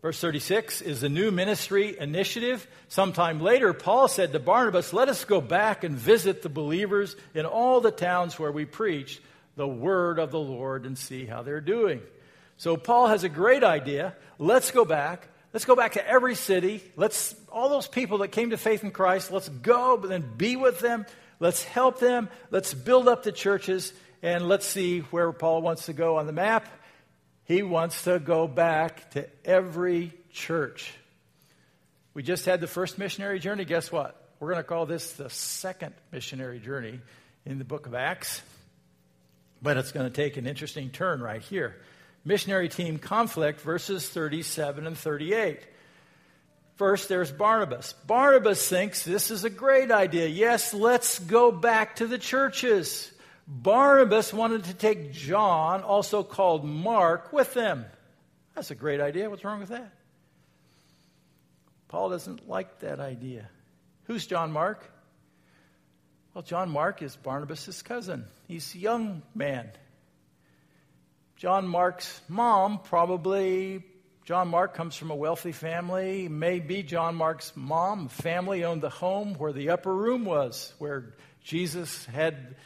Verse 0.00 0.20
36 0.20 0.80
is 0.80 1.00
the 1.00 1.08
new 1.08 1.32
ministry 1.32 1.98
initiative. 1.98 2.68
Sometime 2.86 3.40
later, 3.40 3.72
Paul 3.72 4.06
said 4.06 4.32
to 4.32 4.38
Barnabas, 4.38 4.92
Let 4.92 5.08
us 5.08 5.24
go 5.24 5.40
back 5.40 5.82
and 5.82 5.96
visit 5.96 6.42
the 6.42 6.48
believers 6.48 7.16
in 7.34 7.46
all 7.46 7.80
the 7.80 7.90
towns 7.90 8.38
where 8.38 8.52
we 8.52 8.64
preached 8.64 9.20
the 9.56 9.66
word 9.66 10.20
of 10.20 10.30
the 10.30 10.38
Lord 10.38 10.86
and 10.86 10.96
see 10.96 11.26
how 11.26 11.42
they're 11.42 11.60
doing. 11.60 12.00
So 12.58 12.76
Paul 12.76 13.08
has 13.08 13.24
a 13.24 13.28
great 13.28 13.64
idea. 13.64 14.14
Let's 14.38 14.70
go 14.70 14.84
back. 14.84 15.26
Let's 15.52 15.64
go 15.64 15.74
back 15.74 15.92
to 15.92 16.06
every 16.06 16.36
city. 16.36 16.82
Let's, 16.96 17.34
all 17.50 17.68
those 17.68 17.88
people 17.88 18.18
that 18.18 18.28
came 18.28 18.50
to 18.50 18.56
faith 18.56 18.84
in 18.84 18.92
Christ, 18.92 19.32
let's 19.32 19.48
go 19.48 19.96
and 19.96 20.10
then 20.10 20.30
be 20.36 20.56
with 20.56 20.78
them. 20.78 21.06
Let's 21.40 21.64
help 21.64 21.98
them. 21.98 22.28
Let's 22.50 22.72
build 22.72 23.08
up 23.08 23.24
the 23.24 23.32
churches. 23.32 23.92
And 24.22 24.46
let's 24.48 24.66
see 24.66 25.00
where 25.00 25.32
Paul 25.32 25.62
wants 25.62 25.86
to 25.86 25.92
go 25.92 26.18
on 26.18 26.26
the 26.26 26.32
map. 26.32 26.68
He 27.44 27.62
wants 27.62 28.04
to 28.04 28.20
go 28.20 28.46
back 28.46 29.10
to 29.12 29.26
every 29.44 30.12
church. 30.30 30.92
We 32.14 32.22
just 32.22 32.44
had 32.44 32.60
the 32.60 32.66
first 32.66 32.98
missionary 32.98 33.40
journey. 33.40 33.64
Guess 33.64 33.90
what? 33.90 34.16
We're 34.38 34.52
going 34.52 34.62
to 34.62 34.68
call 34.68 34.86
this 34.86 35.14
the 35.14 35.30
second 35.30 35.94
missionary 36.12 36.60
journey 36.60 37.00
in 37.44 37.58
the 37.58 37.64
book 37.64 37.86
of 37.86 37.94
Acts. 37.94 38.40
But 39.62 39.76
it's 39.78 39.90
going 39.90 40.06
to 40.06 40.14
take 40.14 40.36
an 40.36 40.46
interesting 40.46 40.90
turn 40.90 41.20
right 41.20 41.42
here. 41.42 41.76
Missionary 42.24 42.68
team 42.68 42.98
conflict, 42.98 43.60
verses 43.60 44.08
37 44.08 44.86
and 44.86 44.96
38. 44.96 45.60
First, 46.76 47.08
there's 47.08 47.30
Barnabas. 47.30 47.92
Barnabas 48.06 48.66
thinks 48.66 49.04
this 49.04 49.30
is 49.30 49.44
a 49.44 49.50
great 49.50 49.90
idea. 49.90 50.26
Yes, 50.26 50.72
let's 50.72 51.18
go 51.18 51.52
back 51.52 51.96
to 51.96 52.06
the 52.06 52.18
churches. 52.18 53.10
Barnabas 53.46 54.32
wanted 54.32 54.64
to 54.64 54.74
take 54.74 55.12
John, 55.12 55.82
also 55.82 56.22
called 56.22 56.64
Mark, 56.64 57.32
with 57.32 57.52
them. 57.52 57.84
That's 58.54 58.70
a 58.70 58.74
great 58.74 59.00
idea. 59.00 59.28
What's 59.28 59.44
wrong 59.44 59.60
with 59.60 59.70
that? 59.70 59.92
Paul 61.88 62.10
doesn't 62.10 62.48
like 62.48 62.80
that 62.80 63.00
idea. 63.00 63.48
Who's 64.04 64.26
John 64.26 64.52
Mark? 64.52 64.90
Well, 66.32 66.42
John 66.42 66.70
Mark 66.70 67.02
is 67.02 67.16
Barnabas' 67.16 67.82
cousin. 67.82 68.24
He's 68.46 68.74
a 68.74 68.78
young 68.78 69.22
man. 69.34 69.70
John 71.40 71.66
Mark's 71.66 72.20
mom, 72.28 72.80
probably, 72.80 73.82
John 74.26 74.48
Mark 74.48 74.74
comes 74.74 74.94
from 74.94 75.10
a 75.10 75.14
wealthy 75.14 75.52
family. 75.52 76.28
Maybe 76.28 76.82
John 76.82 77.14
Mark's 77.14 77.56
mom, 77.56 78.08
family 78.08 78.62
owned 78.62 78.82
the 78.82 78.90
home 78.90 79.32
where 79.32 79.54
the 79.54 79.70
upper 79.70 79.94
room 79.94 80.26
was, 80.26 80.74
where 80.76 81.14
Jesus 81.42 82.04
had 82.04 82.56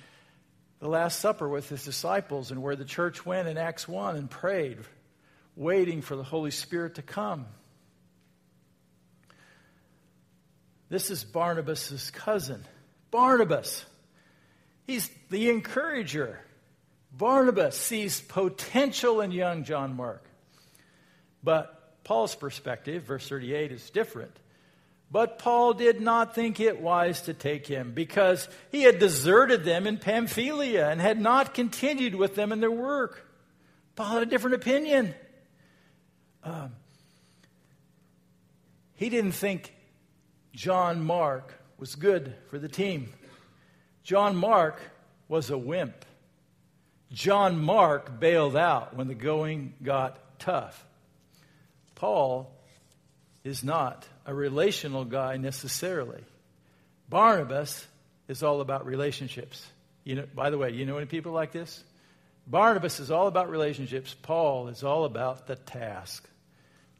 the 0.80 0.88
Last 0.88 1.20
Supper 1.20 1.48
with 1.48 1.68
his 1.68 1.84
disciples 1.84 2.50
and 2.50 2.64
where 2.64 2.74
the 2.74 2.84
church 2.84 3.24
went 3.24 3.46
in 3.46 3.58
Acts 3.58 3.86
1 3.86 4.16
and 4.16 4.28
prayed, 4.28 4.78
waiting 5.54 6.02
for 6.02 6.16
the 6.16 6.24
Holy 6.24 6.50
Spirit 6.50 6.96
to 6.96 7.02
come. 7.02 7.46
This 10.88 11.12
is 11.12 11.22
Barnabas' 11.22 12.10
cousin. 12.10 12.64
Barnabas. 13.12 13.86
He's 14.84 15.08
the 15.30 15.48
encourager. 15.50 16.40
Barnabas 17.16 17.76
sees 17.76 18.20
potential 18.20 19.20
in 19.20 19.30
young 19.30 19.64
John 19.64 19.94
Mark. 19.94 20.24
But 21.42 22.02
Paul's 22.04 22.34
perspective, 22.34 23.04
verse 23.04 23.28
38, 23.28 23.72
is 23.72 23.90
different. 23.90 24.36
But 25.10 25.38
Paul 25.38 25.74
did 25.74 26.00
not 26.00 26.34
think 26.34 26.58
it 26.58 26.80
wise 26.80 27.22
to 27.22 27.34
take 27.34 27.66
him 27.66 27.92
because 27.92 28.48
he 28.72 28.82
had 28.82 28.98
deserted 28.98 29.64
them 29.64 29.86
in 29.86 29.98
Pamphylia 29.98 30.88
and 30.88 31.00
had 31.00 31.20
not 31.20 31.54
continued 31.54 32.16
with 32.16 32.34
them 32.34 32.50
in 32.50 32.60
their 32.60 32.70
work. 32.70 33.24
Paul 33.94 34.06
had 34.06 34.22
a 34.22 34.26
different 34.26 34.56
opinion. 34.56 35.14
Um, 36.42 36.72
he 38.94 39.08
didn't 39.08 39.32
think 39.32 39.72
John 40.52 41.04
Mark 41.04 41.54
was 41.78 41.94
good 41.94 42.34
for 42.50 42.58
the 42.58 42.68
team. 42.68 43.12
John 44.02 44.34
Mark 44.34 44.80
was 45.28 45.50
a 45.50 45.58
wimp. 45.58 46.04
John 47.14 47.62
Mark 47.64 48.18
bailed 48.18 48.56
out 48.56 48.96
when 48.96 49.06
the 49.06 49.14
going 49.14 49.74
got 49.82 50.18
tough. 50.40 50.84
Paul 51.94 52.50
is 53.44 53.62
not 53.62 54.04
a 54.26 54.34
relational 54.34 55.04
guy 55.04 55.36
necessarily. 55.36 56.24
Barnabas 57.08 57.86
is 58.26 58.42
all 58.42 58.60
about 58.60 58.84
relationships. 58.84 59.64
You 60.02 60.16
know, 60.16 60.24
by 60.34 60.50
the 60.50 60.58
way, 60.58 60.70
you 60.70 60.86
know 60.86 60.96
any 60.96 61.06
people 61.06 61.30
like 61.30 61.52
this? 61.52 61.84
Barnabas 62.48 62.98
is 62.98 63.12
all 63.12 63.28
about 63.28 63.48
relationships. 63.48 64.12
Paul 64.20 64.66
is 64.66 64.82
all 64.82 65.04
about 65.04 65.46
the 65.46 65.54
task. 65.54 66.28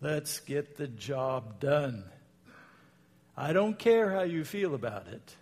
Let's 0.00 0.38
get 0.38 0.77
the 0.77 0.87
job 0.87 1.59
done. 1.59 2.05
I 3.37 3.53
don't 3.53 3.77
care 3.77 4.12
how 4.12 4.22
you 4.22 4.44
feel 4.44 4.77
about 4.77 5.09
it. 5.09 5.35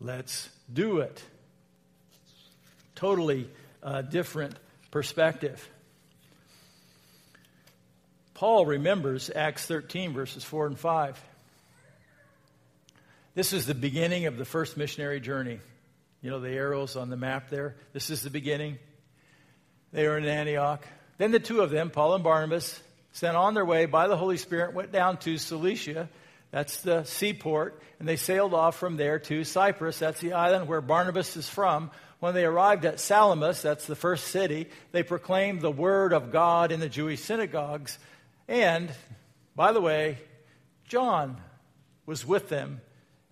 Let's 0.00 0.48
do 0.72 1.00
it. 1.00 1.22
Totally 2.94 3.50
uh, 3.86 4.02
different 4.02 4.54
perspective. 4.90 5.66
Paul 8.34 8.66
remembers 8.66 9.30
Acts 9.34 9.64
13, 9.64 10.12
verses 10.12 10.44
4 10.44 10.66
and 10.66 10.78
5. 10.78 11.24
This 13.34 13.52
is 13.52 13.66
the 13.66 13.74
beginning 13.74 14.26
of 14.26 14.36
the 14.36 14.44
first 14.44 14.76
missionary 14.76 15.20
journey. 15.20 15.60
You 16.20 16.30
know 16.30 16.40
the 16.40 16.50
arrows 16.50 16.96
on 16.96 17.08
the 17.08 17.16
map 17.16 17.48
there? 17.48 17.76
This 17.92 18.10
is 18.10 18.22
the 18.22 18.30
beginning. 18.30 18.78
They 19.92 20.08
were 20.08 20.18
in 20.18 20.26
Antioch. 20.26 20.86
Then 21.18 21.30
the 21.30 21.38
two 21.38 21.60
of 21.60 21.70
them, 21.70 21.90
Paul 21.90 22.16
and 22.16 22.24
Barnabas, 22.24 22.80
sent 23.12 23.36
on 23.36 23.54
their 23.54 23.64
way 23.64 23.86
by 23.86 24.08
the 24.08 24.16
Holy 24.16 24.36
Spirit, 24.36 24.74
went 24.74 24.90
down 24.90 25.18
to 25.18 25.38
Seleucia. 25.38 26.08
That's 26.56 26.80
the 26.80 27.04
seaport. 27.04 27.82
And 27.98 28.08
they 28.08 28.16
sailed 28.16 28.54
off 28.54 28.78
from 28.78 28.96
there 28.96 29.18
to 29.18 29.44
Cyprus. 29.44 29.98
That's 29.98 30.22
the 30.22 30.32
island 30.32 30.68
where 30.68 30.80
Barnabas 30.80 31.36
is 31.36 31.46
from. 31.46 31.90
When 32.18 32.32
they 32.32 32.46
arrived 32.46 32.86
at 32.86 32.98
Salamis, 32.98 33.60
that's 33.60 33.84
the 33.84 33.94
first 33.94 34.28
city, 34.28 34.70
they 34.90 35.02
proclaimed 35.02 35.60
the 35.60 35.70
word 35.70 36.14
of 36.14 36.32
God 36.32 36.72
in 36.72 36.80
the 36.80 36.88
Jewish 36.88 37.20
synagogues. 37.20 37.98
And, 38.48 38.90
by 39.54 39.72
the 39.72 39.82
way, 39.82 40.16
John 40.88 41.36
was 42.06 42.24
with 42.24 42.48
them 42.48 42.80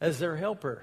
as 0.03 0.19
their 0.19 0.37
helper. 0.37 0.83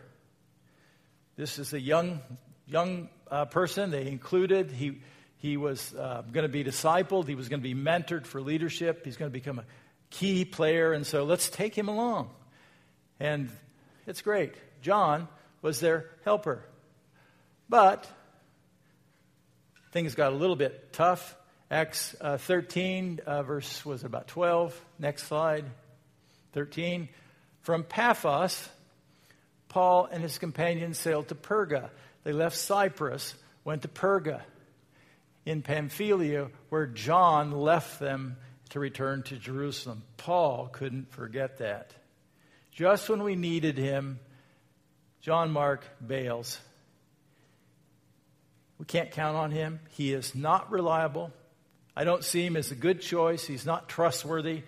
This 1.35 1.59
is 1.59 1.73
a 1.73 1.79
young, 1.79 2.21
young 2.65 3.09
uh, 3.29 3.45
person 3.45 3.91
they 3.91 4.07
included. 4.07 4.71
He, 4.71 5.03
he 5.37 5.57
was 5.57 5.93
uh, 5.93 6.23
going 6.31 6.47
to 6.47 6.51
be 6.51 6.63
discipled, 6.63 7.27
he 7.27 7.35
was 7.35 7.49
going 7.49 7.61
to 7.61 7.75
be 7.75 7.79
mentored 7.79 8.25
for 8.25 8.41
leadership, 8.41 9.05
he's 9.05 9.17
going 9.17 9.29
to 9.29 9.33
become 9.33 9.59
a 9.59 9.65
key 10.11 10.45
player, 10.45 10.93
and 10.93 11.05
so 11.05 11.23
let's 11.23 11.49
take 11.49 11.75
him 11.75 11.87
along. 11.87 12.29
And 13.19 13.49
it's 14.05 14.21
great. 14.21 14.53
John 14.81 15.27
was 15.63 15.79
their 15.79 16.09
helper. 16.23 16.63
But 17.67 18.07
things 19.91 20.13
got 20.13 20.31
a 20.31 20.35
little 20.35 20.55
bit 20.55 20.93
tough 20.93 21.35
Acts 21.71 22.17
uh, 22.19 22.35
13, 22.35 23.21
uh, 23.25 23.43
verse 23.43 23.85
was 23.85 24.03
about 24.03 24.27
12. 24.27 24.77
Next 24.99 25.23
slide. 25.23 25.63
13. 26.51 27.07
From 27.61 27.85
Paphos, 27.85 28.67
Paul 29.69 30.09
and 30.11 30.21
his 30.21 30.37
companions 30.37 30.97
sailed 30.97 31.29
to 31.29 31.35
Perga. 31.35 31.89
They 32.25 32.33
left 32.33 32.57
Cyprus, 32.57 33.33
went 33.63 33.83
to 33.83 33.87
Perga 33.87 34.41
in 35.45 35.61
Pamphylia, 35.61 36.49
where 36.67 36.87
John 36.87 37.53
left 37.53 38.01
them 38.01 38.35
to 38.71 38.79
return 38.79 39.23
to 39.23 39.37
Jerusalem. 39.37 40.03
Paul 40.17 40.67
couldn't 40.67 41.11
forget 41.11 41.59
that. 41.59 41.93
Just 42.71 43.09
when 43.09 43.23
we 43.23 43.35
needed 43.35 43.77
him, 43.77 44.19
John 45.21 45.51
Mark 45.51 45.85
bails. 46.05 46.59
We 48.79 48.85
can't 48.85 49.11
count 49.11 49.37
on 49.37 49.51
him. 49.51 49.79
He 49.91 50.13
is 50.13 50.33
not 50.33 50.71
reliable. 50.71 51.31
I 51.95 52.05
don't 52.05 52.23
see 52.23 52.45
him 52.45 52.55
as 52.55 52.71
a 52.71 52.75
good 52.75 53.01
choice. 53.01 53.45
He's 53.45 53.65
not 53.65 53.89
trustworthy. 53.89 54.63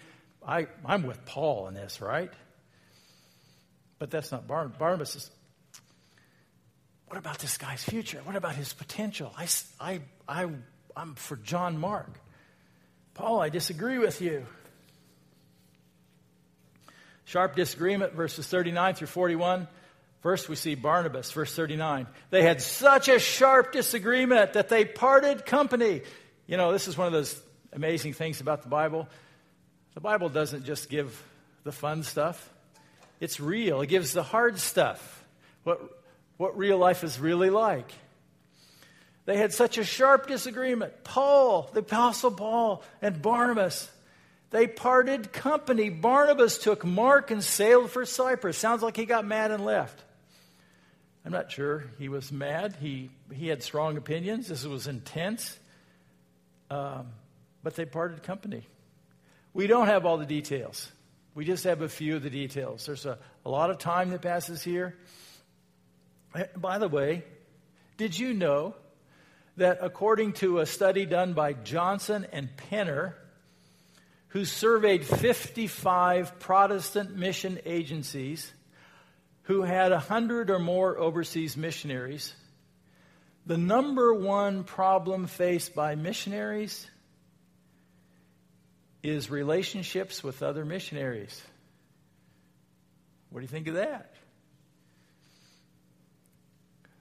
I, 0.46 0.68
I'm 0.86 1.04
with 1.04 1.26
Paul 1.26 1.68
in 1.68 1.74
this, 1.74 2.02
right? 2.02 2.32
But 4.00 4.12
that's 4.12 4.32
not 4.32 4.46
Barnabas. 4.46 4.78
Barnabas 4.78 5.16
is, 5.16 5.32
what 7.08 7.18
about 7.18 7.40
this 7.40 7.58
guy's 7.58 7.84
future? 7.84 8.20
What 8.26 8.36
about 8.36 8.56
his 8.56 8.74
potential? 8.74 9.34
I, 9.38 9.48
I, 9.80 10.02
I, 10.28 10.50
I'm 10.96 11.16
for 11.16 11.38
John 11.38 11.78
Mark. 11.80 12.20
Paul, 13.14 13.42
I 13.42 13.50
disagree 13.50 14.00
with 14.00 14.22
you. 14.22 14.46
Sharp 17.26 17.56
disagreement, 17.56 18.14
verses 18.14 18.48
39 18.48 18.96
through 18.96 19.08
41. 19.08 19.68
First, 20.22 20.50
we 20.50 20.56
see 20.56 20.76
Barnabas, 20.76 21.32
verse 21.32 21.54
39. 21.54 22.08
They 22.30 22.44
had 22.44 22.62
such 22.62 23.10
a 23.10 23.20
sharp 23.20 23.72
disagreement 23.72 24.54
that 24.54 24.70
they 24.70 24.86
parted 24.86 25.46
company. 25.46 26.02
You 26.48 26.58
know, 26.58 26.72
this 26.72 26.88
is 26.88 26.98
one 26.98 27.08
of 27.08 27.14
those 27.14 27.40
amazing 27.72 28.14
things 28.14 28.40
about 28.42 28.64
the 28.64 28.70
Bible. 28.70 29.08
The 29.96 30.02
Bible 30.02 30.30
doesn't 30.30 30.66
just 30.66 30.90
give 30.90 31.22
the 31.64 31.72
fun 31.72 32.04
stuff, 32.04 32.50
it's 33.20 33.40
real. 33.40 33.82
It 33.82 33.88
gives 33.88 34.12
the 34.12 34.24
hard 34.24 34.60
stuff, 34.60 35.26
what, 35.64 35.80
what 36.38 36.58
real 36.58 36.78
life 36.78 37.04
is 37.04 37.20
really 37.20 37.50
like. 37.50 37.92
They 39.26 39.38
had 39.38 39.54
such 39.54 39.78
a 39.78 39.84
sharp 39.84 40.28
disagreement. 40.28 41.04
Paul, 41.04 41.70
the 41.74 41.80
Apostle 41.80 42.32
Paul, 42.32 42.84
and 43.02 43.22
Barnabas, 43.22 43.90
they 44.50 44.68
parted 44.68 45.32
company. 45.32 45.90
Barnabas 45.90 46.58
took 46.58 46.86
Mark 46.86 47.32
and 47.32 47.44
sailed 47.44 47.90
for 47.90 48.06
Cyprus. 48.06 48.58
Sounds 48.58 48.82
like 48.82 48.98
he 48.98 49.06
got 49.06 49.26
mad 49.26 49.52
and 49.52 49.66
left. 49.66 50.04
I'm 51.26 51.32
not 51.32 51.52
sure 51.52 51.86
he 52.00 52.10
was 52.10 52.32
mad. 52.32 52.76
He, 52.82 53.10
he 53.32 53.48
had 53.48 53.64
strong 53.64 53.96
opinions. 53.96 54.50
This 54.50 54.66
was 54.66 54.88
intense. 54.88 55.58
Um, 56.70 57.08
but 57.64 57.76
they 57.76 57.86
parted 57.86 58.24
company. 58.24 58.68
We 59.54 59.68
don't 59.68 59.88
have 59.88 60.06
all 60.06 60.18
the 60.18 60.26
details. 60.26 60.92
We 61.34 61.46
just 61.46 61.64
have 61.64 61.82
a 61.82 61.90
few 61.90 62.18
of 62.18 62.24
the 62.24 62.30
details. 62.30 62.86
There's 62.86 63.06
a, 63.06 63.18
a 63.46 63.50
lot 63.50 63.70
of 63.70 63.78
time 63.78 64.10
that 64.10 64.22
passes 64.22 64.62
here. 64.62 64.96
Eh, 66.36 66.46
by 66.58 66.78
the 66.78 66.90
way, 66.90 67.24
did 67.98 68.18
you 68.18 68.34
know 68.34 68.76
that 69.58 69.80
according 69.82 70.34
to 70.34 70.60
a 70.60 70.66
study 70.66 71.06
done 71.06 71.34
by 71.34 71.54
Johnson 71.54 72.26
and 72.32 72.50
Penner, 72.58 73.14
who 74.30 74.46
surveyed 74.46 75.06
55 75.06 76.40
Protestant 76.40 77.16
mission 77.16 77.60
agencies 77.66 78.52
who 79.44 79.62
had 79.62 79.92
100 79.92 80.50
or 80.50 80.60
more 80.60 80.98
overseas 80.98 81.56
missionaries, 81.56 82.34
the 83.46 83.58
number 83.58 84.14
one 84.14 84.64
problem 84.64 85.28
faced 85.28 85.76
by 85.76 85.96
missionaries 85.96 86.88
is 89.04 89.30
relationships 89.30 90.24
with 90.24 90.42
other 90.42 90.64
missionaries. 90.64 91.42
What 93.30 93.42
do 93.42 93.44
you 93.44 93.50
think 93.50 93.68
of 93.68 93.76
that? 93.76 94.13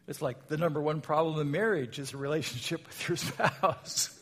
It's 0.09 0.21
like 0.21 0.49
the 0.49 0.57
number 0.57 0.81
one 0.81 1.01
problem 1.01 1.41
in 1.41 1.51
marriage 1.51 1.99
is 1.99 2.13
a 2.13 2.17
relationship 2.17 2.87
with 2.87 3.09
your 3.09 3.17
spouse. 3.17 4.19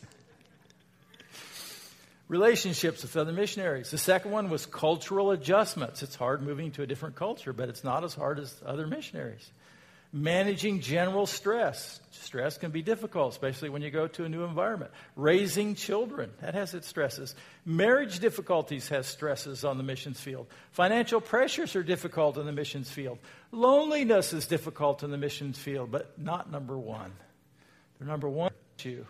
Relationships 2.29 3.03
with 3.03 3.17
other 3.17 3.33
missionaries. 3.33 3.91
The 3.91 3.99
second 3.99 4.31
one 4.31 4.51
was 4.51 4.65
cultural 4.65 5.33
adjustments. 5.33 6.03
It's 6.03 6.15
hard 6.15 6.43
moving 6.43 6.71
to 6.73 6.83
a 6.83 6.87
different 6.87 7.17
culture, 7.17 7.53
but 7.53 7.69
it's 7.69 7.83
not 7.83 8.05
as 8.05 8.15
hard 8.15 8.39
as 8.39 8.55
other 8.65 8.87
missionaries. 8.87 9.51
Managing 10.13 10.81
general 10.81 11.27
stress. 11.27 12.01
Stress 12.11 12.59
can 12.59 12.73
be 12.73 12.83
difficult, 12.83 13.33
especially 13.33 13.69
when 13.69 13.81
you 13.81 13.91
go 13.91 14.09
to 14.09 14.25
a 14.25 14.29
new 14.29 14.43
environment. 14.43 14.91
Raising 15.15 15.77
children, 15.77 16.33
that 16.41 16.55
has 16.55 16.75
its 16.75 16.89
stresses. 16.89 17.37
Marriage 17.65 18.19
difficulties 18.19 18.89
has 18.89 19.07
stresses 19.07 19.65
on 19.65 19.79
the 19.79 19.85
missions 19.85 20.21
field. 20.21 20.49
Financial 20.73 21.21
pressures 21.21 21.77
are 21.77 21.85
difficult 21.85 22.39
in 22.39 22.47
the 22.47 22.53
missions 22.53 22.91
field. 22.91 23.19
Loneliness 23.53 24.33
is 24.33 24.47
difficult 24.47 25.05
in 25.05 25.13
the 25.13 25.19
missions 25.19 25.59
field, 25.59 25.93
but 25.93 26.19
not 26.19 26.51
number 26.51 26.77
one. 26.77 27.13
The 28.01 28.05
number 28.05 28.29
one 28.29 28.53
issue 28.79 29.05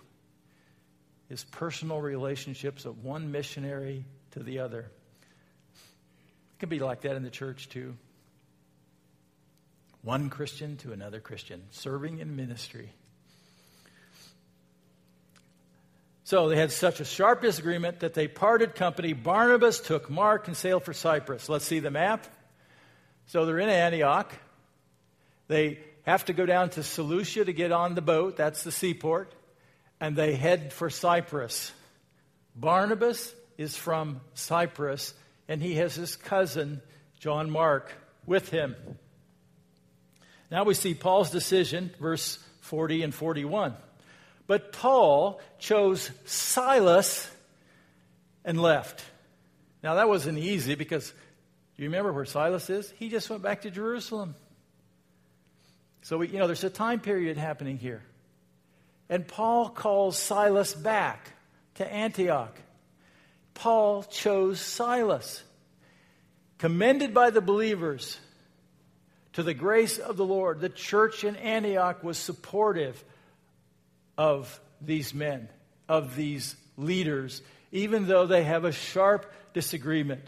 is 1.31 1.45
personal 1.45 2.01
relationships 2.01 2.85
of 2.85 3.03
one 3.03 3.33
missionary 3.33 4.05
to 4.33 4.43
the 4.43 4.59
other. 4.59 4.91
It 5.71 6.59
can 6.59 6.69
be 6.69 6.79
like 6.79 7.03
that 7.03 7.17
in 7.17 7.23
the 7.23 7.31
church 7.31 7.71
too 7.71 7.97
one 10.03 10.31
Christian 10.31 10.77
to 10.79 10.93
another 10.93 11.21
Christian, 11.21 11.63
serving 11.71 12.19
in 12.19 12.37
ministry. 12.37 12.93
So 16.25 16.49
they 16.49 16.57
had 16.57 16.71
such 16.71 17.01
a 17.01 17.05
sharp 17.05 17.43
disagreement 17.43 18.01
that 18.01 18.15
they 18.15 18.29
parted 18.29 18.77
company. 18.77 19.13
Barnabas 19.13 19.81
took 19.81 20.09
Mark 20.09 20.47
and 20.47 20.57
sailed 20.57 20.85
for 20.85 20.93
Cyprus. 20.93 21.49
Let's 21.49 21.65
see 21.65 21.81
the 21.81 21.91
map. 21.91 22.25
So 23.27 23.45
they're 23.45 23.59
in 23.59 23.69
Antioch. 23.69 24.33
They 25.49 25.81
have 26.05 26.25
to 26.27 26.33
go 26.33 26.47
down 26.47 26.71
to 26.71 26.83
Seleucia 26.85 27.45
to 27.45 27.53
get 27.53 27.73
on 27.73 27.95
the 27.95 28.01
boat. 28.01 28.37
That's 28.37 28.63
the 28.63 28.71
seaport. 28.71 29.35
And 30.01 30.15
they 30.15 30.37
head 30.37 30.73
for 30.73 30.89
Cyprus. 30.89 31.73
Barnabas 32.55 33.35
is 33.59 33.77
from 33.77 34.21
Cyprus, 34.35 35.15
and 35.49 35.61
he 35.61 35.75
has 35.75 35.95
his 35.95 36.17
cousin, 36.17 36.81
John 37.19 37.51
Mark, 37.51 37.93
with 38.25 38.51
him. 38.51 38.77
Now 40.51 40.65
we 40.65 40.75
see 40.75 40.95
Paul's 40.95 41.31
decision, 41.31 41.91
verse 42.01 42.39
40 42.63 43.03
and 43.03 43.15
41. 43.15 43.75
But 44.47 44.73
Paul 44.73 45.41
chose 45.59 46.11
Silas 46.25 47.31
and 48.45 48.61
left. 48.61 49.05
Now 49.83 49.95
that 49.95 50.09
wasn't 50.09 50.39
easy 50.39 50.75
because 50.75 51.13
do 51.77 51.85
you 51.85 51.89
remember 51.89 52.13
where 52.13 52.25
Silas 52.25 52.69
is? 52.69 52.93
He 52.99 53.09
just 53.09 53.31
went 53.31 53.43
back 53.43 53.63
to 53.63 53.71
Jerusalem. 53.71 54.35
So 56.03 56.19
we, 56.19 56.29
you 56.29 56.39
know, 56.39 56.47
there's 56.47 56.65
a 56.65 56.71
time 56.71 57.01
period 57.01 57.37
happening 57.37 57.79
here. 57.79 58.03
And 59.09 59.27
Paul 59.27 59.69
calls 59.69 60.19
Silas 60.19 60.75
back 60.75 61.33
to 61.77 61.91
Antioch. 61.91 62.57
Paul 63.55 64.03
chose 64.05 64.61
Silas, 64.61 65.43
commended 66.59 67.13
by 67.13 67.31
the 67.31 67.41
believers 67.41 68.19
to 69.35 69.43
the 69.43 69.55
grace 69.55 69.99
of 69.99 70.17
the 70.17 70.25
Lord. 70.25 70.61
The 70.61 70.69
church 70.69 71.25
in 71.25 71.37
Antioch 71.37 72.03
was 72.03 72.19
supportive 72.19 73.03
of 74.19 74.61
these 74.81 75.15
men, 75.15 75.49
of 75.89 76.17
these 76.17 76.57
leaders, 76.77 77.43
even 77.73 78.07
though 78.07 78.27
they 78.27 78.45
have 78.45 78.65
a 78.65 78.73
sharp 78.73 79.33
disagreement. 79.55 80.25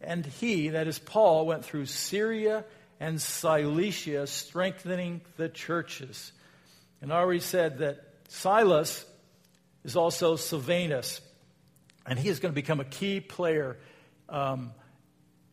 And 0.00 0.26
he, 0.26 0.70
that 0.70 0.86
is 0.86 0.98
Paul, 0.98 1.46
went 1.46 1.64
through 1.64 1.86
Syria 1.86 2.64
and 3.00 3.20
Cilicia, 3.20 4.26
strengthening 4.26 5.20
the 5.36 5.48
churches. 5.48 6.32
And 7.00 7.12
I 7.12 7.16
already 7.16 7.40
said 7.40 7.78
that 7.78 8.02
Silas 8.28 9.04
is 9.84 9.96
also 9.96 10.36
Silvanus, 10.36 11.20
and 12.06 12.18
he 12.18 12.28
is 12.28 12.40
going 12.40 12.52
to 12.52 12.54
become 12.54 12.80
a 12.80 12.84
key 12.84 13.20
player. 13.20 13.76
Um, 14.28 14.72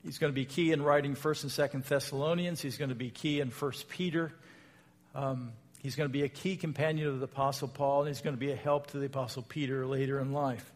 he's 0.04 0.18
going 0.18 0.32
to 0.32 0.36
be 0.36 0.46
key 0.46 0.72
in 0.72 0.82
writing 0.82 1.16
First 1.16 1.44
and 1.44 1.52
Second 1.52 1.84
Thessalonians. 1.84 2.62
He's 2.62 2.78
going 2.78 2.89
to 2.89 2.96
be 2.96 3.10
key 3.10 3.39
in 3.39 3.50
First 3.50 3.89
Peter. 3.89 4.32
Um, 5.16 5.54
he's 5.80 5.96
going 5.96 6.10
to 6.10 6.13
be 6.13 6.24
a 6.24 6.30
key 6.30 6.56
companion 6.56 7.08
of 7.08 7.20
the 7.20 7.26
Apostle 7.26 7.68
Paul, 7.68 8.02
and 8.02 8.08
he's 8.10 8.22
going 8.22 8.36
to 8.36 8.39
be 8.39 8.52
a 8.52 8.56
help 8.56 8.88
to 8.88 8.98
the 8.98 9.06
Apostle 9.06 9.44
Peter 9.44 9.86
later 9.86 10.20
in 10.20 10.34
life. 10.34 10.70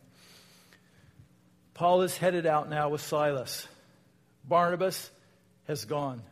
Paul 1.74 2.02
is 2.02 2.18
headed 2.18 2.46
out 2.46 2.70
now 2.70 2.90
with 2.90 3.02
Silas. 3.02 3.68
Barnabas 4.44 5.12
has 5.68 5.86
gone. 5.86 6.24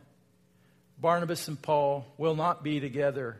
Barnabas 0.98 1.46
and 1.48 1.60
Paul 1.60 2.06
will 2.16 2.34
not 2.34 2.64
be 2.64 2.80
together 2.80 3.38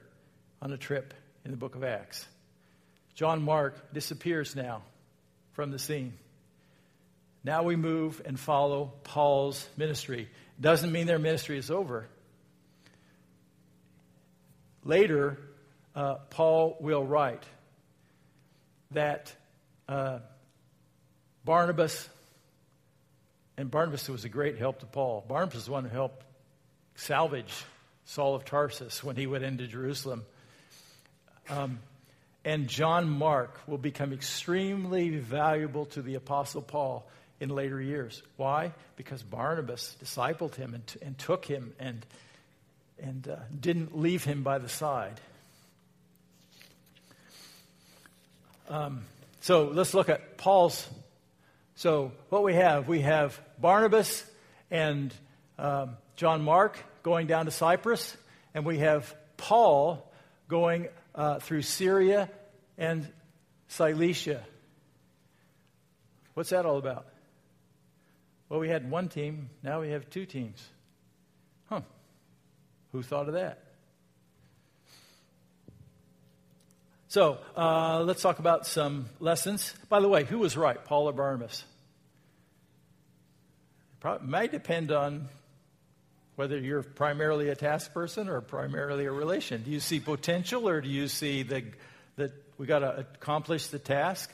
on 0.60 0.72
a 0.72 0.76
trip 0.76 1.14
in 1.44 1.50
the 1.50 1.56
book 1.56 1.74
of 1.74 1.82
Acts. 1.82 2.26
John 3.14 3.42
Mark 3.42 3.92
disappears 3.94 4.54
now 4.54 4.82
from 5.52 5.70
the 5.70 5.78
scene. 5.78 6.12
Now 7.46 7.62
we 7.62 7.76
move 7.76 8.20
and 8.24 8.40
follow 8.40 8.92
Paul's 9.04 9.64
ministry. 9.76 10.28
Doesn't 10.60 10.90
mean 10.90 11.06
their 11.06 11.20
ministry 11.20 11.56
is 11.56 11.70
over. 11.70 12.08
Later, 14.82 15.38
uh, 15.94 16.16
Paul 16.30 16.76
will 16.80 17.04
write 17.04 17.44
that 18.90 19.32
uh, 19.88 20.18
Barnabas, 21.44 22.08
and 23.56 23.70
Barnabas 23.70 24.08
was 24.08 24.24
a 24.24 24.28
great 24.28 24.58
help 24.58 24.80
to 24.80 24.86
Paul. 24.86 25.24
Barnabas 25.28 25.54
was 25.54 25.66
the 25.66 25.72
one 25.72 25.84
who 25.84 25.90
helped 25.90 26.26
salvage 26.96 27.54
Saul 28.06 28.34
of 28.34 28.44
Tarsus 28.44 29.04
when 29.04 29.14
he 29.14 29.28
went 29.28 29.44
into 29.44 29.68
Jerusalem. 29.68 30.24
Um, 31.48 31.78
and 32.44 32.66
John 32.66 33.08
Mark 33.08 33.56
will 33.68 33.78
become 33.78 34.12
extremely 34.12 35.18
valuable 35.18 35.86
to 35.86 36.02
the 36.02 36.16
Apostle 36.16 36.62
Paul 36.62 37.08
in 37.40 37.48
later 37.50 37.80
years. 37.80 38.22
Why? 38.36 38.72
Because 38.96 39.22
Barnabas 39.22 39.96
discipled 40.02 40.54
him 40.54 40.74
and, 40.74 40.86
t- 40.86 40.98
and 41.02 41.18
took 41.18 41.44
him 41.44 41.74
and, 41.78 42.04
and 43.02 43.28
uh, 43.28 43.36
didn't 43.58 43.98
leave 43.98 44.24
him 44.24 44.42
by 44.42 44.58
the 44.58 44.68
side. 44.68 45.20
Um, 48.68 49.02
so 49.40 49.64
let's 49.64 49.94
look 49.94 50.08
at 50.08 50.38
Paul's 50.38 50.88
so, 51.78 52.12
what 52.30 52.42
we 52.42 52.54
have, 52.54 52.88
we 52.88 53.02
have 53.02 53.38
Barnabas 53.60 54.24
and 54.70 55.12
um, 55.58 55.98
John 56.16 56.42
Mark 56.42 56.78
going 57.02 57.26
down 57.26 57.44
to 57.44 57.50
Cyprus, 57.50 58.16
and 58.54 58.64
we 58.64 58.78
have 58.78 59.14
Paul 59.36 60.10
going 60.48 60.88
uh, 61.14 61.38
through 61.40 61.62
Syria 61.62 62.30
and 62.78 63.06
Cilicia. 63.68 64.42
What's 66.32 66.48
that 66.48 66.64
all 66.64 66.78
about? 66.78 67.06
Well, 68.48 68.60
we 68.60 68.68
had 68.68 68.90
one 68.90 69.08
team, 69.08 69.50
now 69.62 69.80
we 69.80 69.90
have 69.90 70.08
two 70.08 70.24
teams. 70.24 70.64
Huh. 71.68 71.80
Who 72.92 73.02
thought 73.02 73.28
of 73.28 73.34
that? 73.34 73.62
So 77.08 77.38
uh, 77.56 78.02
let's 78.02 78.20
talk 78.20 78.38
about 78.38 78.66
some 78.66 79.08
lessons. 79.20 79.74
By 79.88 80.00
the 80.00 80.08
way, 80.08 80.24
who 80.24 80.38
was 80.38 80.56
right, 80.56 80.84
Paul 80.84 81.08
or 81.08 81.12
Barnabas? 81.12 81.64
May 84.22 84.46
depend 84.46 84.92
on 84.92 85.28
whether 86.36 86.58
you're 86.58 86.82
primarily 86.82 87.48
a 87.48 87.56
task 87.56 87.92
person 87.92 88.28
or 88.28 88.40
primarily 88.40 89.06
a 89.06 89.10
relation. 89.10 89.62
Do 89.62 89.70
you 89.70 89.80
see 89.80 89.98
potential 89.98 90.68
or 90.68 90.80
do 90.80 90.88
you 90.88 91.08
see 91.08 91.42
that 91.44 91.64
we 92.58 92.66
got 92.66 92.80
to 92.80 92.98
accomplish 92.98 93.68
the 93.68 93.78
task? 93.78 94.32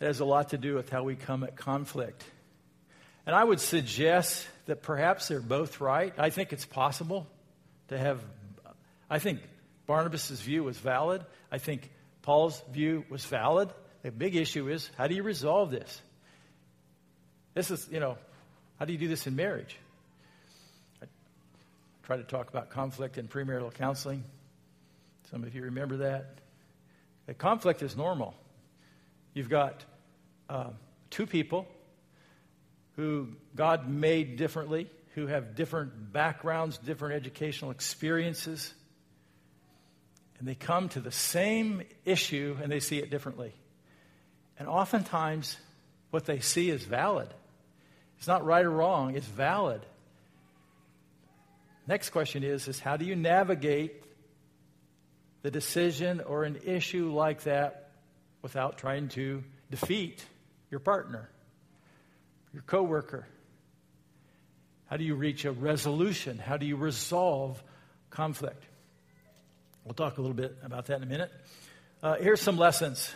It 0.00 0.06
has 0.06 0.20
a 0.20 0.24
lot 0.24 0.50
to 0.50 0.58
do 0.58 0.74
with 0.74 0.88
how 0.88 1.02
we 1.02 1.14
come 1.14 1.44
at 1.44 1.56
conflict. 1.56 2.24
And 3.26 3.36
I 3.36 3.44
would 3.44 3.60
suggest 3.60 4.46
that 4.66 4.82
perhaps 4.82 5.28
they're 5.28 5.40
both 5.40 5.80
right. 5.80 6.14
I 6.18 6.30
think 6.30 6.52
it's 6.52 6.64
possible 6.64 7.26
to 7.88 7.98
have, 7.98 8.20
I 9.10 9.18
think 9.18 9.40
Barnabas' 9.86 10.30
view 10.40 10.64
was 10.64 10.78
valid. 10.78 11.24
I 11.52 11.58
think 11.58 11.90
Paul's 12.22 12.62
view 12.72 13.04
was 13.10 13.24
valid. 13.26 13.68
The 14.02 14.10
big 14.10 14.36
issue 14.36 14.68
is 14.68 14.90
how 14.96 15.06
do 15.06 15.14
you 15.14 15.22
resolve 15.22 15.70
this? 15.70 16.00
This 17.52 17.70
is, 17.70 17.86
you 17.90 18.00
know, 18.00 18.16
how 18.78 18.86
do 18.86 18.92
you 18.92 18.98
do 18.98 19.08
this 19.08 19.26
in 19.26 19.36
marriage? 19.36 19.76
I 21.02 21.06
try 22.04 22.16
to 22.16 22.22
talk 22.22 22.48
about 22.48 22.70
conflict 22.70 23.18
in 23.18 23.28
premarital 23.28 23.74
counseling. 23.74 24.24
Some 25.30 25.42
of 25.44 25.54
you 25.54 25.64
remember 25.64 25.98
that. 25.98 26.38
The 27.26 27.34
conflict 27.34 27.82
is 27.82 27.96
normal. 27.96 28.34
You've 29.34 29.50
got 29.50 29.84
uh, 30.50 30.70
two 31.08 31.26
people 31.26 31.66
who 32.96 33.28
God 33.56 33.88
made 33.88 34.36
differently, 34.36 34.90
who 35.14 35.26
have 35.26 35.54
different 35.54 36.12
backgrounds, 36.12 36.76
different 36.76 37.14
educational 37.14 37.70
experiences 37.70 38.74
and 40.40 40.48
they 40.48 40.54
come 40.54 40.88
to 40.88 41.00
the 41.00 41.12
same 41.12 41.82
issue 42.06 42.56
and 42.62 42.72
they 42.72 42.80
see 42.80 42.98
it 42.98 43.10
differently. 43.10 43.52
And 44.58 44.66
oftentimes, 44.66 45.56
what 46.10 46.24
they 46.24 46.40
see 46.40 46.70
is 46.70 46.82
valid. 46.82 47.28
It's 48.18 48.26
not 48.26 48.44
right 48.44 48.64
or 48.64 48.70
wrong, 48.70 49.14
it's 49.14 49.26
valid. 49.26 49.84
Next 51.86 52.10
question 52.10 52.42
is, 52.42 52.68
is 52.68 52.80
how 52.80 52.96
do 52.96 53.04
you 53.04 53.14
navigate 53.14 54.02
the 55.42 55.50
decision 55.50 56.20
or 56.20 56.44
an 56.44 56.60
issue 56.64 57.12
like 57.12 57.42
that 57.42 57.90
without 58.40 58.78
trying 58.78 59.08
to 59.10 59.44
defeat 59.70 60.24
your 60.70 60.80
partner, 60.80 61.28
your 62.52 62.62
coworker? 62.62 63.26
How 64.86 64.96
do 64.96 65.04
you 65.04 65.14
reach 65.14 65.44
a 65.44 65.52
resolution? 65.52 66.38
How 66.38 66.56
do 66.56 66.66
you 66.66 66.76
resolve 66.76 67.62
conflict? 68.10 68.64
We'll 69.84 69.94
talk 69.94 70.18
a 70.18 70.20
little 70.20 70.36
bit 70.36 70.56
about 70.62 70.86
that 70.86 70.96
in 70.96 71.02
a 71.02 71.06
minute. 71.06 71.30
Uh, 72.02 72.16
here's 72.16 72.40
some 72.40 72.56
lessons. 72.56 73.12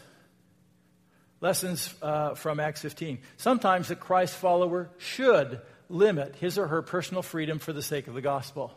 Lessons 1.40 1.92
uh, 2.00 2.34
from 2.34 2.60
Acts 2.60 2.80
15. 2.80 3.18
Sometimes 3.36 3.90
a 3.90 3.96
Christ 3.96 4.34
follower 4.34 4.90
should 4.98 5.60
limit 5.88 6.36
his 6.36 6.58
or 6.58 6.68
her 6.68 6.80
personal 6.82 7.22
freedom 7.22 7.58
for 7.58 7.72
the 7.72 7.82
sake 7.82 8.06
of 8.06 8.14
the 8.14 8.22
gospel. 8.22 8.72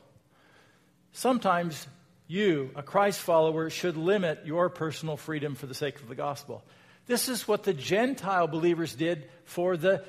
Sometimes 1.13 1.87
you, 2.27 2.71
a 2.75 2.83
Christ 2.83 3.19
follower, 3.21 3.69
should 3.69 3.95
limit 3.95 4.41
your 4.45 4.69
personal 4.69 5.17
freedom 5.17 5.55
for 5.55 5.65
the 5.65 5.73
sake 5.73 5.99
of 6.01 6.09
the 6.09 6.15
gospel. 6.15 6.63
This 7.07 7.29
is 7.29 7.47
what 7.47 7.63
the 7.63 7.73
Gentile 7.73 8.47
believers 8.47 8.93
did 8.93 9.29
for 9.45 9.77
the 9.77 10.03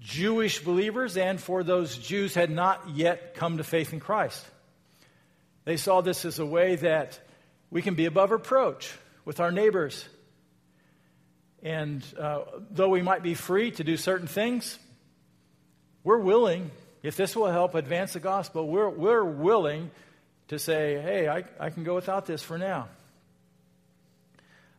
Jewish 0.00 0.62
believers 0.62 1.16
and 1.16 1.40
for 1.40 1.62
those 1.62 1.96
Jews 1.96 2.34
had 2.34 2.50
not 2.50 2.90
yet 2.90 3.34
come 3.34 3.58
to 3.58 3.64
faith 3.64 3.92
in 3.92 4.00
Christ. 4.00 4.44
They 5.64 5.76
saw 5.76 6.00
this 6.00 6.24
as 6.24 6.38
a 6.38 6.46
way 6.46 6.76
that 6.76 7.18
we 7.70 7.82
can 7.82 7.94
be 7.94 8.06
above 8.06 8.30
reproach 8.30 8.92
with 9.24 9.40
our 9.40 9.50
neighbors. 9.50 10.04
And 11.62 12.04
uh, 12.18 12.42
though 12.70 12.88
we 12.88 13.02
might 13.02 13.22
be 13.22 13.34
free 13.34 13.70
to 13.72 13.84
do 13.84 13.96
certain 13.96 14.28
things, 14.28 14.78
we're 16.04 16.18
willing, 16.18 16.70
if 17.02 17.16
this 17.16 17.34
will 17.34 17.50
help 17.50 17.74
advance 17.74 18.12
the 18.12 18.20
gospel, 18.20 18.68
we're, 18.68 18.88
we're 18.88 19.24
willing 19.24 19.90
to 20.48 20.58
say, 20.58 21.00
hey, 21.00 21.28
I, 21.28 21.44
I 21.58 21.70
can 21.70 21.82
go 21.82 21.96
without 21.96 22.26
this 22.26 22.42
for 22.42 22.58
now. 22.58 22.88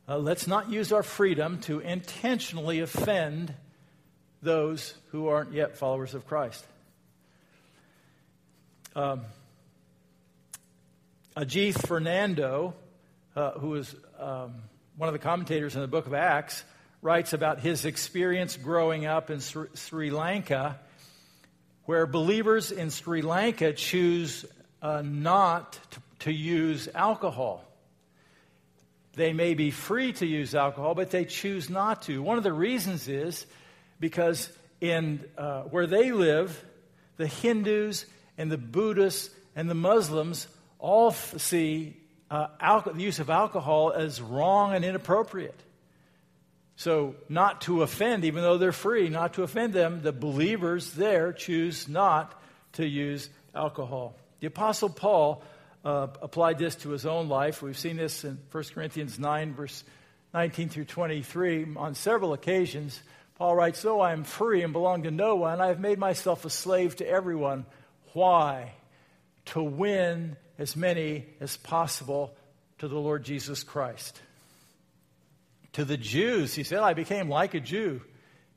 Uh, 0.10 0.18
let's 0.18 0.48
not 0.48 0.72
use 0.72 0.94
our 0.94 1.04
freedom 1.04 1.60
to 1.60 1.82
intentionally 1.82 2.80
offend 2.80 3.54
those 4.42 4.94
who 5.12 5.28
aren't 5.28 5.52
yet 5.52 5.76
followers 5.76 6.14
of 6.14 6.26
Christ. 6.26 6.66
Um, 8.96 9.26
Ajith 11.36 11.86
Fernando, 11.86 12.74
uh, 13.36 13.52
who 13.60 13.76
is 13.76 13.94
um, 14.18 14.54
one 14.96 15.10
of 15.10 15.14
the 15.14 15.20
commentators 15.20 15.76
in 15.76 15.82
the 15.82 15.90
book 15.90 16.08
of 16.08 16.14
Acts, 16.14 16.64
writes 17.02 17.34
about 17.34 17.60
his 17.60 17.84
experience 17.84 18.56
growing 18.56 19.06
up 19.06 19.30
in 19.30 19.42
Sri 19.42 20.10
Lanka, 20.10 20.80
where 21.84 22.06
believers 22.06 22.72
in 22.72 22.92
Sri 22.92 23.22
Lanka 23.22 23.74
choose 23.74 24.46
uh, 24.82 25.02
not 25.04 25.74
to, 25.92 26.00
to 26.20 26.32
use 26.32 26.88
alcohol. 26.96 27.67
They 29.18 29.34
may 29.34 29.56
be 29.56 29.72
free 29.72 30.14
to 30.14 30.28
use 30.28 30.54
alcohol, 30.54 30.94
but 30.94 31.10
they 31.10 31.26
choose 31.26 31.72
not 31.72 32.04
to. 32.04 32.22
One 32.22 32.38
of 32.38 32.44
the 32.44 32.54
reasons 32.54 33.08
is 33.08 33.48
because 34.00 34.48
in 34.80 35.26
uh, 35.36 35.64
where 35.64 35.88
they 35.88 36.12
live, 36.12 36.64
the 37.18 37.26
Hindus 37.26 38.06
and 38.38 38.52
the 38.52 38.60
Buddhists 38.60 39.34
and 39.56 39.68
the 39.68 39.74
Muslims 39.74 40.48
all 40.78 41.10
see 41.12 41.98
uh, 42.30 42.82
the 42.82 43.02
use 43.02 43.18
of 43.18 43.32
alcohol 43.32 43.92
as 43.92 44.22
wrong 44.22 44.76
and 44.76 44.86
inappropriate. 44.86 45.60
So, 46.76 47.16
not 47.28 47.62
to 47.62 47.82
offend, 47.82 48.24
even 48.24 48.44
though 48.44 48.60
they're 48.60 48.72
free, 48.72 49.10
not 49.10 49.34
to 49.34 49.42
offend 49.42 49.74
them, 49.74 50.04
the 50.04 50.12
believers 50.12 50.94
there 50.94 51.34
choose 51.34 51.88
not 51.88 52.40
to 52.74 52.86
use 52.86 53.32
alcohol. 53.56 54.16
The 54.42 54.48
Apostle 54.48 54.90
Paul 54.90 55.42
uh, 55.88 56.08
applied 56.22 56.58
this 56.60 56.76
to 56.76 56.90
his 56.90 57.06
own 57.06 57.30
life. 57.30 57.62
We've 57.62 57.78
seen 57.78 57.96
this 57.96 58.26
in 58.26 58.38
1 58.52 58.64
Corinthians 58.74 59.18
9, 59.18 59.54
verse 59.54 59.86
19 60.34 60.68
through 60.68 60.84
23. 60.84 61.76
On 61.78 61.96
several 61.96 62.34
occasions, 62.34 63.00
Paul 63.36 63.56
writes, 63.56 63.82
Though 63.84 64.02
I 64.02 64.12
am 64.12 64.26
free 64.26 64.64
and 64.64 64.74
belong 64.74 65.04
to 65.04 65.12
no 65.12 65.38
one, 65.38 65.62
I 65.62 65.68
have 65.68 65.80
made 65.80 65.98
myself 65.98 66.44
a 66.44 66.50
slave 66.50 66.98
to 66.98 67.08
everyone. 67.08 67.66
Why? 68.12 68.74
To 69.46 69.64
win 69.64 70.36
as 70.60 70.76
many 70.76 71.26
as 71.40 71.56
possible 71.56 72.36
to 72.80 72.90
the 72.90 73.00
Lord 73.00 73.24
Jesus 73.24 73.64
Christ. 73.64 74.22
To 75.74 75.86
the 75.86 75.96
Jews, 75.96 76.54
he 76.54 76.64
said, 76.64 76.80
I 76.80 76.96
became 76.96 77.30
like 77.30 77.54
a 77.54 77.62
Jew. 77.62 78.02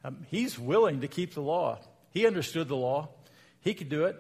Um, 0.03 0.26
he's 0.33 0.59
willing 0.59 1.03
to 1.03 1.09
keep 1.09 1.35
the 1.35 1.43
law. 1.43 1.78
He 2.11 2.26
understood 2.26 2.66
the 2.66 2.74
law, 2.74 3.11
he 3.61 3.72
could 3.72 3.89
do 3.89 4.07
it, 4.07 4.16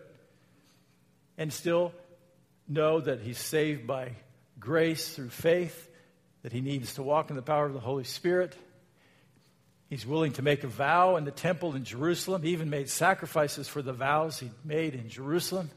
and 1.36 1.52
still 1.52 1.92
know 2.70 3.00
that 3.00 3.20
he's 3.20 3.38
saved 3.38 3.86
by 3.86 4.12
grace 4.58 5.14
through 5.14 5.30
faith, 5.30 5.88
that 6.42 6.52
he 6.52 6.60
needs 6.60 6.94
to 6.94 7.02
walk 7.02 7.30
in 7.30 7.36
the 7.36 7.42
power 7.42 7.66
of 7.66 7.74
the 7.74 7.80
Holy 7.80 8.04
Spirit. 8.04 8.56
He's 9.88 10.06
willing 10.06 10.32
to 10.34 10.42
make 10.42 10.62
a 10.62 10.68
vow 10.68 11.16
in 11.16 11.24
the 11.24 11.32
temple 11.32 11.74
in 11.74 11.84
Jerusalem. 11.84 12.42
He 12.42 12.50
even 12.50 12.70
made 12.70 12.88
sacrifices 12.88 13.66
for 13.66 13.82
the 13.82 13.92
vows 13.92 14.38
he'd 14.38 14.52
made 14.64 14.94
in 14.94 15.08
Jerusalem, 15.08 15.68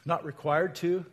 if 0.00 0.06
not 0.06 0.24
required 0.24 0.74
to. 0.76 1.06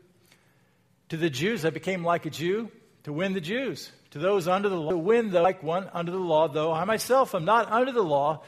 To 1.09 1.17
the 1.17 1.29
Jews, 1.29 1.63
I 1.63 1.69
became 1.69 2.03
like 2.03 2.25
a 2.25 2.31
Jew 2.31 2.71
to 3.03 3.13
win 3.13 3.33
the 3.33 3.41
Jews. 3.41 3.91
To 4.11 4.19
those 4.19 4.47
under 4.47 4.67
the 4.67 4.75
law, 4.75 4.91
to 4.91 4.97
win 4.97 5.29
the 5.29 5.41
like 5.41 5.61
one 5.61 5.89
under 5.93 6.11
the 6.11 6.17
law, 6.17 6.47
though 6.47 6.73
I 6.73 6.85
myself 6.85 7.35
am 7.35 7.45
not 7.45 7.71
under 7.71 7.91
the 7.91 8.03
law. 8.03 8.41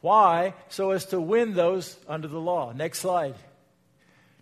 Why? 0.00 0.54
So 0.68 0.92
as 0.92 1.06
to 1.06 1.20
win 1.20 1.54
those 1.54 1.96
under 2.08 2.28
the 2.28 2.40
law. 2.40 2.72
Next 2.72 3.00
slide. 3.00 3.34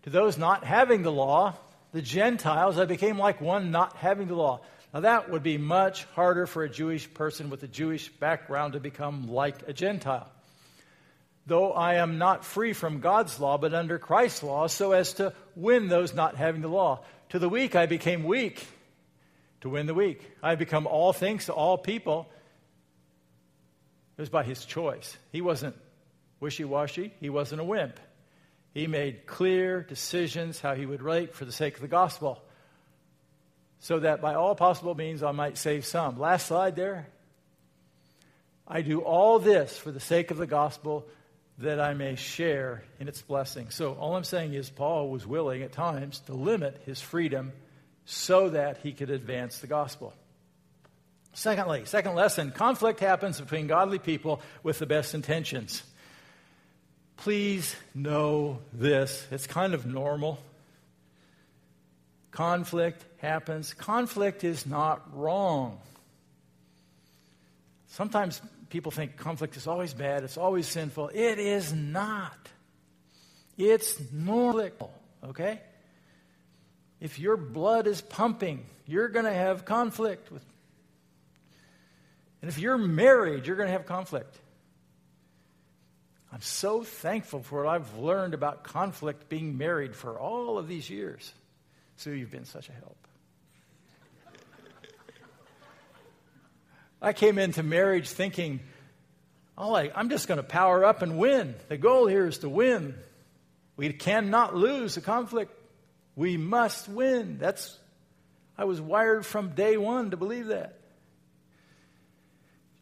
To 0.04 0.10
those 0.10 0.38
not 0.38 0.64
having 0.64 1.02
the 1.02 1.12
law, 1.12 1.54
the 1.92 2.02
Gentiles, 2.02 2.78
I 2.78 2.84
became 2.84 3.18
like 3.18 3.40
one 3.40 3.70
not 3.70 3.96
having 3.96 4.28
the 4.28 4.34
law. 4.34 4.60
Now, 4.94 5.00
that 5.00 5.30
would 5.30 5.42
be 5.42 5.58
much 5.58 6.04
harder 6.14 6.46
for 6.46 6.62
a 6.62 6.68
Jewish 6.68 7.12
person 7.12 7.50
with 7.50 7.62
a 7.62 7.68
Jewish 7.68 8.08
background 8.08 8.72
to 8.72 8.80
become 8.80 9.28
like 9.28 9.68
a 9.68 9.72
Gentile 9.72 10.30
though 11.48 11.72
I 11.72 11.94
am 11.94 12.18
not 12.18 12.44
free 12.44 12.74
from 12.74 13.00
God's 13.00 13.40
law, 13.40 13.58
but 13.58 13.74
under 13.74 13.98
Christ's 13.98 14.42
law, 14.42 14.66
so 14.66 14.92
as 14.92 15.14
to 15.14 15.32
win 15.56 15.88
those 15.88 16.14
not 16.14 16.36
having 16.36 16.60
the 16.60 16.68
law. 16.68 17.00
To 17.30 17.38
the 17.38 17.48
weak 17.48 17.74
I 17.74 17.86
became 17.86 18.22
weak 18.22 18.64
to 19.62 19.70
win 19.70 19.86
the 19.86 19.94
weak. 19.94 20.22
I 20.42 20.54
become 20.54 20.86
all 20.86 21.12
things 21.12 21.46
to 21.46 21.52
all 21.52 21.76
people. 21.78 22.28
It 24.16 24.20
was 24.20 24.28
by 24.28 24.44
his 24.44 24.64
choice. 24.64 25.16
He 25.32 25.40
wasn't 25.40 25.74
wishy 26.38 26.64
washy, 26.64 27.12
he 27.18 27.30
wasn't 27.30 27.60
a 27.60 27.64
wimp. 27.64 27.98
He 28.74 28.86
made 28.86 29.26
clear 29.26 29.82
decisions 29.82 30.60
how 30.60 30.74
he 30.74 30.86
would 30.86 31.02
relate 31.02 31.34
for 31.34 31.44
the 31.44 31.52
sake 31.52 31.74
of 31.76 31.80
the 31.80 31.88
gospel, 31.88 32.42
so 33.80 34.00
that 34.00 34.20
by 34.20 34.34
all 34.34 34.54
possible 34.54 34.94
means 34.94 35.22
I 35.22 35.32
might 35.32 35.56
save 35.56 35.84
some. 35.84 36.18
Last 36.18 36.46
slide 36.46 36.76
there. 36.76 37.08
I 38.66 38.82
do 38.82 39.00
all 39.00 39.38
this 39.38 39.78
for 39.78 39.90
the 39.90 40.00
sake 40.00 40.30
of 40.30 40.36
the 40.36 40.46
gospel 40.46 41.06
that 41.58 41.80
I 41.80 41.94
may 41.94 42.14
share 42.14 42.82
in 43.00 43.08
its 43.08 43.22
blessing. 43.22 43.70
So, 43.70 43.94
all 43.94 44.14
I'm 44.14 44.24
saying 44.24 44.54
is, 44.54 44.70
Paul 44.70 45.10
was 45.10 45.26
willing 45.26 45.62
at 45.62 45.72
times 45.72 46.20
to 46.26 46.34
limit 46.34 46.80
his 46.86 47.00
freedom 47.00 47.52
so 48.04 48.50
that 48.50 48.78
he 48.78 48.92
could 48.92 49.10
advance 49.10 49.58
the 49.58 49.66
gospel. 49.66 50.14
Secondly, 51.32 51.84
second 51.84 52.14
lesson 52.14 52.52
conflict 52.52 53.00
happens 53.00 53.40
between 53.40 53.66
godly 53.66 53.98
people 53.98 54.40
with 54.62 54.78
the 54.78 54.86
best 54.86 55.14
intentions. 55.14 55.82
Please 57.18 57.74
know 57.94 58.60
this. 58.72 59.26
It's 59.30 59.46
kind 59.46 59.74
of 59.74 59.86
normal. 59.86 60.38
Conflict 62.30 63.04
happens. 63.18 63.74
Conflict 63.74 64.44
is 64.44 64.66
not 64.66 65.02
wrong. 65.16 65.78
Sometimes 67.88 68.40
people 68.70 68.92
think 68.92 69.16
conflict 69.16 69.56
is 69.56 69.66
always 69.66 69.94
bad, 69.94 70.22
it's 70.22 70.36
always 70.36 70.66
sinful. 70.66 71.10
It 71.12 71.38
is 71.38 71.72
not. 71.72 72.36
It's 73.56 74.00
normal, 74.12 74.92
okay? 75.24 75.60
If 77.00 77.18
your 77.18 77.36
blood 77.36 77.88
is 77.88 78.00
pumping, 78.00 78.64
you're 78.86 79.08
going 79.08 79.24
to 79.24 79.32
have 79.32 79.64
conflict 79.64 80.30
with 80.30 80.44
And 82.40 82.48
if 82.48 82.58
you're 82.58 82.78
married, 82.78 83.46
you're 83.46 83.56
going 83.56 83.66
to 83.66 83.72
have 83.72 83.86
conflict. 83.86 84.38
I'm 86.32 86.42
so 86.42 86.82
thankful 86.82 87.42
for 87.42 87.64
what 87.64 87.72
I've 87.72 87.96
learned 87.96 88.34
about 88.34 88.62
conflict 88.62 89.28
being 89.28 89.56
married 89.56 89.96
for 89.96 90.18
all 90.18 90.58
of 90.58 90.68
these 90.68 90.90
years. 90.90 91.32
Sue, 91.96 92.12
you've 92.12 92.30
been 92.30 92.44
such 92.44 92.68
a 92.68 92.72
help. 92.72 92.96
I 97.00 97.12
came 97.12 97.38
into 97.38 97.62
marriage 97.62 98.08
thinking, 98.08 98.60
oh, 99.56 99.74
I, 99.74 99.90
I'm 99.94 100.10
just 100.10 100.28
going 100.28 100.38
to 100.38 100.44
power 100.44 100.84
up 100.84 101.00
and 101.02 101.16
win. 101.16 101.54
The 101.68 101.78
goal 101.78 102.06
here 102.06 102.26
is 102.26 102.38
to 102.38 102.48
win. 102.48 102.94
We 103.76 103.92
cannot 103.92 104.54
lose 104.54 104.96
a 104.96 105.00
conflict. 105.00 105.52
We 106.16 106.36
must 106.36 106.88
win. 106.88 107.38
That's 107.38 107.78
I 108.58 108.64
was 108.64 108.80
wired 108.80 109.24
from 109.24 109.50
day 109.50 109.76
one 109.76 110.10
to 110.10 110.16
believe 110.16 110.48
that. 110.48 110.80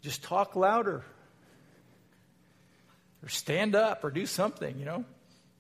Just 0.01 0.23
talk 0.23 0.57
louder. 0.57 1.05
Or 3.23 3.29
stand 3.29 3.75
up 3.75 4.05
or 4.05 4.11
do 4.11 4.27
something, 4.27 4.79
you 4.79 4.85
know. 4.85 5.05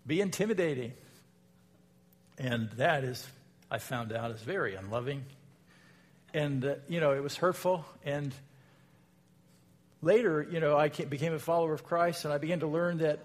Be 0.06 0.20
intimidating. 0.20 0.92
And 2.38 2.70
that 2.72 3.04
is, 3.04 3.26
I 3.70 3.78
found 3.78 4.12
out, 4.12 4.30
is 4.30 4.42
very 4.42 4.74
unloving. 4.74 5.24
And, 6.34 6.64
uh, 6.64 6.74
you 6.88 7.00
know, 7.00 7.12
it 7.12 7.22
was 7.22 7.36
hurtful. 7.36 7.84
And 8.04 8.32
later, 10.02 10.46
you 10.48 10.60
know, 10.60 10.76
I 10.76 10.88
became 10.88 11.32
a 11.32 11.38
follower 11.38 11.72
of 11.72 11.84
Christ 11.84 12.24
and 12.24 12.32
I 12.32 12.38
began 12.38 12.60
to 12.60 12.66
learn 12.66 12.98
that 12.98 13.20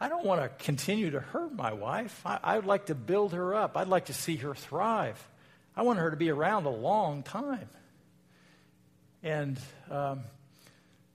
I 0.00 0.08
don't 0.08 0.24
want 0.24 0.40
to 0.40 0.64
continue 0.64 1.10
to 1.10 1.20
hurt 1.20 1.52
my 1.52 1.72
wife. 1.72 2.22
I, 2.24 2.38
I 2.42 2.56
would 2.56 2.66
like 2.66 2.86
to 2.86 2.94
build 2.94 3.32
her 3.32 3.54
up. 3.54 3.76
I'd 3.76 3.88
like 3.88 4.06
to 4.06 4.14
see 4.14 4.36
her 4.36 4.54
thrive. 4.54 5.22
I 5.76 5.82
want 5.82 5.98
her 5.98 6.10
to 6.10 6.16
be 6.16 6.30
around 6.30 6.66
a 6.66 6.70
long 6.70 7.22
time. 7.22 7.68
And 9.22 9.58
um, 9.90 10.20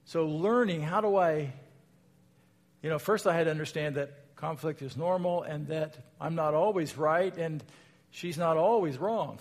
so, 0.05 0.27
learning 0.27 0.81
how 0.81 0.99
do 0.99 1.15
I, 1.15 1.53
you 2.83 2.89
know, 2.89 2.99
first 2.99 3.25
I 3.25 3.35
had 3.35 3.45
to 3.45 3.51
understand 3.51 3.95
that 3.95 4.35
conflict 4.35 4.81
is 4.81 4.97
normal 4.97 5.41
and 5.43 5.67
that 5.67 5.97
I'm 6.19 6.35
not 6.35 6.53
always 6.53 6.97
right 6.97 7.35
and 7.35 7.63
she's 8.11 8.37
not 8.37 8.57
always 8.57 8.97
wrong. 8.97 9.39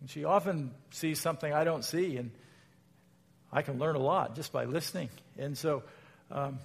And 0.00 0.10
she 0.10 0.24
often 0.24 0.72
sees 0.90 1.18
something 1.18 1.52
I 1.52 1.64
don't 1.64 1.84
see. 1.84 2.18
And 2.18 2.30
I 3.50 3.62
can 3.62 3.78
learn 3.78 3.96
a 3.96 4.00
lot 4.00 4.36
just 4.36 4.52
by 4.52 4.66
listening. 4.66 5.08
And 5.38 5.56
so 5.56 5.82
um, 6.30 6.58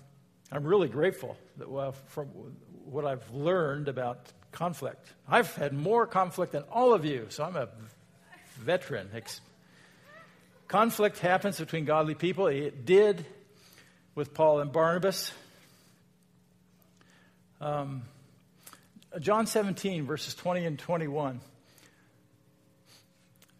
I'm 0.51 0.65
really 0.65 0.89
grateful 0.89 1.37
that, 1.57 1.69
uh, 1.69 1.91
from 2.07 2.27
what 2.85 3.05
I've 3.05 3.29
learned 3.31 3.87
about 3.87 4.31
conflict. 4.51 5.05
I've 5.27 5.53
had 5.55 5.73
more 5.73 6.05
conflict 6.05 6.51
than 6.51 6.63
all 6.71 6.93
of 6.93 7.05
you, 7.05 7.27
so 7.29 7.43
I'm 7.43 7.55
a 7.55 7.67
veteran. 8.59 9.09
Conflict 10.67 11.19
happens 11.19 11.59
between 11.59 11.85
godly 11.85 12.15
people. 12.15 12.47
It 12.47 12.85
did 12.85 13.25
with 14.15 14.33
Paul 14.33 14.59
and 14.59 14.71
Barnabas. 14.71 15.31
Um, 17.59 18.03
John 19.19 19.47
17, 19.47 20.05
verses 20.05 20.35
20 20.35 20.65
and 20.65 20.79
21. 20.79 21.41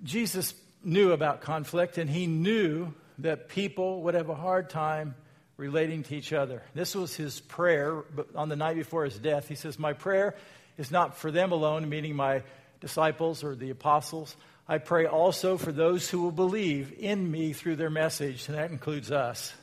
Jesus 0.04 0.54
knew 0.84 1.12
about 1.12 1.42
conflict, 1.42 1.98
and 1.98 2.10
he 2.10 2.28
knew 2.28 2.94
that 3.20 3.50
people 3.50 4.04
would 4.04 4.14
have 4.14 4.30
a 4.30 4.36
hard 4.36 4.70
time 4.70 5.16
relating 5.58 6.04
to 6.04 6.16
each 6.16 6.34
other. 6.34 6.62
This 6.76 6.94
was 6.94 7.16
his 7.16 7.40
prayer 7.40 8.04
on 8.36 8.50
the 8.50 8.56
night 8.56 8.76
before 8.76 9.06
his 9.06 9.18
death. 9.18 9.48
He 9.48 9.56
says, 9.56 9.80
My 9.80 9.94
prayer 9.94 10.36
is 10.78 10.92
not 10.92 11.18
for 11.18 11.32
them 11.32 11.52
alone, 11.52 11.90
meaning 11.90 12.16
my 12.16 12.44
disciples 12.80 13.44
or 13.44 13.56
the 13.56 13.72
apostles. 13.72 14.36
I 14.68 14.78
pray 14.78 15.08
also 15.08 15.58
for 15.58 15.72
those 15.72 16.10
who 16.10 16.22
will 16.22 16.32
believe 16.32 16.94
in 17.00 17.32
me 17.32 17.54
through 17.54 17.78
their 17.78 17.90
message, 17.90 18.48
and 18.48 18.58
that 18.58 18.70
includes 18.70 19.12
us. 19.12 19.54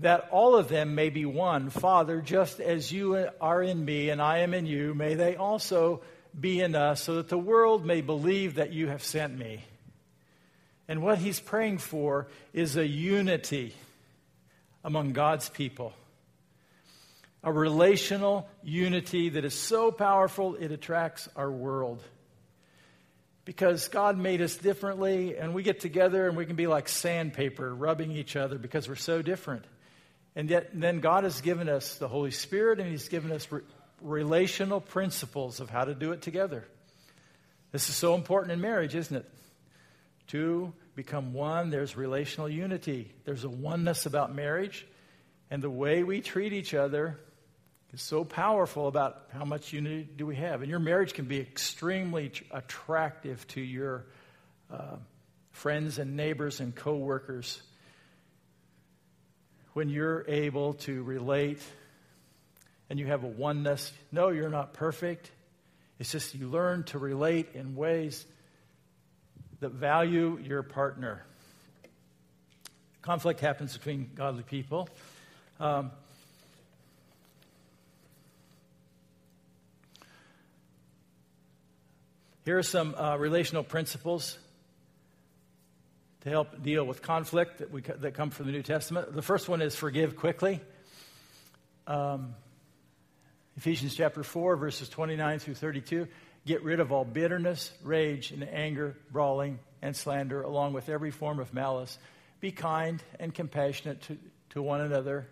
That 0.00 0.28
all 0.30 0.56
of 0.56 0.68
them 0.68 0.94
may 0.94 1.10
be 1.10 1.26
one. 1.26 1.70
Father, 1.70 2.20
just 2.20 2.60
as 2.60 2.90
you 2.90 3.28
are 3.40 3.62
in 3.62 3.84
me 3.84 4.10
and 4.10 4.20
I 4.20 4.38
am 4.38 4.54
in 4.54 4.66
you, 4.66 4.94
may 4.94 5.14
they 5.14 5.36
also 5.36 6.00
be 6.38 6.60
in 6.60 6.74
us, 6.74 7.02
so 7.02 7.16
that 7.16 7.28
the 7.28 7.38
world 7.38 7.84
may 7.84 8.00
believe 8.00 8.54
that 8.54 8.72
you 8.72 8.88
have 8.88 9.02
sent 9.02 9.36
me. 9.36 9.64
And 10.88 11.02
what 11.02 11.18
he's 11.18 11.40
praying 11.40 11.78
for 11.78 12.28
is 12.52 12.76
a 12.76 12.86
unity 12.86 13.74
among 14.84 15.12
God's 15.12 15.48
people. 15.48 15.92
A 17.42 17.52
relational 17.52 18.48
unity 18.62 19.30
that 19.30 19.44
is 19.44 19.54
so 19.54 19.90
powerful 19.90 20.54
it 20.54 20.72
attracts 20.72 21.28
our 21.36 21.50
world. 21.50 22.02
Because 23.44 23.88
God 23.88 24.18
made 24.18 24.40
us 24.42 24.54
differently, 24.56 25.36
and 25.36 25.54
we 25.54 25.62
get 25.62 25.80
together 25.80 26.28
and 26.28 26.36
we 26.36 26.46
can 26.46 26.56
be 26.56 26.66
like 26.66 26.88
sandpaper, 26.88 27.74
rubbing 27.74 28.12
each 28.12 28.36
other 28.36 28.58
because 28.58 28.88
we're 28.88 28.94
so 28.94 29.22
different. 29.22 29.64
And 30.36 30.48
yet, 30.48 30.70
then 30.72 31.00
God 31.00 31.24
has 31.24 31.40
given 31.40 31.68
us 31.68 31.96
the 31.96 32.08
Holy 32.08 32.30
Spirit, 32.30 32.78
and 32.80 32.88
He's 32.88 33.08
given 33.08 33.32
us 33.32 33.50
re- 33.50 33.62
relational 34.00 34.80
principles 34.80 35.60
of 35.60 35.70
how 35.70 35.84
to 35.84 35.94
do 35.94 36.12
it 36.12 36.22
together. 36.22 36.64
This 37.72 37.88
is 37.88 37.94
so 37.94 38.14
important 38.14 38.52
in 38.52 38.60
marriage, 38.60 38.94
isn't 38.94 39.16
it? 39.16 39.30
Two 40.26 40.72
become 40.94 41.32
one, 41.32 41.70
there's 41.70 41.96
relational 41.96 42.48
unity. 42.48 43.12
There's 43.24 43.44
a 43.44 43.48
oneness 43.48 44.06
about 44.06 44.34
marriage, 44.34 44.86
and 45.50 45.62
the 45.62 45.70
way 45.70 46.02
we 46.02 46.20
treat 46.20 46.52
each 46.52 46.74
other 46.74 47.18
is 47.92 48.00
so 48.00 48.24
powerful 48.24 48.86
about 48.86 49.22
how 49.32 49.44
much 49.44 49.72
unity 49.72 50.08
do 50.16 50.26
we 50.26 50.36
have. 50.36 50.62
And 50.62 50.70
your 50.70 50.78
marriage 50.78 51.14
can 51.14 51.24
be 51.24 51.40
extremely 51.40 52.32
attractive 52.52 53.46
to 53.48 53.60
your 53.60 54.06
uh, 54.72 54.96
friends 55.50 55.98
and 55.98 56.16
neighbors 56.16 56.60
and 56.60 56.74
coworkers 56.74 57.60
when 59.72 59.88
you're 59.88 60.24
able 60.28 60.74
to 60.74 61.02
relate 61.02 61.60
and 62.88 62.98
you 62.98 63.06
have 63.06 63.22
a 63.22 63.28
oneness. 63.28 63.92
No, 64.10 64.30
you're 64.30 64.48
not 64.50 64.74
perfect. 64.74 65.30
It's 65.98 66.10
just 66.10 66.34
you 66.34 66.48
learn 66.48 66.84
to 66.84 66.98
relate 66.98 67.50
in 67.54 67.76
ways 67.76 68.26
that 69.60 69.72
value 69.72 70.38
your 70.42 70.62
partner. 70.62 71.24
Conflict 73.02 73.40
happens 73.40 73.76
between 73.76 74.10
godly 74.14 74.42
people. 74.42 74.88
Um, 75.58 75.90
here 82.44 82.58
are 82.58 82.62
some 82.62 82.94
uh, 82.94 83.16
relational 83.16 83.62
principles 83.62 84.38
to 86.22 86.28
help 86.28 86.62
deal 86.62 86.84
with 86.84 87.02
conflict 87.02 87.58
that, 87.58 87.70
we, 87.70 87.80
that 87.80 88.14
come 88.14 88.30
from 88.30 88.46
the 88.46 88.52
New 88.52 88.62
Testament. 88.62 89.14
The 89.14 89.22
first 89.22 89.48
one 89.48 89.62
is 89.62 89.74
forgive 89.74 90.16
quickly. 90.16 90.60
Um, 91.86 92.34
Ephesians 93.56 93.94
chapter 93.94 94.22
4, 94.22 94.56
verses 94.56 94.88
29 94.88 95.38
through 95.38 95.54
32. 95.54 96.08
Get 96.46 96.62
rid 96.62 96.80
of 96.80 96.92
all 96.92 97.04
bitterness, 97.04 97.72
rage, 97.82 98.32
and 98.32 98.46
anger, 98.48 98.96
brawling, 99.10 99.58
and 99.82 99.94
slander, 99.96 100.42
along 100.42 100.72
with 100.72 100.88
every 100.88 101.10
form 101.10 101.38
of 101.38 101.52
malice. 101.52 101.98
Be 102.40 102.52
kind 102.52 103.02
and 103.18 103.34
compassionate 103.34 104.02
to, 104.02 104.18
to 104.50 104.62
one 104.62 104.80
another, 104.80 105.26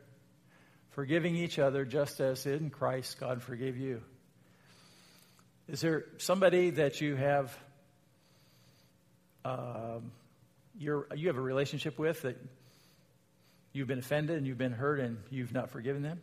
forgiving 0.90 1.36
each 1.36 1.58
other 1.58 1.84
just 1.84 2.20
as 2.20 2.44
in 2.46 2.70
Christ 2.70 3.18
God 3.20 3.42
forgave 3.42 3.76
you. 3.76 4.02
Is 5.68 5.80
there 5.80 6.04
somebody 6.16 6.70
that 6.70 7.00
you 7.00 7.14
have 7.14 7.58
um, 9.44 10.12
you 10.78 11.26
have 11.26 11.36
a 11.36 11.40
relationship 11.40 11.98
with 11.98 12.22
that 12.22 12.36
you've 13.72 13.88
been 13.88 13.98
offended 13.98 14.36
and 14.36 14.46
you've 14.46 14.58
been 14.58 14.72
hurt 14.72 15.00
and 15.00 15.18
you've 15.30 15.52
not 15.52 15.70
forgiven 15.70 16.02
them? 16.02 16.20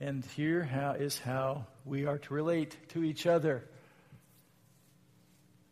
And 0.00 0.24
here 0.36 0.62
how, 0.62 0.92
is 0.92 1.18
how 1.18 1.66
we 1.84 2.06
are 2.06 2.18
to 2.18 2.34
relate 2.34 2.76
to 2.90 3.02
each 3.04 3.26
other. 3.26 3.64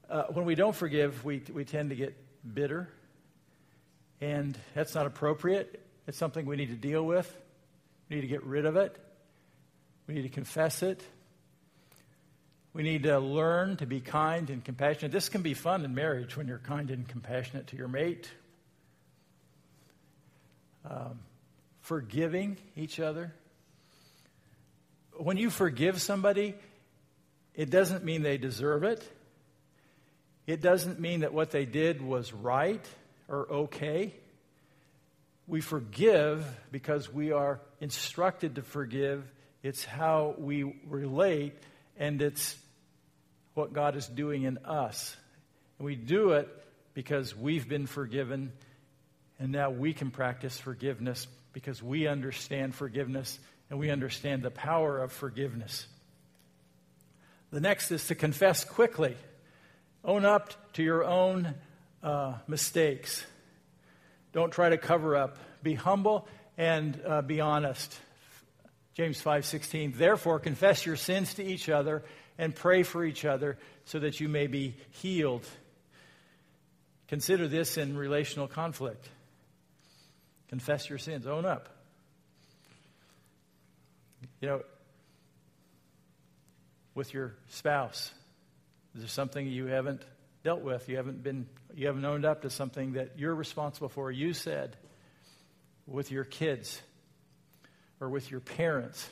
Uh, 0.08 0.24
when 0.32 0.44
we 0.44 0.54
don't 0.54 0.74
forgive, 0.74 1.24
we, 1.24 1.42
we 1.52 1.64
tend 1.64 1.90
to 1.90 1.96
get 1.96 2.16
bitter, 2.54 2.88
and 4.20 4.56
that's 4.74 4.94
not 4.94 5.06
appropriate. 5.06 5.82
It's 6.06 6.18
something 6.18 6.46
we 6.46 6.56
need 6.56 6.70
to 6.70 6.76
deal 6.76 7.02
with. 7.02 7.30
We 8.08 8.16
need 8.16 8.22
to 8.22 8.28
get 8.28 8.44
rid 8.44 8.64
of 8.64 8.76
it. 8.76 8.96
We 10.06 10.14
need 10.14 10.22
to 10.22 10.28
confess 10.30 10.82
it. 10.82 11.02
We 12.78 12.84
need 12.84 13.02
to 13.02 13.18
learn 13.18 13.76
to 13.78 13.86
be 13.86 14.00
kind 14.00 14.48
and 14.50 14.64
compassionate. 14.64 15.10
This 15.10 15.28
can 15.28 15.42
be 15.42 15.54
fun 15.54 15.84
in 15.84 15.96
marriage 15.96 16.36
when 16.36 16.46
you're 16.46 16.58
kind 16.60 16.92
and 16.92 17.08
compassionate 17.08 17.66
to 17.66 17.76
your 17.76 17.88
mate. 17.88 18.30
Um, 20.88 21.18
forgiving 21.80 22.56
each 22.76 23.00
other 23.00 23.34
when 25.18 25.36
you 25.36 25.50
forgive 25.50 26.00
somebody, 26.00 26.54
it 27.54 27.70
doesn't 27.70 28.04
mean 28.04 28.22
they 28.22 28.38
deserve 28.38 28.84
it. 28.84 29.02
It 30.46 30.60
doesn't 30.60 31.00
mean 31.00 31.20
that 31.20 31.34
what 31.34 31.50
they 31.50 31.64
did 31.64 32.00
was 32.00 32.32
right 32.32 32.84
or 33.26 33.50
okay. 33.50 34.14
We 35.48 35.60
forgive 35.60 36.46
because 36.70 37.12
we 37.12 37.32
are 37.32 37.60
instructed 37.80 38.54
to 38.54 38.62
forgive. 38.62 39.28
It's 39.62 39.84
how 39.84 40.36
we 40.38 40.62
relate, 40.86 41.54
and 41.98 42.22
it's 42.22 42.56
what 43.58 43.72
God 43.72 43.96
is 43.96 44.06
doing 44.06 44.44
in 44.44 44.58
us. 44.58 45.16
And 45.78 45.84
we 45.84 45.96
do 45.96 46.30
it 46.30 46.48
because 46.94 47.36
we've 47.36 47.68
been 47.68 47.86
forgiven, 47.86 48.52
and 49.38 49.50
now 49.50 49.70
we 49.70 49.92
can 49.92 50.12
practice 50.12 50.56
forgiveness 50.58 51.26
because 51.52 51.82
we 51.82 52.06
understand 52.06 52.74
forgiveness 52.74 53.38
and 53.68 53.78
we 53.78 53.90
understand 53.90 54.42
the 54.42 54.50
power 54.50 55.02
of 55.02 55.12
forgiveness. 55.12 55.86
The 57.50 57.60
next 57.60 57.90
is 57.90 58.06
to 58.06 58.14
confess 58.14 58.64
quickly. 58.64 59.16
Own 60.04 60.24
up 60.24 60.72
to 60.74 60.82
your 60.84 61.04
own 61.04 61.54
uh, 62.02 62.34
mistakes. 62.46 63.26
Don't 64.32 64.52
try 64.52 64.70
to 64.70 64.78
cover 64.78 65.16
up. 65.16 65.36
Be 65.62 65.74
humble 65.74 66.28
and 66.56 67.00
uh, 67.04 67.22
be 67.22 67.40
honest. 67.40 67.98
James 68.98 69.22
5:16 69.22 69.96
Therefore 69.96 70.40
confess 70.40 70.84
your 70.84 70.96
sins 70.96 71.34
to 71.34 71.44
each 71.44 71.68
other 71.68 72.02
and 72.36 72.52
pray 72.52 72.82
for 72.82 73.04
each 73.04 73.24
other 73.24 73.56
so 73.84 74.00
that 74.00 74.18
you 74.18 74.28
may 74.28 74.48
be 74.48 74.74
healed. 74.90 75.46
Consider 77.06 77.46
this 77.46 77.78
in 77.78 77.96
relational 77.96 78.48
conflict. 78.48 79.08
Confess 80.48 80.88
your 80.88 80.98
sins, 80.98 81.28
own 81.28 81.46
up. 81.46 81.68
You 84.40 84.48
know, 84.48 84.62
with 86.96 87.14
your 87.14 87.36
spouse, 87.50 88.12
is 88.96 89.02
there 89.02 89.08
something 89.08 89.46
you 89.46 89.66
haven't 89.66 90.02
dealt 90.42 90.62
with? 90.62 90.88
You 90.88 90.96
haven't 90.96 91.22
been, 91.22 91.46
you 91.72 91.86
haven't 91.86 92.04
owned 92.04 92.24
up 92.24 92.42
to 92.42 92.50
something 92.50 92.94
that 92.94 93.16
you're 93.16 93.34
responsible 93.34 93.90
for. 93.90 94.10
You 94.10 94.32
said 94.32 94.76
with 95.86 96.10
your 96.10 96.24
kids 96.24 96.82
or 98.00 98.08
with 98.08 98.30
your 98.30 98.40
parents, 98.40 99.08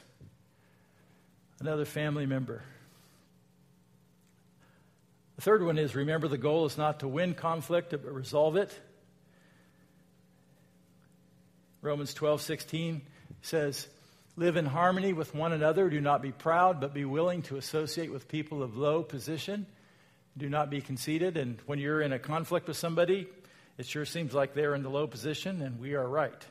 another 1.61 1.85
family 1.85 2.27
member. 2.27 2.63
The 5.37 5.43
third 5.43 5.65
one 5.65 5.79
is 5.79 5.95
remember 5.95 6.29
the 6.29 6.39
goal 6.39 6.67
is 6.67 6.79
not 6.79 7.01
to 7.01 7.09
win 7.09 7.35
conflict, 7.35 7.91
but 7.91 8.05
resolve 8.13 8.57
it. 8.57 8.79
Romans 11.83 12.15
12, 12.15 12.41
16 12.41 13.03
says, 13.43 13.87
Live 14.39 14.57
in 14.57 14.67
harmony 14.67 15.13
with 15.13 15.35
one 15.35 15.53
another. 15.53 15.89
Do 15.89 16.01
not 16.01 16.21
be 16.21 16.33
proud, 16.33 16.81
but 16.81 16.93
be 16.93 17.05
willing 17.05 17.43
to 17.43 17.57
associate 17.57 18.13
with 18.13 18.29
people 18.29 18.63
of 18.63 18.77
low 18.77 19.03
position. 19.03 19.67
Do 20.37 20.49
not 20.51 20.69
be 20.69 20.81
conceited. 20.81 21.37
And 21.37 21.59
when 21.65 21.79
you're 21.79 22.03
in 22.03 22.13
a 22.13 22.19
conflict 22.19 22.69
with 22.69 22.77
somebody, 22.77 23.29
it 23.79 23.87
sure 23.87 24.05
seems 24.05 24.35
like 24.35 24.53
they're 24.53 24.75
in 24.75 24.83
the 24.83 24.91
low 24.91 25.07
position, 25.07 25.63
and 25.63 25.79
we 25.79 25.95
are 25.95 26.07
right. 26.07 26.47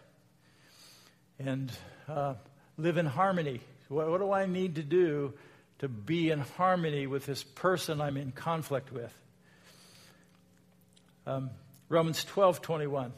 And 1.39 1.71
uh, 2.07 2.35
live 2.77 2.97
in 2.97 3.05
harmony. 3.05 3.61
What, 3.89 4.09
what 4.09 4.19
do 4.19 4.31
I 4.31 4.45
need 4.45 4.75
to 4.75 4.83
do 4.83 5.33
to 5.79 5.87
be 5.87 6.31
in 6.31 6.39
harmony 6.39 7.07
with 7.07 7.25
this 7.25 7.43
person 7.43 7.99
I'm 7.99 8.17
in 8.17 8.31
conflict 8.31 8.91
with? 8.91 9.13
Um, 11.27 11.49
Romans 11.89 12.23
12 12.23 12.61
21. 12.61 13.13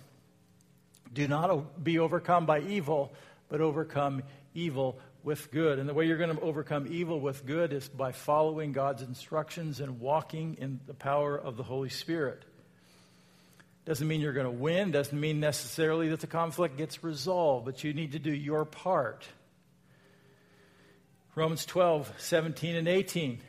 Do 1.14 1.28
not 1.28 1.84
be 1.84 2.00
overcome 2.00 2.46
by 2.46 2.62
evil, 2.62 3.14
but 3.50 3.62
overcome 3.62 4.24
evil 4.54 5.00
with 5.24 5.52
good. 5.52 5.80
And 5.80 5.88
the 5.88 5.94
way 5.94 6.06
you're 6.06 6.18
going 6.18 6.36
to 6.36 6.42
overcome 6.42 6.88
evil 6.90 7.20
with 7.20 7.46
good 7.46 7.74
is 7.74 7.88
by 7.88 8.12
following 8.12 8.72
God's 8.72 9.02
instructions 9.02 9.80
and 9.80 10.00
walking 10.00 10.58
in 10.60 10.80
the 10.88 10.94
power 10.94 11.38
of 11.38 11.58
the 11.58 11.64
Holy 11.64 11.90
Spirit. 11.90 12.44
Doesn't 13.88 14.06
mean 14.06 14.20
you're 14.20 14.34
going 14.34 14.46
to 14.46 14.52
win, 14.52 14.92
doesn't 14.92 15.18
mean 15.18 15.40
necessarily 15.40 16.10
that 16.10 16.20
the 16.20 16.28
conflict 16.28 16.76
gets 16.76 17.06
resolved, 17.06 17.66
but 17.66 17.86
you 17.86 17.94
need 17.94 18.12
to 18.12 18.20
do 18.20 18.34
your 18.34 18.66
part. 18.66 19.26
Romans 21.36 21.66
12, 21.66 22.12
17, 22.18 22.76
and 22.76 22.90
18. 22.90 23.40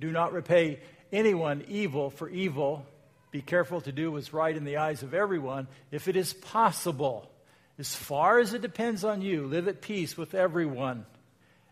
Do 0.00 0.10
not 0.10 0.32
repay 0.32 0.80
anyone 1.12 1.66
evil 1.68 2.08
for 2.08 2.30
evil. 2.30 2.86
Be 3.30 3.42
careful 3.42 3.82
to 3.82 3.92
do 3.92 4.10
what's 4.10 4.32
right 4.32 4.56
in 4.56 4.64
the 4.64 4.78
eyes 4.78 5.02
of 5.02 5.12
everyone, 5.12 5.68
if 5.90 6.08
it 6.08 6.16
is 6.16 6.32
possible. 6.32 7.30
As 7.78 7.94
far 7.94 8.38
as 8.38 8.54
it 8.54 8.62
depends 8.62 9.04
on 9.04 9.20
you, 9.20 9.46
live 9.46 9.68
at 9.68 9.82
peace 9.82 10.16
with 10.16 10.34
everyone. 10.34 11.04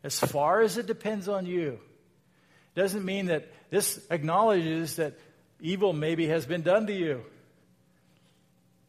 As 0.05 0.21
far 0.21 0.61
as 0.61 0.77
it 0.77 0.87
depends 0.87 1.31
on 1.31 1.47
you. 1.47 1.79
Doesn't 2.75 3.07
mean 3.07 3.27
that 3.27 3.49
this 3.71 3.99
acknowledges 4.11 4.97
that 4.97 5.15
evil 5.63 5.95
maybe 5.95 6.27
has 6.27 6.45
been 6.45 6.61
done 6.61 6.87
to 6.87 6.93
you. 6.93 7.25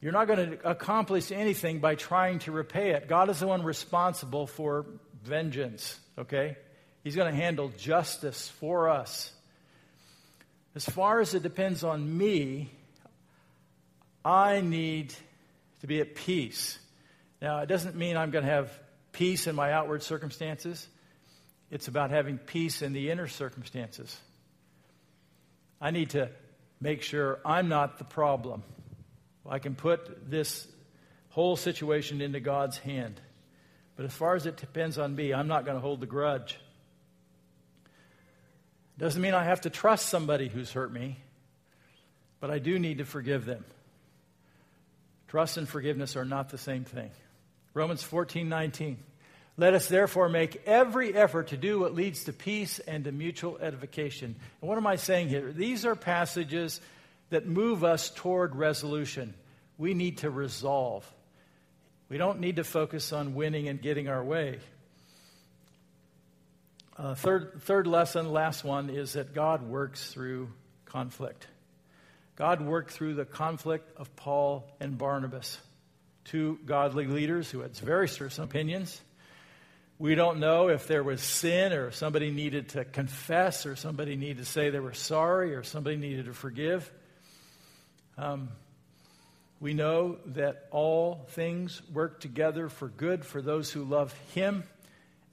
You're 0.02 0.12
not 0.12 0.26
going 0.28 0.52
to 0.52 0.70
accomplish 0.70 1.32
anything 1.32 1.80
by 1.80 1.94
trying 1.94 2.40
to 2.40 2.52
repay 2.52 2.92
it. 2.92 3.08
God 3.08 3.30
is 3.30 3.40
the 3.40 3.48
one 3.48 3.64
responsible 3.64 4.48
for 4.48 4.88
vengeance, 5.24 6.00
okay? 6.18 6.58
He's 7.04 7.16
going 7.16 7.32
to 7.32 7.40
handle 7.40 7.72
justice 7.78 8.50
for 8.60 8.90
us. 8.90 9.32
As 10.74 10.86
far 10.86 11.20
as 11.20 11.36
it 11.36 11.44
depends 11.44 11.84
on 11.84 12.18
me, 12.18 12.72
I 14.26 14.62
need 14.62 15.14
to 15.82 15.88
be 15.88 16.00
at 16.00 16.16
peace. 16.16 16.80
Now, 17.40 17.60
it 17.60 17.68
doesn't 17.68 17.96
mean 17.96 18.18
I'm 18.18 18.32
going 18.32 18.46
to 18.46 18.52
have 18.52 18.72
peace 19.12 19.46
in 19.46 19.56
my 19.56 19.72
outward 19.72 20.02
circumstances. 20.02 20.88
It's 21.70 21.88
about 21.88 22.10
having 22.10 22.40
peace 22.40 22.82
in 22.82 22.94
the 22.94 23.12
inner 23.12 23.28
circumstances. 23.28 24.18
I 25.80 25.92
need 25.92 26.12
to 26.12 26.30
make 26.80 27.02
sure 27.02 27.40
I'm 27.46 27.68
not 27.68 27.98
the 27.98 28.04
problem. 28.04 28.64
I 29.50 29.60
can 29.60 29.76
put 29.76 30.30
this 30.30 30.68
whole 31.30 31.56
situation 31.56 32.22
into 32.22 32.40
God's 32.40 32.78
hand. 32.78 33.20
But 33.96 34.06
as 34.06 34.14
far 34.14 34.36
as 34.36 34.46
it 34.46 34.58
depends 34.58 34.98
on 34.98 35.16
me, 35.16 35.34
I'm 35.34 35.48
not 35.48 35.66
going 35.66 35.76
to 35.76 35.82
hold 35.82 36.00
the 36.00 36.06
grudge. 36.06 36.60
Doesn't 38.98 39.22
mean 39.22 39.34
I 39.34 39.44
have 39.44 39.62
to 39.62 39.70
trust 39.70 40.10
somebody 40.10 40.48
who's 40.48 40.72
hurt 40.72 40.92
me, 40.94 41.18
but 42.40 42.52
I 42.52 42.60
do 42.60 42.78
need 42.78 43.00
to 43.00 43.06
forgive 43.06 43.46
them. 43.46 43.66
Trust 45.28 45.58
and 45.58 45.68
forgiveness 45.68 46.16
are 46.16 46.26
not 46.26 46.50
the 46.50 46.58
same 46.58 46.84
thing. 46.84 47.10
Romans 47.74 48.04
14 48.04 48.48
19. 48.48 48.98
Let 49.58 49.74
us 49.74 49.88
therefore 49.88 50.30
make 50.30 50.64
every 50.66 51.14
effort 51.14 51.50
to 51.50 51.58
do 51.58 51.80
what 51.80 51.94
leads 51.94 52.24
to 52.26 52.34
peace 52.34 52.80
and 52.80 53.04
to 53.04 53.12
mutual 53.12 53.58
edification. 53.60 54.36
And 54.62 54.70
what 54.70 54.78
am 54.78 54.88
I 54.88 54.96
saying 54.96 55.30
here? 55.30 55.52
These 55.52 55.86
are 55.86 55.96
passages 55.96 56.80
that 57.32 57.48
move 57.48 57.84
us 57.84 58.10
toward 58.12 58.56
resolution. 58.56 59.34
We 59.78 59.94
need 59.94 60.20
to 60.20 60.30
resolve. 60.30 61.12
We 62.08 62.18
don't 62.18 62.40
need 62.40 62.58
to 62.58 62.64
focus 62.64 63.12
on 63.12 63.34
winning 63.34 63.68
and 63.68 63.82
getting 63.82 64.08
our 64.08 64.24
way. 64.24 64.60
Uh, 66.98 67.16
third, 67.16 67.62
third 67.64 67.88
lesson, 67.88 68.32
last 68.32 68.64
one, 68.64 68.90
is 68.90 69.14
that 69.14 69.34
God 69.34 69.64
works 69.64 70.14
through 70.14 70.52
conflict. 70.86 71.48
God 72.36 72.62
worked 72.62 72.92
through 72.92 73.16
the 73.16 73.26
conflict 73.26 73.98
of 73.98 74.16
Paul 74.16 74.70
and 74.80 74.98
Barnabas 74.98 75.58
two 76.26 76.60
godly 76.66 77.08
leaders 77.08 77.50
who 77.50 77.62
had 77.62 77.76
very 77.78 78.08
certain 78.08 78.44
opinions. 78.44 79.02
We 80.00 80.16
don't 80.16 80.40
know 80.40 80.70
if 80.70 80.88
there 80.88 81.04
was 81.04 81.22
sin 81.22 81.74
or 81.74 81.92
somebody 81.92 82.32
needed 82.32 82.70
to 82.70 82.86
confess 82.86 83.66
or 83.66 83.76
somebody 83.76 84.16
needed 84.16 84.38
to 84.38 84.46
say 84.46 84.70
they 84.70 84.80
were 84.80 84.94
sorry 84.94 85.56
or 85.56 85.64
somebody 85.64 85.98
needed 85.98 86.26
to 86.26 86.34
forgive. 86.34 86.92
Um, 88.22 88.50
we 89.60 89.74
know 89.74 90.18
that 90.28 90.68
all 90.70 91.26
things 91.30 91.82
work 91.92 92.20
together 92.20 92.70
for 92.70 92.88
good 92.88 93.26
for 93.26 93.42
those 93.42 93.72
who 93.72 93.84
love 93.84 94.14
Him. 94.36 94.64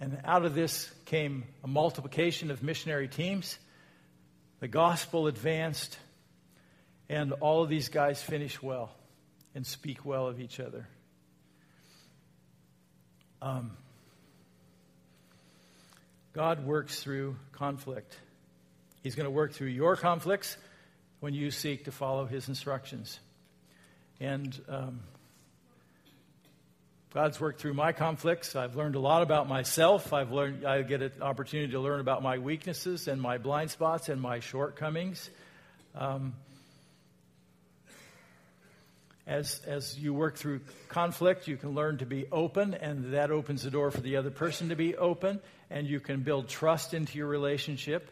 And 0.00 0.18
out 0.24 0.46
of 0.46 0.54
this 0.54 0.90
came 1.04 1.44
a 1.62 1.68
multiplication 1.68 2.50
of 2.50 2.62
missionary 2.62 3.06
teams. 3.06 3.58
The 4.60 4.68
gospel 4.68 5.26
advanced, 5.26 5.98
and 7.10 7.34
all 7.34 7.62
of 7.62 7.68
these 7.68 7.90
guys 7.90 8.22
finished 8.22 8.62
well 8.62 8.90
and 9.54 9.66
speak 9.66 10.06
well 10.06 10.26
of 10.26 10.40
each 10.40 10.58
other. 10.58 10.88
Um, 13.42 13.76
God 16.32 16.64
works 16.64 17.02
through 17.02 17.36
conflict. 17.52 18.16
He's 19.02 19.14
going 19.14 19.26
to 19.26 19.30
work 19.30 19.52
through 19.52 19.68
your 19.68 19.94
conflicts 19.94 20.56
when 21.20 21.34
you 21.34 21.50
seek 21.50 21.84
to 21.84 21.92
follow 21.92 22.26
His 22.26 22.48
instructions. 22.48 23.18
And 24.20 24.60
um, 24.68 25.00
God's 27.14 27.40
worked 27.40 27.60
through 27.60 27.74
my 27.74 27.92
conflicts. 27.92 28.54
I've 28.54 28.76
learned 28.76 28.94
a 28.94 29.00
lot 29.00 29.22
about 29.22 29.48
myself. 29.48 30.12
I've 30.12 30.30
learned. 30.30 30.64
I 30.66 30.82
get 30.82 31.02
an 31.02 31.12
opportunity 31.22 31.72
to 31.72 31.80
learn 31.80 32.00
about 32.00 32.22
my 32.22 32.38
weaknesses 32.38 33.08
and 33.08 33.20
my 33.20 33.38
blind 33.38 33.70
spots 33.70 34.08
and 34.08 34.20
my 34.20 34.40
shortcomings. 34.40 35.30
Um, 35.94 36.34
as, 39.26 39.60
as 39.66 39.98
you 39.98 40.14
work 40.14 40.36
through 40.36 40.60
conflict, 40.88 41.48
you 41.48 41.58
can 41.58 41.74
learn 41.74 41.98
to 41.98 42.06
be 42.06 42.26
open, 42.32 42.72
and 42.72 43.12
that 43.12 43.30
opens 43.30 43.62
the 43.62 43.70
door 43.70 43.90
for 43.90 44.00
the 44.00 44.16
other 44.16 44.30
person 44.30 44.70
to 44.70 44.76
be 44.76 44.96
open, 44.96 45.40
and 45.70 45.86
you 45.86 46.00
can 46.00 46.20
build 46.20 46.48
trust 46.48 46.94
into 46.94 47.18
your 47.18 47.26
relationship, 47.26 48.10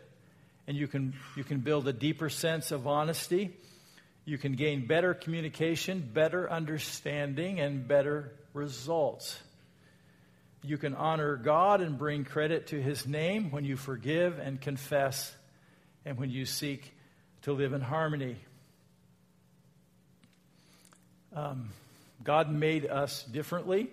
and 0.67 0.77
you 0.77 0.89
can, 0.89 1.15
you 1.37 1.45
can 1.45 1.61
build 1.61 1.87
a 1.87 1.93
deeper 1.93 2.29
sense 2.29 2.73
of 2.73 2.87
honesty. 2.87 3.57
You 4.25 4.39
can 4.39 4.53
gain 4.53 4.87
better 4.87 5.15
communication, 5.15 6.11
better 6.13 6.51
understanding, 6.51 7.61
and 7.61 7.87
better 7.87 8.33
results. 8.53 9.39
You 10.63 10.79
can 10.79 10.95
honor 10.95 11.37
God 11.37 11.81
and 11.81 11.97
bring 11.97 12.25
credit 12.25 12.69
to 12.69 12.83
His 12.83 13.07
name 13.07 13.53
when 13.53 13.65
you 13.65 13.77
forgive 13.77 14.39
and 14.41 14.61
confess, 14.61 15.33
and 16.05 16.19
when 16.19 16.31
you 16.31 16.45
seek 16.45 16.93
to 17.43 17.53
live 17.53 17.73
in 17.73 17.81
harmony. 17.81 18.37
Um, 21.33 21.71
God 22.25 22.51
made 22.51 22.87
us 22.87 23.23
differently. 23.23 23.89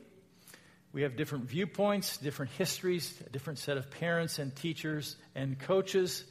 We 0.94 1.04
have 1.04 1.16
different 1.16 1.46
viewpoints, 1.46 2.18
different 2.18 2.52
histories, 2.54 3.14
a 3.26 3.30
different 3.30 3.60
set 3.60 3.78
of 3.78 3.92
parents 3.92 4.40
and 4.40 4.56
teachers 4.56 5.16
and 5.36 5.60
coaches, 5.60 6.24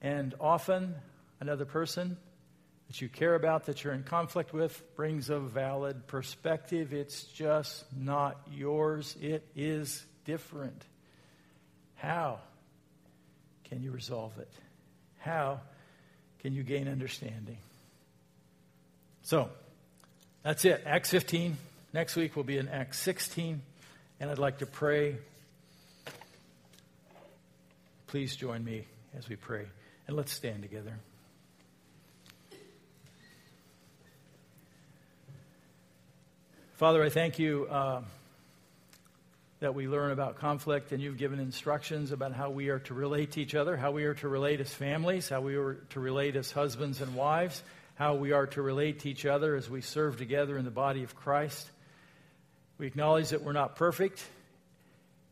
and 0.00 0.34
often 0.40 0.94
another 1.40 1.64
person 1.64 2.16
that 2.88 3.00
you 3.00 3.08
care 3.08 3.34
about, 3.34 3.66
that 3.66 3.84
you're 3.84 3.92
in 3.92 4.02
conflict 4.02 4.52
with, 4.52 4.82
brings 4.96 5.28
a 5.30 5.38
valid 5.38 6.06
perspective. 6.06 6.92
It's 6.92 7.24
just 7.24 7.84
not 7.96 8.40
yours, 8.50 9.16
it 9.20 9.46
is 9.54 10.04
different. 10.24 10.82
How 11.96 12.38
can 13.64 13.82
you 13.82 13.90
resolve 13.90 14.38
it? 14.38 14.50
How 15.18 15.60
can 16.40 16.54
you 16.54 16.62
gain 16.62 16.88
understanding? 16.88 17.58
So, 19.22 19.50
that's 20.42 20.64
it. 20.64 20.82
Acts 20.86 21.10
15. 21.10 21.56
Next 21.92 22.16
week 22.16 22.36
will 22.36 22.44
be 22.44 22.56
in 22.56 22.68
Acts 22.68 22.98
16. 23.00 23.60
And 24.20 24.30
I'd 24.30 24.38
like 24.38 24.58
to 24.58 24.66
pray. 24.66 25.16
Please 28.06 28.36
join 28.36 28.64
me 28.64 28.86
as 29.16 29.28
we 29.28 29.36
pray. 29.36 29.66
And 30.08 30.16
let's 30.16 30.32
stand 30.32 30.62
together. 30.62 30.98
Father, 36.74 37.04
I 37.04 37.08
thank 37.08 37.38
you 37.38 37.68
uh, 37.70 38.02
that 39.60 39.76
we 39.76 39.86
learn 39.86 40.10
about 40.10 40.38
conflict 40.38 40.90
and 40.90 41.00
you've 41.00 41.18
given 41.18 41.38
instructions 41.38 42.10
about 42.10 42.32
how 42.32 42.50
we 42.50 42.70
are 42.70 42.80
to 42.80 42.94
relate 42.94 43.32
to 43.32 43.40
each 43.40 43.54
other, 43.54 43.76
how 43.76 43.92
we 43.92 44.04
are 44.04 44.14
to 44.14 44.28
relate 44.28 44.60
as 44.60 44.74
families, 44.74 45.28
how 45.28 45.42
we 45.42 45.54
are 45.54 45.74
to 45.90 46.00
relate 46.00 46.34
as 46.34 46.50
husbands 46.50 47.00
and 47.00 47.14
wives 47.14 47.62
how 47.98 48.14
we 48.14 48.30
are 48.30 48.46
to 48.46 48.62
relate 48.62 49.00
to 49.00 49.10
each 49.10 49.26
other 49.26 49.56
as 49.56 49.68
we 49.68 49.80
serve 49.80 50.16
together 50.18 50.56
in 50.56 50.64
the 50.64 50.70
body 50.70 51.02
of 51.02 51.16
Christ. 51.16 51.68
We 52.78 52.86
acknowledge 52.86 53.30
that 53.30 53.42
we're 53.42 53.50
not 53.50 53.74
perfect 53.74 54.24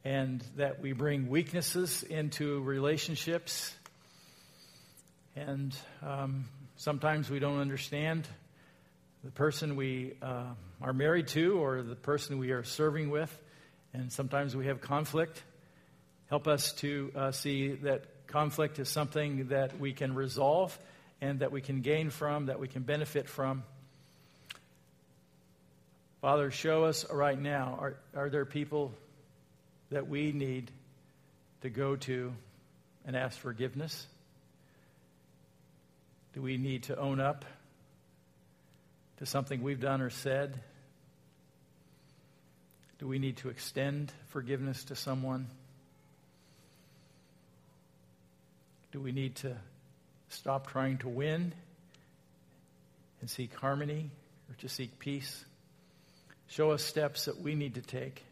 and 0.05 0.43
that 0.57 0.81
we 0.81 0.93
bring 0.93 1.29
weaknesses 1.29 2.03
into 2.03 2.61
relationships. 2.63 3.73
And 5.37 5.77
um, 6.03 6.47
sometimes 6.77 7.29
we 7.29 7.39
don't 7.41 7.61
understand 7.61 8.27
the 9.23 9.31
person 9.31 9.77
we 9.77 10.15
uh, 10.23 10.55
are 10.81 10.95
married 10.95 11.29
to 11.29 11.59
or 11.63 11.83
the 11.83 11.95
person 11.95 12.39
we 12.39 12.53
are 12.53 12.65
serving 12.65 13.11
with. 13.11 13.39
And 13.93 14.11
sometimes 14.11 14.57
we 14.57 14.67
have 14.67 14.81
conflict. 14.81 15.43
Help 16.31 16.49
us 16.49 16.73
to 16.75 17.13
uh, 17.15 17.31
see 17.33 17.73
that 17.73 18.27
conflict 18.29 18.79
is 18.79 18.89
something 18.89 19.49
that 19.49 19.79
we 19.79 19.93
can 19.93 20.15
resolve 20.15 20.77
and 21.21 21.41
that 21.41 21.53
we 21.53 21.61
can 21.61 21.83
gain 21.83 22.09
from, 22.09 22.47
that 22.47 22.59
we 22.59 22.67
can 22.67 22.83
benefit 22.83 23.29
from. 23.29 23.63
Father, 26.23 26.51
show 26.51 26.85
us 26.85 27.05
right 27.11 27.39
now 27.39 27.77
are, 27.79 27.97
are 28.15 28.31
there 28.31 28.47
people 28.47 28.95
that 29.91 30.09
we 30.09 30.33
need 30.33 30.71
to 31.61 31.69
go 31.69 31.95
to 31.95 32.33
and 33.05 33.15
ask 33.15 33.39
forgiveness? 33.39 34.07
Do 36.37 36.43
we 36.43 36.59
need 36.59 36.83
to 36.83 36.99
own 36.99 37.19
up 37.19 37.47
to 39.17 39.25
something 39.25 39.63
we've 39.63 39.81
done 39.81 40.03
or 40.03 40.11
said? 40.11 40.61
Do 42.99 43.09
we 43.09 43.19
need 43.19 43.39
to 43.39 43.49
extend 43.49 44.13
forgiveness 44.27 44.85
to 44.85 44.97
someone? 44.97 45.47
Do 48.93 49.01
we 49.01 49.13
need 49.13 49.37
to 49.37 49.57
stop 50.29 50.67
trying 50.67 50.99
to 50.99 51.09
win 51.09 51.55
and 53.23 53.31
seek 53.31 53.55
harmony 53.55 54.11
or 54.51 54.57
to 54.57 54.69
seek 54.69 54.99
peace? 54.99 55.43
Show 56.49 56.73
us 56.73 56.83
steps 56.83 57.25
that 57.25 57.41
we 57.41 57.55
need 57.55 57.77
to 57.77 57.81
take. 57.81 58.23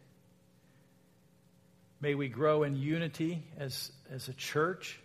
May 2.03 2.15
we 2.15 2.29
grow 2.29 2.65
in 2.65 2.77
unity 2.77 3.43
as, 3.57 3.91
as 4.11 4.29
a 4.29 4.35
church, 4.35 5.01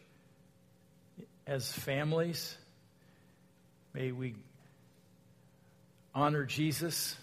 as 1.47 1.71
families. 1.71 2.57
May 3.93 4.11
we 4.11 4.35
honor 6.13 6.45
Jesus. 6.45 7.15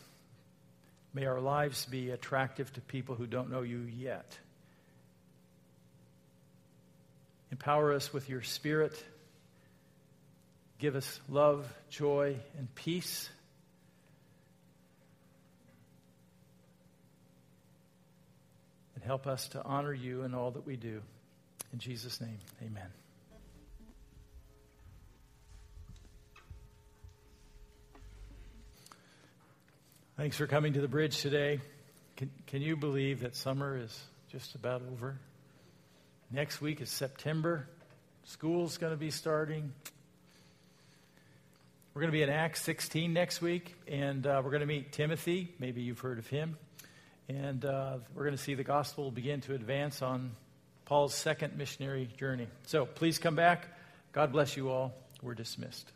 May 1.15 1.27
our 1.27 1.41
lives 1.41 1.87
be 1.87 2.11
attractive 2.11 2.73
to 2.75 2.81
people 2.81 3.15
who 3.15 3.27
don't 3.27 3.51
know 3.51 3.63
you 3.63 3.79
yet. 3.79 4.37
Empower 7.51 7.93
us 7.93 8.13
with 8.13 8.29
your 8.29 8.43
spirit. 8.43 9.03
Give 10.79 10.95
us 10.95 11.21
love, 11.29 11.73
joy, 11.89 12.37
and 12.59 12.75
peace. 12.75 13.31
And 18.95 19.05
help 19.05 19.27
us 19.27 19.49
to 19.49 19.63
honor 19.63 19.95
you 19.95 20.23
in 20.23 20.35
all 20.35 20.51
that 20.51 20.67
we 20.67 20.77
do. 20.77 21.01
In 21.73 21.79
Jesus' 21.79 22.21
name, 22.21 22.39
amen. 22.63 23.06
Thanks 30.17 30.39
for 30.39 30.47
coming 30.47 30.73
to 30.73 30.81
the 30.81 30.89
bridge 30.89 31.21
today. 31.21 31.61
Can, 32.17 32.31
can 32.47 32.63
you 32.63 32.75
believe 32.75 33.21
that 33.21 33.37
summer 33.37 33.77
is 33.77 34.03
just 34.33 34.55
about 34.55 34.81
over? 34.91 35.19
Next 36.31 36.63
week 36.63 36.81
is 36.81 36.89
September. 36.89 37.69
School's 38.25 38.79
going 38.79 38.95
to 38.95 38.97
be 38.97 39.11
starting. 39.11 39.75
We're 41.93 42.01
going 42.01 42.11
to 42.11 42.17
be 42.17 42.23
in 42.23 42.31
Acts 42.31 42.63
16 42.63 43.13
next 43.13 43.43
week, 43.43 43.75
and 43.87 44.27
uh, 44.27 44.41
we're 44.43 44.53
going 44.53 44.61
to 44.61 44.67
meet 44.67 44.91
Timothy. 44.91 45.55
Maybe 45.59 45.83
you've 45.83 46.01
heard 46.01 46.19
of 46.19 46.27
him. 46.29 46.57
And 47.29 47.67
uh, 47.67 47.99
we're 48.15 48.25
going 48.25 48.37
to 48.37 48.43
see 48.43 48.55
the 48.55 48.65
gospel 48.65 49.11
begin 49.11 49.43
to 49.43 49.55
advance 49.55 50.01
on 50.01 50.31
Paul's 50.87 51.15
second 51.15 51.59
missionary 51.59 52.09
journey. 52.17 52.49
So 52.65 52.87
please 52.87 53.19
come 53.19 53.35
back. 53.35 53.69
God 54.13 54.33
bless 54.33 54.57
you 54.57 54.71
all. 54.71 54.95
We're 55.21 55.35
dismissed. 55.35 55.93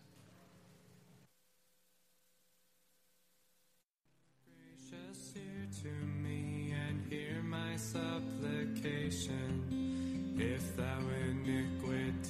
Supplication 7.80 9.64
if 10.38 10.76
thou 10.76 10.98
iniquity 11.30 12.20